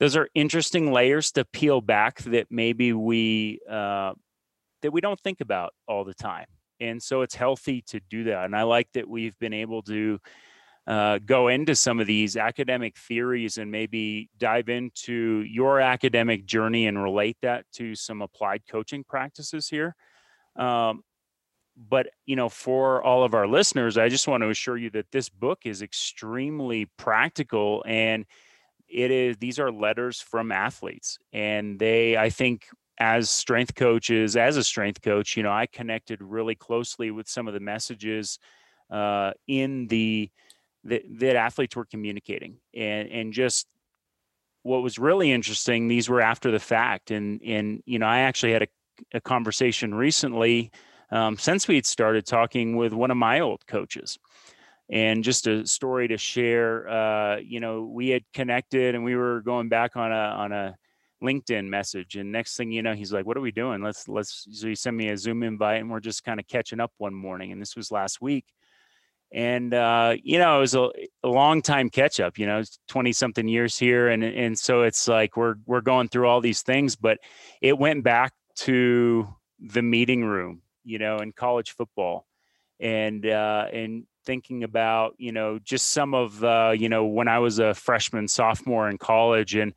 those 0.00 0.16
are 0.16 0.28
interesting 0.34 0.90
layers 0.90 1.30
to 1.32 1.44
peel 1.44 1.80
back 1.80 2.22
that 2.22 2.48
maybe 2.50 2.92
we 2.92 3.60
uh, 3.70 4.14
that 4.80 4.92
we 4.92 5.00
don't 5.00 5.20
think 5.20 5.40
about 5.40 5.74
all 5.86 6.04
the 6.04 6.14
time. 6.14 6.46
And 6.80 7.00
so 7.00 7.22
it's 7.22 7.36
healthy 7.36 7.82
to 7.88 8.00
do 8.10 8.24
that. 8.24 8.44
And 8.44 8.56
i 8.56 8.62
like 8.62 8.88
that 8.94 9.08
we've 9.08 9.38
been 9.38 9.52
able 9.52 9.82
to 9.82 10.18
uh, 10.88 11.20
go 11.24 11.46
into 11.46 11.76
some 11.76 12.00
of 12.00 12.08
these 12.08 12.36
academic 12.36 12.96
theories 12.96 13.58
and 13.58 13.70
maybe 13.70 14.28
dive 14.36 14.68
into 14.68 15.44
your 15.46 15.80
academic 15.80 16.44
journey 16.44 16.88
and 16.88 17.00
relate 17.00 17.36
that 17.42 17.64
to 17.74 17.94
some 17.94 18.20
applied 18.20 18.62
coaching 18.68 19.04
practices 19.04 19.68
here. 19.68 19.94
Um, 20.56 21.02
but 21.76 22.08
you 22.26 22.36
know 22.36 22.48
for 22.48 23.02
all 23.02 23.24
of 23.24 23.34
our 23.34 23.46
listeners 23.46 23.96
i 23.96 24.08
just 24.08 24.28
want 24.28 24.42
to 24.42 24.50
assure 24.50 24.76
you 24.76 24.90
that 24.90 25.10
this 25.10 25.28
book 25.28 25.60
is 25.64 25.82
extremely 25.82 26.86
practical 26.96 27.82
and 27.86 28.26
it 28.88 29.10
is 29.10 29.36
these 29.38 29.58
are 29.58 29.72
letters 29.72 30.20
from 30.20 30.52
athletes 30.52 31.18
and 31.32 31.78
they 31.78 32.16
i 32.16 32.28
think 32.28 32.66
as 32.98 33.30
strength 33.30 33.74
coaches 33.74 34.36
as 34.36 34.56
a 34.56 34.64
strength 34.64 35.00
coach 35.00 35.36
you 35.36 35.42
know 35.42 35.50
i 35.50 35.66
connected 35.66 36.20
really 36.22 36.54
closely 36.54 37.10
with 37.10 37.28
some 37.28 37.48
of 37.48 37.54
the 37.54 37.60
messages 37.60 38.38
uh, 38.90 39.32
in 39.48 39.86
the 39.86 40.30
that, 40.84 41.02
that 41.18 41.36
athletes 41.36 41.74
were 41.74 41.86
communicating 41.86 42.56
and 42.74 43.08
and 43.08 43.32
just 43.32 43.66
what 44.62 44.82
was 44.82 44.98
really 44.98 45.32
interesting 45.32 45.88
these 45.88 46.08
were 46.08 46.20
after 46.20 46.50
the 46.50 46.58
fact 46.58 47.10
and 47.10 47.40
and 47.42 47.82
you 47.86 47.98
know 47.98 48.06
i 48.06 48.18
actually 48.18 48.52
had 48.52 48.62
a, 48.62 48.68
a 49.14 49.20
conversation 49.20 49.94
recently 49.94 50.70
um, 51.12 51.36
since 51.36 51.68
we 51.68 51.76
had 51.76 51.86
started 51.86 52.26
talking 52.26 52.74
with 52.74 52.92
one 52.92 53.10
of 53.10 53.16
my 53.16 53.40
old 53.40 53.66
coaches. 53.66 54.18
And 54.90 55.22
just 55.22 55.46
a 55.46 55.66
story 55.66 56.08
to 56.08 56.18
share, 56.18 56.88
uh, 56.88 57.36
you 57.36 57.60
know, 57.60 57.84
we 57.84 58.08
had 58.08 58.24
connected 58.34 58.94
and 58.94 59.04
we 59.04 59.16
were 59.16 59.40
going 59.40 59.68
back 59.68 59.96
on 59.96 60.12
a 60.12 60.14
on 60.14 60.52
a 60.52 60.76
LinkedIn 61.22 61.68
message. 61.68 62.16
And 62.16 62.32
next 62.32 62.56
thing 62.56 62.72
you 62.72 62.82
know, 62.82 62.92
he's 62.92 63.12
like, 63.12 63.24
"What 63.24 63.36
are 63.36 63.40
we 63.40 63.52
doing? 63.52 63.82
Let's 63.82 64.08
let's." 64.08 64.46
So 64.50 64.66
he 64.66 64.74
sent 64.74 64.96
me 64.96 65.08
a 65.08 65.16
Zoom 65.16 65.44
invite, 65.44 65.80
and 65.80 65.90
we're 65.90 66.00
just 66.00 66.24
kind 66.24 66.40
of 66.40 66.46
catching 66.46 66.80
up 66.80 66.92
one 66.98 67.14
morning. 67.14 67.52
And 67.52 67.62
this 67.62 67.76
was 67.76 67.90
last 67.90 68.20
week, 68.20 68.44
and 69.32 69.72
uh, 69.72 70.16
you 70.22 70.38
know, 70.38 70.58
it 70.58 70.60
was 70.60 70.74
a, 70.74 70.90
a 71.22 71.28
long 71.28 71.62
time 71.62 71.88
catch 71.88 72.20
up. 72.20 72.36
You 72.36 72.46
know, 72.46 72.62
twenty 72.86 73.12
something 73.12 73.48
years 73.48 73.78
here, 73.78 74.08
and 74.08 74.22
and 74.22 74.58
so 74.58 74.82
it's 74.82 75.08
like 75.08 75.36
we're 75.36 75.54
we're 75.64 75.80
going 75.80 76.08
through 76.08 76.26
all 76.26 76.40
these 76.42 76.62
things, 76.62 76.96
but 76.96 77.18
it 77.62 77.78
went 77.78 78.04
back 78.04 78.32
to 78.56 79.26
the 79.58 79.82
meeting 79.82 80.24
room 80.24 80.61
you 80.84 80.98
know, 80.98 81.18
in 81.18 81.32
college 81.32 81.72
football, 81.72 82.26
and 82.80 83.26
uh, 83.26 83.66
and 83.72 84.04
thinking 84.24 84.64
about 84.64 85.14
you 85.18 85.32
know 85.32 85.58
just 85.58 85.92
some 85.92 86.14
of 86.14 86.42
uh, 86.42 86.72
you 86.76 86.88
know 86.88 87.04
when 87.04 87.28
I 87.28 87.38
was 87.38 87.58
a 87.58 87.74
freshman 87.74 88.28
sophomore 88.28 88.88
in 88.88 88.98
college, 88.98 89.54
and 89.54 89.72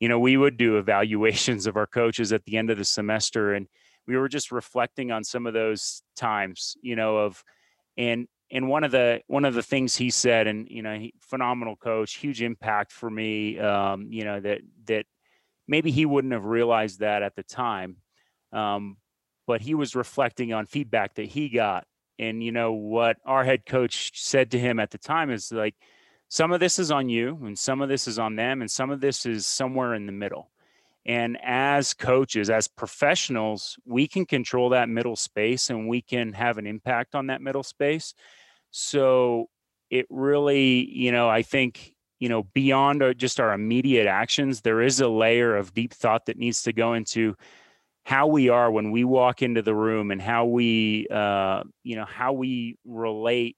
you 0.00 0.08
know 0.08 0.18
we 0.18 0.36
would 0.36 0.56
do 0.56 0.76
evaluations 0.78 1.66
of 1.66 1.76
our 1.76 1.86
coaches 1.86 2.32
at 2.32 2.44
the 2.44 2.56
end 2.56 2.70
of 2.70 2.78
the 2.78 2.84
semester, 2.84 3.54
and 3.54 3.66
we 4.06 4.16
were 4.16 4.28
just 4.28 4.52
reflecting 4.52 5.10
on 5.10 5.24
some 5.24 5.46
of 5.46 5.54
those 5.54 6.02
times, 6.14 6.76
you 6.80 6.96
know, 6.96 7.18
of 7.18 7.42
and 7.96 8.28
and 8.50 8.68
one 8.68 8.84
of 8.84 8.92
the 8.92 9.20
one 9.26 9.44
of 9.44 9.54
the 9.54 9.62
things 9.62 9.96
he 9.96 10.10
said, 10.10 10.46
and 10.46 10.68
you 10.70 10.82
know, 10.82 10.96
he, 10.96 11.14
phenomenal 11.20 11.76
coach, 11.76 12.14
huge 12.14 12.42
impact 12.42 12.92
for 12.92 13.10
me. 13.10 13.58
Um, 13.58 14.08
you 14.10 14.24
know 14.24 14.40
that 14.40 14.60
that 14.86 15.06
maybe 15.66 15.90
he 15.90 16.06
wouldn't 16.06 16.32
have 16.32 16.44
realized 16.44 17.00
that 17.00 17.22
at 17.22 17.34
the 17.34 17.42
time, 17.42 17.96
um, 18.52 18.96
but 19.46 19.60
he 19.60 19.74
was 19.74 19.94
reflecting 19.94 20.52
on 20.52 20.66
feedback 20.66 21.14
that 21.14 21.26
he 21.26 21.48
got. 21.48 21.86
And, 22.18 22.42
you 22.42 22.52
know, 22.52 22.72
what 22.72 23.18
our 23.24 23.44
head 23.44 23.66
coach 23.66 24.12
said 24.20 24.50
to 24.52 24.58
him 24.58 24.80
at 24.80 24.90
the 24.90 24.98
time 24.98 25.30
is 25.30 25.52
like, 25.52 25.74
some 26.28 26.50
of 26.50 26.60
this 26.60 26.78
is 26.78 26.90
on 26.90 27.08
you 27.08 27.38
and 27.44 27.58
some 27.58 27.80
of 27.80 27.88
this 27.88 28.08
is 28.08 28.18
on 28.18 28.36
them 28.36 28.60
and 28.60 28.70
some 28.70 28.90
of 28.90 29.00
this 29.00 29.26
is 29.26 29.46
somewhere 29.46 29.94
in 29.94 30.06
the 30.06 30.12
middle. 30.12 30.50
And 31.04 31.38
as 31.40 31.94
coaches, 31.94 32.50
as 32.50 32.66
professionals, 32.66 33.78
we 33.84 34.08
can 34.08 34.26
control 34.26 34.70
that 34.70 34.88
middle 34.88 35.14
space 35.14 35.70
and 35.70 35.88
we 35.88 36.02
can 36.02 36.32
have 36.32 36.58
an 36.58 36.66
impact 36.66 37.14
on 37.14 37.28
that 37.28 37.40
middle 37.40 37.62
space. 37.62 38.12
So 38.72 39.48
it 39.88 40.06
really, 40.10 40.90
you 40.90 41.12
know, 41.12 41.28
I 41.28 41.42
think, 41.42 41.94
you 42.18 42.28
know, 42.28 42.42
beyond 42.42 43.04
our, 43.04 43.14
just 43.14 43.38
our 43.38 43.52
immediate 43.52 44.08
actions, 44.08 44.62
there 44.62 44.82
is 44.82 45.00
a 45.00 45.08
layer 45.08 45.56
of 45.56 45.74
deep 45.74 45.94
thought 45.94 46.26
that 46.26 46.38
needs 46.38 46.64
to 46.64 46.72
go 46.72 46.94
into 46.94 47.36
how 48.06 48.28
we 48.28 48.48
are 48.48 48.70
when 48.70 48.92
we 48.92 49.02
walk 49.02 49.42
into 49.42 49.62
the 49.62 49.74
room 49.74 50.12
and 50.12 50.22
how 50.22 50.46
we 50.46 51.08
uh, 51.10 51.64
you 51.82 51.96
know 51.96 52.04
how 52.04 52.32
we 52.32 52.78
relate 52.84 53.56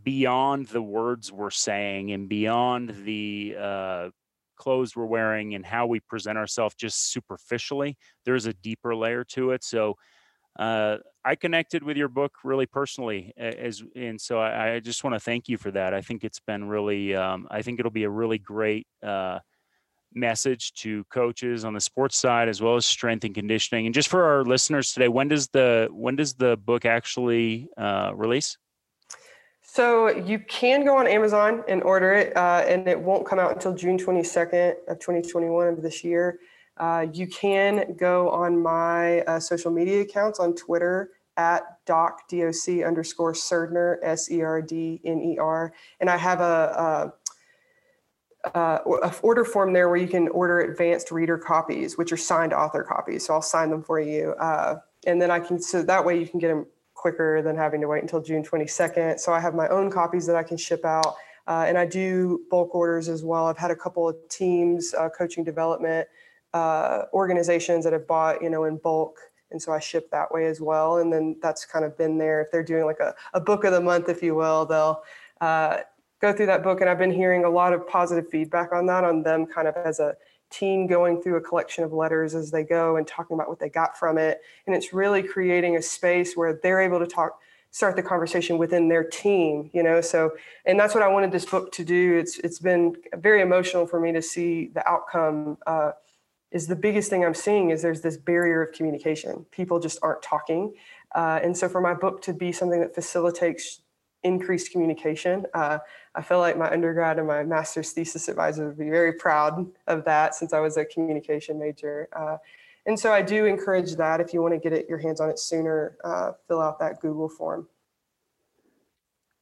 beyond 0.00 0.68
the 0.68 0.80
words 0.80 1.32
we're 1.32 1.50
saying 1.50 2.12
and 2.12 2.28
beyond 2.28 2.90
the 3.04 3.56
uh, 3.58 4.08
clothes 4.54 4.94
we're 4.94 5.04
wearing 5.04 5.56
and 5.56 5.66
how 5.66 5.84
we 5.84 5.98
present 5.98 6.38
ourselves 6.38 6.76
just 6.76 7.10
superficially 7.10 7.96
there's 8.24 8.46
a 8.46 8.52
deeper 8.54 8.94
layer 8.94 9.24
to 9.24 9.50
it. 9.50 9.64
So 9.64 9.96
uh, 10.56 10.98
i 11.24 11.34
connected 11.34 11.82
with 11.82 11.96
your 11.96 12.06
book 12.06 12.34
really 12.44 12.66
personally 12.66 13.32
as 13.36 13.82
and 13.96 14.20
so 14.20 14.38
i, 14.38 14.74
I 14.74 14.78
just 14.78 15.02
want 15.02 15.14
to 15.14 15.18
thank 15.18 15.48
you 15.48 15.58
for 15.58 15.72
that. 15.72 15.92
I 15.92 16.02
think 16.02 16.22
it's 16.22 16.38
been 16.38 16.68
really 16.68 17.16
um, 17.16 17.48
i 17.50 17.62
think 17.62 17.80
it'll 17.80 17.90
be 17.90 18.04
a 18.04 18.10
really 18.10 18.38
great 18.38 18.86
uh, 19.02 19.40
message 20.14 20.72
to 20.74 21.04
coaches 21.04 21.64
on 21.64 21.74
the 21.74 21.80
sports 21.80 22.16
side 22.16 22.48
as 22.48 22.60
well 22.60 22.76
as 22.76 22.86
strength 22.86 23.24
and 23.24 23.34
conditioning. 23.34 23.86
And 23.86 23.94
just 23.94 24.08
for 24.08 24.24
our 24.24 24.44
listeners 24.44 24.92
today 24.92 25.08
when 25.08 25.28
does 25.28 25.48
the 25.48 25.88
when 25.90 26.16
does 26.16 26.34
the 26.34 26.56
book 26.56 26.84
actually 26.84 27.68
uh, 27.76 28.12
release? 28.14 28.56
So 29.62 30.08
you 30.08 30.38
can 30.38 30.84
go 30.84 30.96
on 30.96 31.06
amazon 31.06 31.64
and 31.68 31.82
order 31.82 32.12
it 32.12 32.36
uh, 32.36 32.64
and 32.66 32.86
it 32.86 32.98
won't 32.98 33.26
come 33.26 33.38
out 33.38 33.52
until 33.52 33.74
june 33.74 33.98
22nd 33.98 34.74
of 34.88 34.98
2021 34.98 35.68
of 35.68 35.82
this 35.82 36.04
year. 36.04 36.38
Uh, 36.76 37.06
you 37.12 37.26
can 37.28 37.94
go 37.96 38.28
on 38.30 38.60
my 38.60 39.20
uh, 39.22 39.38
social 39.38 39.70
media 39.70 40.00
accounts 40.00 40.38
on 40.40 40.54
twitter 40.54 41.10
at 41.36 41.84
doc 41.86 42.28
doc 42.28 42.52
underscore 42.84 43.32
serdner 43.32 43.96
s-e-r-d-n-e-r 44.02 45.72
and 46.00 46.08
i 46.08 46.16
have 46.16 46.40
a, 46.40 47.12
a 47.14 47.23
uh, 48.54 48.78
order 49.22 49.44
form 49.44 49.72
there 49.72 49.88
where 49.88 49.96
you 49.96 50.08
can 50.08 50.28
order 50.28 50.60
advanced 50.60 51.10
reader 51.10 51.38
copies, 51.38 51.96
which 51.96 52.12
are 52.12 52.16
signed 52.16 52.52
author 52.52 52.82
copies. 52.82 53.26
So 53.26 53.34
I'll 53.34 53.42
sign 53.42 53.70
them 53.70 53.82
for 53.82 54.00
you. 54.00 54.32
Uh, 54.32 54.76
and 55.06 55.20
then 55.20 55.30
I 55.30 55.40
can, 55.40 55.60
so 55.60 55.82
that 55.82 56.04
way 56.04 56.18
you 56.18 56.26
can 56.26 56.38
get 56.38 56.48
them 56.48 56.66
quicker 56.94 57.42
than 57.42 57.56
having 57.56 57.80
to 57.80 57.88
wait 57.88 58.02
until 58.02 58.22
June 58.22 58.42
22nd. 58.42 59.18
So 59.20 59.32
I 59.32 59.40
have 59.40 59.54
my 59.54 59.68
own 59.68 59.90
copies 59.90 60.26
that 60.26 60.36
I 60.36 60.42
can 60.42 60.56
ship 60.56 60.84
out. 60.84 61.14
Uh, 61.46 61.64
and 61.66 61.76
I 61.76 61.84
do 61.84 62.40
bulk 62.50 62.74
orders 62.74 63.08
as 63.08 63.22
well. 63.22 63.46
I've 63.46 63.58
had 63.58 63.70
a 63.70 63.76
couple 63.76 64.08
of 64.08 64.16
teams, 64.30 64.94
uh, 64.94 65.10
coaching 65.10 65.44
development 65.44 66.08
uh, 66.54 67.02
organizations 67.12 67.84
that 67.84 67.92
have 67.92 68.06
bought, 68.06 68.42
you 68.42 68.48
know, 68.48 68.64
in 68.64 68.78
bulk. 68.78 69.18
And 69.50 69.60
so 69.60 69.72
I 69.72 69.78
ship 69.78 70.10
that 70.10 70.32
way 70.32 70.46
as 70.46 70.60
well. 70.60 70.98
And 70.98 71.12
then 71.12 71.36
that's 71.42 71.66
kind 71.66 71.84
of 71.84 71.98
been 71.98 72.16
there. 72.16 72.40
If 72.40 72.50
they're 72.50 72.62
doing 72.62 72.86
like 72.86 73.00
a, 73.00 73.14
a 73.34 73.40
book 73.40 73.64
of 73.64 73.72
the 73.72 73.80
month, 73.80 74.08
if 74.08 74.22
you 74.22 74.34
will, 74.34 74.64
they'll, 74.64 75.02
uh, 75.40 75.78
go 76.24 76.32
through 76.32 76.46
that 76.46 76.62
book 76.62 76.80
and 76.80 76.88
I've 76.88 76.98
been 76.98 77.12
hearing 77.12 77.44
a 77.44 77.50
lot 77.50 77.74
of 77.74 77.86
positive 77.86 78.30
feedback 78.30 78.72
on 78.72 78.86
that 78.86 79.04
on 79.04 79.22
them 79.22 79.44
kind 79.44 79.68
of 79.68 79.76
as 79.76 80.00
a 80.00 80.16
team 80.48 80.86
going 80.86 81.20
through 81.20 81.36
a 81.36 81.40
collection 81.40 81.84
of 81.84 81.92
letters 81.92 82.34
as 82.34 82.50
they 82.50 82.64
go 82.64 82.96
and 82.96 83.06
talking 83.06 83.34
about 83.34 83.46
what 83.46 83.58
they 83.58 83.68
got 83.68 83.98
from 83.98 84.16
it. 84.16 84.40
And 84.66 84.74
it's 84.74 84.94
really 84.94 85.22
creating 85.22 85.76
a 85.76 85.82
space 85.82 86.34
where 86.34 86.58
they're 86.62 86.80
able 86.80 86.98
to 86.98 87.06
talk 87.06 87.40
start 87.72 87.96
the 87.96 88.02
conversation 88.02 88.56
within 88.56 88.88
their 88.88 89.04
team 89.04 89.68
you 89.74 89.82
know? 89.82 90.00
So 90.00 90.30
and 90.64 90.80
that's 90.80 90.94
what 90.94 91.02
i 91.02 91.08
wanted 91.08 91.30
this 91.30 91.44
book 91.44 91.72
to 91.72 91.84
do. 91.84 92.16
It's 92.16 92.38
it's 92.38 92.58
been 92.58 92.96
very 93.18 93.42
emotional 93.42 93.86
for 93.86 94.00
me 94.00 94.10
to 94.12 94.22
see 94.22 94.68
the 94.68 94.88
outcome 94.88 95.58
uh, 95.66 95.90
is 96.52 96.68
the 96.68 96.76
biggest 96.76 97.10
thing 97.10 97.22
i'm 97.22 97.34
seeing 97.34 97.68
is 97.68 97.82
there's 97.82 98.00
this 98.00 98.16
barrier 98.16 98.62
of 98.62 98.72
communication. 98.72 99.44
People 99.50 99.78
just 99.78 99.98
aren't 100.02 100.22
talking. 100.22 100.72
Uh, 101.14 101.38
and 101.42 101.54
so 101.54 101.68
for 101.68 101.82
my 101.82 101.92
book 101.92 102.22
to 102.22 102.32
be 102.32 102.50
something 102.50 102.80
that 102.80 102.94
facilitates 102.94 103.80
increased 104.24 104.72
communication, 104.72 105.46
uh, 105.54 105.78
I 106.14 106.22
feel 106.22 106.38
like 106.38 106.56
my 106.56 106.70
undergrad 106.70 107.18
and 107.18 107.28
my 107.28 107.44
master's 107.44 107.92
thesis 107.92 108.28
advisor 108.28 108.68
would 108.68 108.78
be 108.78 108.90
very 108.90 109.12
proud 109.12 109.66
of 109.86 110.04
that 110.04 110.34
since 110.34 110.52
I 110.52 110.60
was 110.60 110.76
a 110.76 110.84
communication 110.84 111.58
major. 111.58 112.08
Uh, 112.14 112.38
and 112.86 112.98
so 112.98 113.12
I 113.12 113.22
do 113.22 113.46
encourage 113.46 113.94
that 113.96 114.20
if 114.20 114.34
you 114.34 114.42
want 114.42 114.54
to 114.54 114.60
get 114.60 114.72
it, 114.72 114.86
your 114.88 114.98
hands 114.98 115.20
on 115.20 115.30
it 115.30 115.38
sooner, 115.38 115.96
uh, 116.04 116.32
fill 116.48 116.60
out 116.60 116.78
that 116.80 117.00
Google 117.00 117.28
form. 117.28 117.68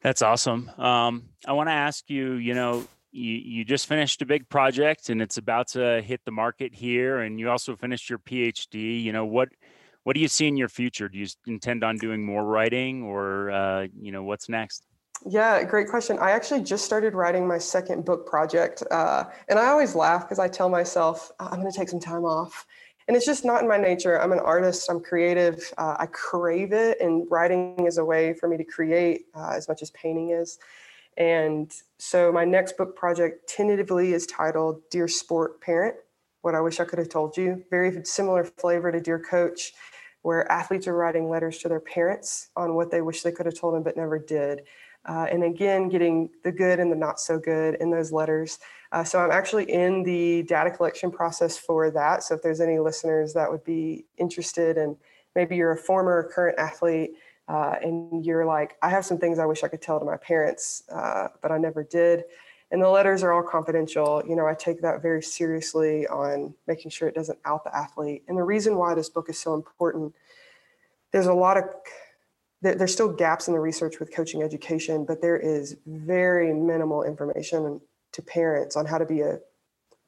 That's 0.03 0.23
awesome. 0.23 0.71
Um, 0.79 1.29
I 1.47 1.53
want 1.53 1.69
to 1.69 1.73
ask 1.73 2.11
you, 2.11 2.35
you 2.35 2.55
know, 2.55 2.85
you, 3.13 3.35
you 3.35 3.65
just 3.65 3.87
finished 3.87 4.23
a 4.23 4.27
big 4.27 4.49
project 4.49 5.11
and 5.11 5.21
it's 5.21 5.37
about 5.37 5.69
to 5.69 6.01
hit 6.03 6.25
the 6.25 6.31
market 6.33 6.75
here 6.75 7.19
and 7.19 7.39
you 7.39 7.51
also 7.51 7.77
finished 7.77 8.09
your 8.09 8.19
phd 8.19 9.03
you 9.03 9.13
know 9.13 9.27
what 9.27 9.51
what 10.05 10.15
do 10.15 10.21
you 10.21 10.29
see 10.29 10.49
in 10.49 10.57
your 10.57 10.69
future? 10.69 11.09
Do 11.09 11.19
you 11.19 11.27
intend 11.47 11.85
on 11.85 11.97
doing 11.97 12.25
more 12.25 12.45
writing 12.45 13.03
or 13.03 13.51
uh, 13.51 13.87
you 14.01 14.13
know 14.13 14.23
what's 14.25 14.49
next? 14.49 14.87
Yeah 15.27 15.63
great 15.63 15.89
question. 15.89 16.19
I 16.19 16.33
actually 16.33 16.63
just 16.63 16.85
started 16.85 17.15
writing 17.15 17.47
my 17.47 17.59
second 17.59 18.05
book 18.05 18.27
project 18.27 18.83
uh, 18.91 19.25
and 19.49 19.59
i 19.59 19.67
always 19.67 19.95
laugh 19.95 20.23
because 20.23 20.41
i 20.41 20.49
tell 20.49 20.69
myself 20.69 21.31
i'm 21.39 21.61
going 21.61 21.71
to 21.71 21.79
take 21.79 21.89
some 21.89 22.01
time 22.01 22.25
off. 22.25 22.67
And 23.09 23.17
it's 23.17 23.27
just 23.27 23.45
not 23.45 23.63
in 23.63 23.69
my 23.69 23.79
nature. 23.79 24.21
I'm 24.21 24.31
an 24.31 24.39
artist. 24.39 24.89
I'm 24.89 25.01
creative. 25.01 25.73
Uh, 25.77 25.97
i 25.99 26.07
crave 26.07 26.73
it 26.73 27.01
and 27.01 27.27
writing 27.31 27.87
is 27.87 27.99
a 27.99 28.05
way 28.05 28.35
for 28.35 28.49
me 28.49 28.57
to 28.57 28.65
create 28.65 29.27
uh, 29.35 29.51
as 29.51 29.69
much 29.69 29.83
as 29.83 29.91
painting 29.91 30.31
is. 30.31 30.59
And 31.17 31.73
so 31.99 32.33
my 32.33 32.45
next 32.45 32.77
book 32.77 32.97
project 32.97 33.49
tentatively 33.49 34.13
is 34.13 34.27
titled 34.27 34.81
Dear 34.91 35.09
Sport 35.09 35.61
Parent 35.61 35.97
What 36.43 36.57
I 36.57 36.61
Wish 36.61 36.81
I 36.81 36.85
Could 36.85 36.99
Have 36.99 37.09
Told 37.09 37.37
You. 37.37 37.65
Very 37.71 38.05
similar 38.05 38.43
flavor 38.45 38.91
to 38.91 39.01
Dear 39.01 39.21
Coach, 39.21 39.73
where 40.23 40.51
athletes 40.51 40.89
are 40.89 40.97
writing 40.97 41.31
letters 41.31 41.59
to 41.59 41.69
their 41.69 41.81
parents 41.81 42.51
on 42.57 42.75
what 42.75 42.91
they 42.91 43.01
wish 43.01 43.23
they 43.23 43.31
could 43.31 43.47
have 43.47 43.59
told 43.59 43.75
them 43.75 43.85
but 43.85 43.97
never 43.97 44.19
did. 44.19 44.63
Uh, 45.05 45.27
and 45.31 45.45
again, 45.45 45.89
getting 45.89 46.31
the 46.43 46.51
good 46.51 46.81
and 46.81 46.91
the 46.91 46.97
not 46.97 47.21
so 47.21 47.39
good 47.39 47.77
in 47.77 47.91
those 47.91 48.13
letters. 48.13 48.59
Uh, 48.91 49.05
so 49.05 49.21
I'm 49.21 49.31
actually 49.31 49.71
in 49.71 50.03
the 50.03 50.43
data 50.43 50.71
collection 50.71 51.13
process 51.13 51.57
for 51.57 51.93
that. 51.93 52.25
So 52.25 52.35
if 52.35 52.43
there's 52.43 52.61
any 52.61 52.81
listeners 52.81 53.33
that 53.35 53.51
would 53.51 53.65
be 53.65 54.05
interested, 54.19 54.79
and 54.79 54.97
maybe 55.37 55.55
you're 55.55 55.73
a 55.73 55.77
former 55.77 56.19
or 56.19 56.25
current 56.25 56.59
athlete 56.59 57.13
uh, 57.47 57.77
and 57.83 58.25
you're 58.25 58.45
like, 58.45 58.77
I 58.83 58.89
have 58.91 59.05
some 59.05 59.19
things 59.19 59.39
I 59.39 59.47
wish 59.47 59.63
I 59.63 59.69
could 59.69 59.83
tell 59.83 60.01
to 60.01 60.05
my 60.05 60.17
parents, 60.17 60.83
uh, 60.93 61.29
but 61.41 61.53
I 61.53 61.59
never 61.59 61.85
did. 61.85 62.25
And 62.73 62.83
the 62.83 62.89
letters 62.89 63.23
are 63.23 63.33
all 63.33 63.43
confidential. 63.43 64.23
You 64.27 64.35
know, 64.35 64.47
I 64.47 64.55
take 64.55 64.81
that 64.81 65.03
very 65.03 65.23
seriously 65.23 66.07
on 66.09 66.55
making 66.67 66.91
sure 66.91 67.07
it 67.07 67.15
doesn't 67.15 67.39
out 67.45 67.65
the 67.65 67.77
athlete. 67.77 68.25
And 68.27 68.37
the 68.37 68.43
reason 68.43 68.77
why 68.77 68.95
this 68.95 69.11
book 69.11 69.29
is 69.29 69.39
so 69.39 69.55
important, 69.55 70.15
there's 71.13 71.27
a 71.27 71.35
lot 71.35 71.59
of 71.59 71.65
there's 72.63 72.93
still 72.93 73.13
gaps 73.13 73.49
in 73.49 73.55
the 73.55 73.61
research 73.61 73.99
with 73.99 74.15
coaching 74.15 74.43
education, 74.43 75.05
but 75.05 75.21
there 75.21 75.37
is 75.37 75.77
very 75.85 76.53
minimal 76.53 77.03
information 77.03 77.81
to 78.13 78.23
parents 78.23 78.77
on 78.77 78.87
how 78.87 78.99
to 78.99 79.05
be 79.05 79.21
a 79.21 79.41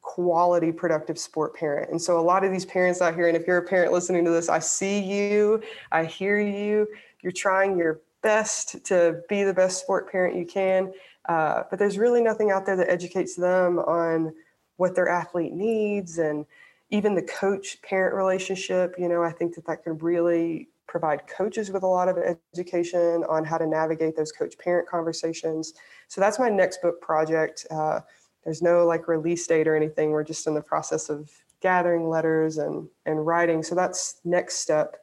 quality, 0.03 0.71
productive 0.71 1.19
sport 1.19 1.55
parent. 1.57 1.91
And 1.91 2.01
so, 2.01 2.19
a 2.19 2.23
lot 2.23 2.45
of 2.45 2.53
these 2.53 2.65
parents 2.65 3.03
out 3.03 3.15
here, 3.15 3.27
and 3.27 3.37
if 3.37 3.47
you're 3.47 3.59
a 3.59 3.63
parent 3.63 3.93
listening 3.93 4.25
to 4.25 4.31
this, 4.31 4.49
I 4.49 4.61
see 4.61 5.01
you, 5.01 5.63
I 5.91 6.05
hear 6.05 6.39
you, 6.39 6.87
you're 7.23 7.33
trying 7.33 7.77
your 7.77 8.01
best 8.23 8.85
to 8.87 9.21
be 9.29 9.43
the 9.43 9.53
best 9.53 9.81
sport 9.81 10.11
parent 10.11 10.37
you 10.37 10.47
can. 10.47 10.93
Uh, 11.29 11.63
but 11.71 11.79
there's 11.79 11.99
really 11.99 12.23
nothing 12.23 12.51
out 12.51 12.67
there 12.67 12.77
that 12.77 12.91
educates 12.91 13.35
them 13.35 13.79
on 13.79 14.35
what 14.77 14.95
their 14.95 15.09
athlete 15.09 15.53
needs 15.53 16.19
and 16.19 16.45
even 16.91 17.15
the 17.15 17.23
coach 17.23 17.81
parent 17.83 18.15
relationship. 18.15 18.95
You 18.99 19.09
know, 19.09 19.23
I 19.23 19.33
think 19.33 19.55
that 19.55 19.67
that 19.67 19.85
could 19.85 20.03
really 20.03 20.69
provide 20.87 21.27
coaches 21.27 21.71
with 21.71 21.83
a 21.83 21.87
lot 21.87 22.09
of 22.09 22.19
education 22.55 23.25
on 23.29 23.45
how 23.45 23.59
to 23.59 23.67
navigate 23.67 24.17
those 24.17 24.33
coach 24.33 24.57
parent 24.59 24.89
conversations. 24.89 25.75
So 26.09 26.21
that's 26.21 26.39
my 26.39 26.49
next 26.49 26.83
book 26.83 27.01
project. 27.01 27.67
Uh, 27.71 28.01
there's 28.45 28.63
no 28.63 28.85
like 28.85 29.09
release 29.09 29.47
date 29.47 29.67
or 29.67 29.75
anything. 29.75 30.11
We're 30.11 30.25
just 30.25 30.47
in 30.47 30.55
the 30.55 30.63
process 30.63 31.09
of 31.09 31.31
gathering 31.61 32.09
letters 32.09 32.59
and, 32.59 32.87
and 33.07 33.27
writing. 33.27 33.63
So 33.63 33.75
that's 33.75 34.21
next 34.25 34.57
step 34.57 34.99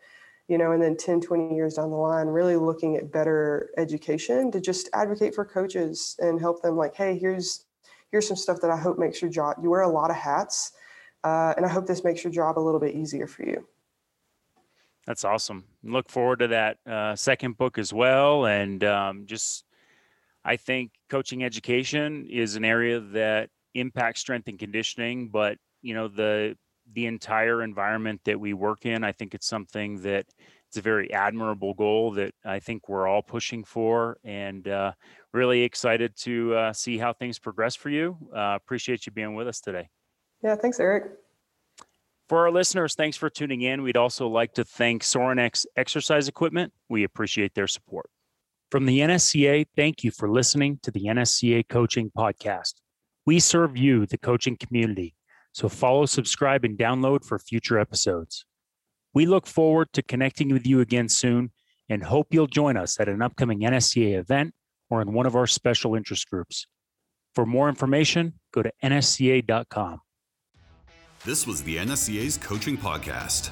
you 0.47 0.57
know, 0.57 0.71
and 0.71 0.81
then 0.81 0.97
10, 0.97 1.21
20 1.21 1.55
years 1.55 1.75
down 1.75 1.89
the 1.89 1.95
line, 1.95 2.27
really 2.27 2.55
looking 2.55 2.97
at 2.97 3.11
better 3.11 3.69
education 3.77 4.51
to 4.51 4.59
just 4.59 4.89
advocate 4.93 5.33
for 5.33 5.45
coaches 5.45 6.15
and 6.19 6.39
help 6.39 6.61
them 6.61 6.75
like, 6.75 6.95
hey, 6.95 7.17
here's 7.17 7.65
here's 8.11 8.27
some 8.27 8.37
stuff 8.37 8.59
that 8.61 8.69
I 8.69 8.77
hope 8.77 8.99
makes 8.99 9.21
your 9.21 9.31
job. 9.31 9.57
You 9.63 9.69
wear 9.69 9.81
a 9.81 9.89
lot 9.89 10.09
of 10.09 10.17
hats, 10.17 10.73
uh, 11.23 11.53
and 11.55 11.65
I 11.65 11.69
hope 11.69 11.87
this 11.87 12.03
makes 12.03 12.23
your 12.23 12.33
job 12.33 12.59
a 12.59 12.61
little 12.61 12.79
bit 12.79 12.95
easier 12.95 13.27
for 13.27 13.43
you. 13.43 13.67
That's 15.07 15.23
awesome. 15.23 15.65
Look 15.83 16.09
forward 16.09 16.39
to 16.39 16.47
that 16.49 16.77
uh, 16.85 17.15
second 17.15 17.57
book 17.57 17.77
as 17.77 17.93
well, 17.93 18.45
and 18.45 18.83
um, 18.83 19.25
just 19.25 19.63
I 20.43 20.57
think 20.57 20.91
coaching 21.09 21.43
education 21.43 22.27
is 22.29 22.55
an 22.55 22.65
area 22.65 22.99
that 22.99 23.49
impacts 23.73 24.19
strength 24.19 24.47
and 24.47 24.59
conditioning, 24.59 25.29
but 25.29 25.57
you 25.81 25.93
know 25.93 26.07
the 26.07 26.57
the 26.93 27.05
entire 27.05 27.63
environment 27.63 28.21
that 28.25 28.39
we 28.39 28.53
work 28.53 28.85
in. 28.85 29.03
I 29.03 29.11
think 29.11 29.33
it's 29.33 29.47
something 29.47 30.01
that 30.01 30.25
it's 30.67 30.77
a 30.77 30.81
very 30.81 31.11
admirable 31.11 31.73
goal 31.73 32.11
that 32.11 32.33
I 32.45 32.59
think 32.59 32.87
we're 32.87 33.07
all 33.07 33.21
pushing 33.21 33.65
for, 33.65 34.17
and 34.23 34.65
uh, 34.67 34.93
really 35.33 35.63
excited 35.63 36.15
to 36.19 36.55
uh, 36.55 36.73
see 36.73 36.97
how 36.97 37.11
things 37.11 37.39
progress 37.39 37.75
for 37.75 37.89
you. 37.89 38.17
Uh, 38.33 38.55
appreciate 38.55 39.05
you 39.05 39.11
being 39.11 39.35
with 39.35 39.47
us 39.47 39.59
today. 39.59 39.89
Yeah, 40.41 40.55
thanks, 40.55 40.79
Eric. 40.79 41.11
For 42.29 42.39
our 42.39 42.51
listeners, 42.51 42.95
thanks 42.95 43.17
for 43.17 43.29
tuning 43.29 43.61
in. 43.61 43.81
We'd 43.81 43.97
also 43.97 44.29
like 44.29 44.53
to 44.53 44.63
thank 44.63 45.03
Sorinex 45.03 45.65
Exercise 45.75 46.29
Equipment. 46.29 46.71
We 46.87 47.03
appreciate 47.03 47.53
their 47.53 47.67
support. 47.67 48.09
From 48.71 48.85
the 48.85 49.01
NSCA, 49.01 49.65
thank 49.75 50.05
you 50.05 50.11
for 50.11 50.31
listening 50.31 50.79
to 50.83 50.91
the 50.91 51.01
NSCA 51.01 51.67
Coaching 51.67 52.09
Podcast. 52.17 52.75
We 53.25 53.41
serve 53.41 53.75
you, 53.75 54.05
the 54.05 54.17
coaching 54.17 54.55
community 54.55 55.15
so 55.51 55.69
follow, 55.69 56.05
subscribe, 56.05 56.63
and 56.63 56.77
download 56.77 57.25
for 57.25 57.39
future 57.39 57.79
episodes. 57.79 58.45
We 59.13 59.25
look 59.25 59.45
forward 59.45 59.89
to 59.93 60.01
connecting 60.01 60.53
with 60.53 60.65
you 60.65 60.79
again 60.79 61.09
soon 61.09 61.51
and 61.89 62.03
hope 62.03 62.27
you'll 62.31 62.47
join 62.47 62.77
us 62.77 62.99
at 62.99 63.09
an 63.09 63.21
upcoming 63.21 63.59
NSCA 63.59 64.17
event 64.17 64.53
or 64.89 65.01
in 65.01 65.13
one 65.13 65.25
of 65.25 65.35
our 65.35 65.47
special 65.47 65.95
interest 65.95 66.29
groups. 66.29 66.65
For 67.35 67.45
more 67.45 67.69
information, 67.69 68.39
go 68.53 68.61
to 68.61 68.71
nsca.com. 68.83 69.99
This 71.25 71.45
was 71.45 71.63
the 71.63 71.77
NSCA's 71.77 72.37
Coaching 72.37 72.77
Podcast. 72.77 73.51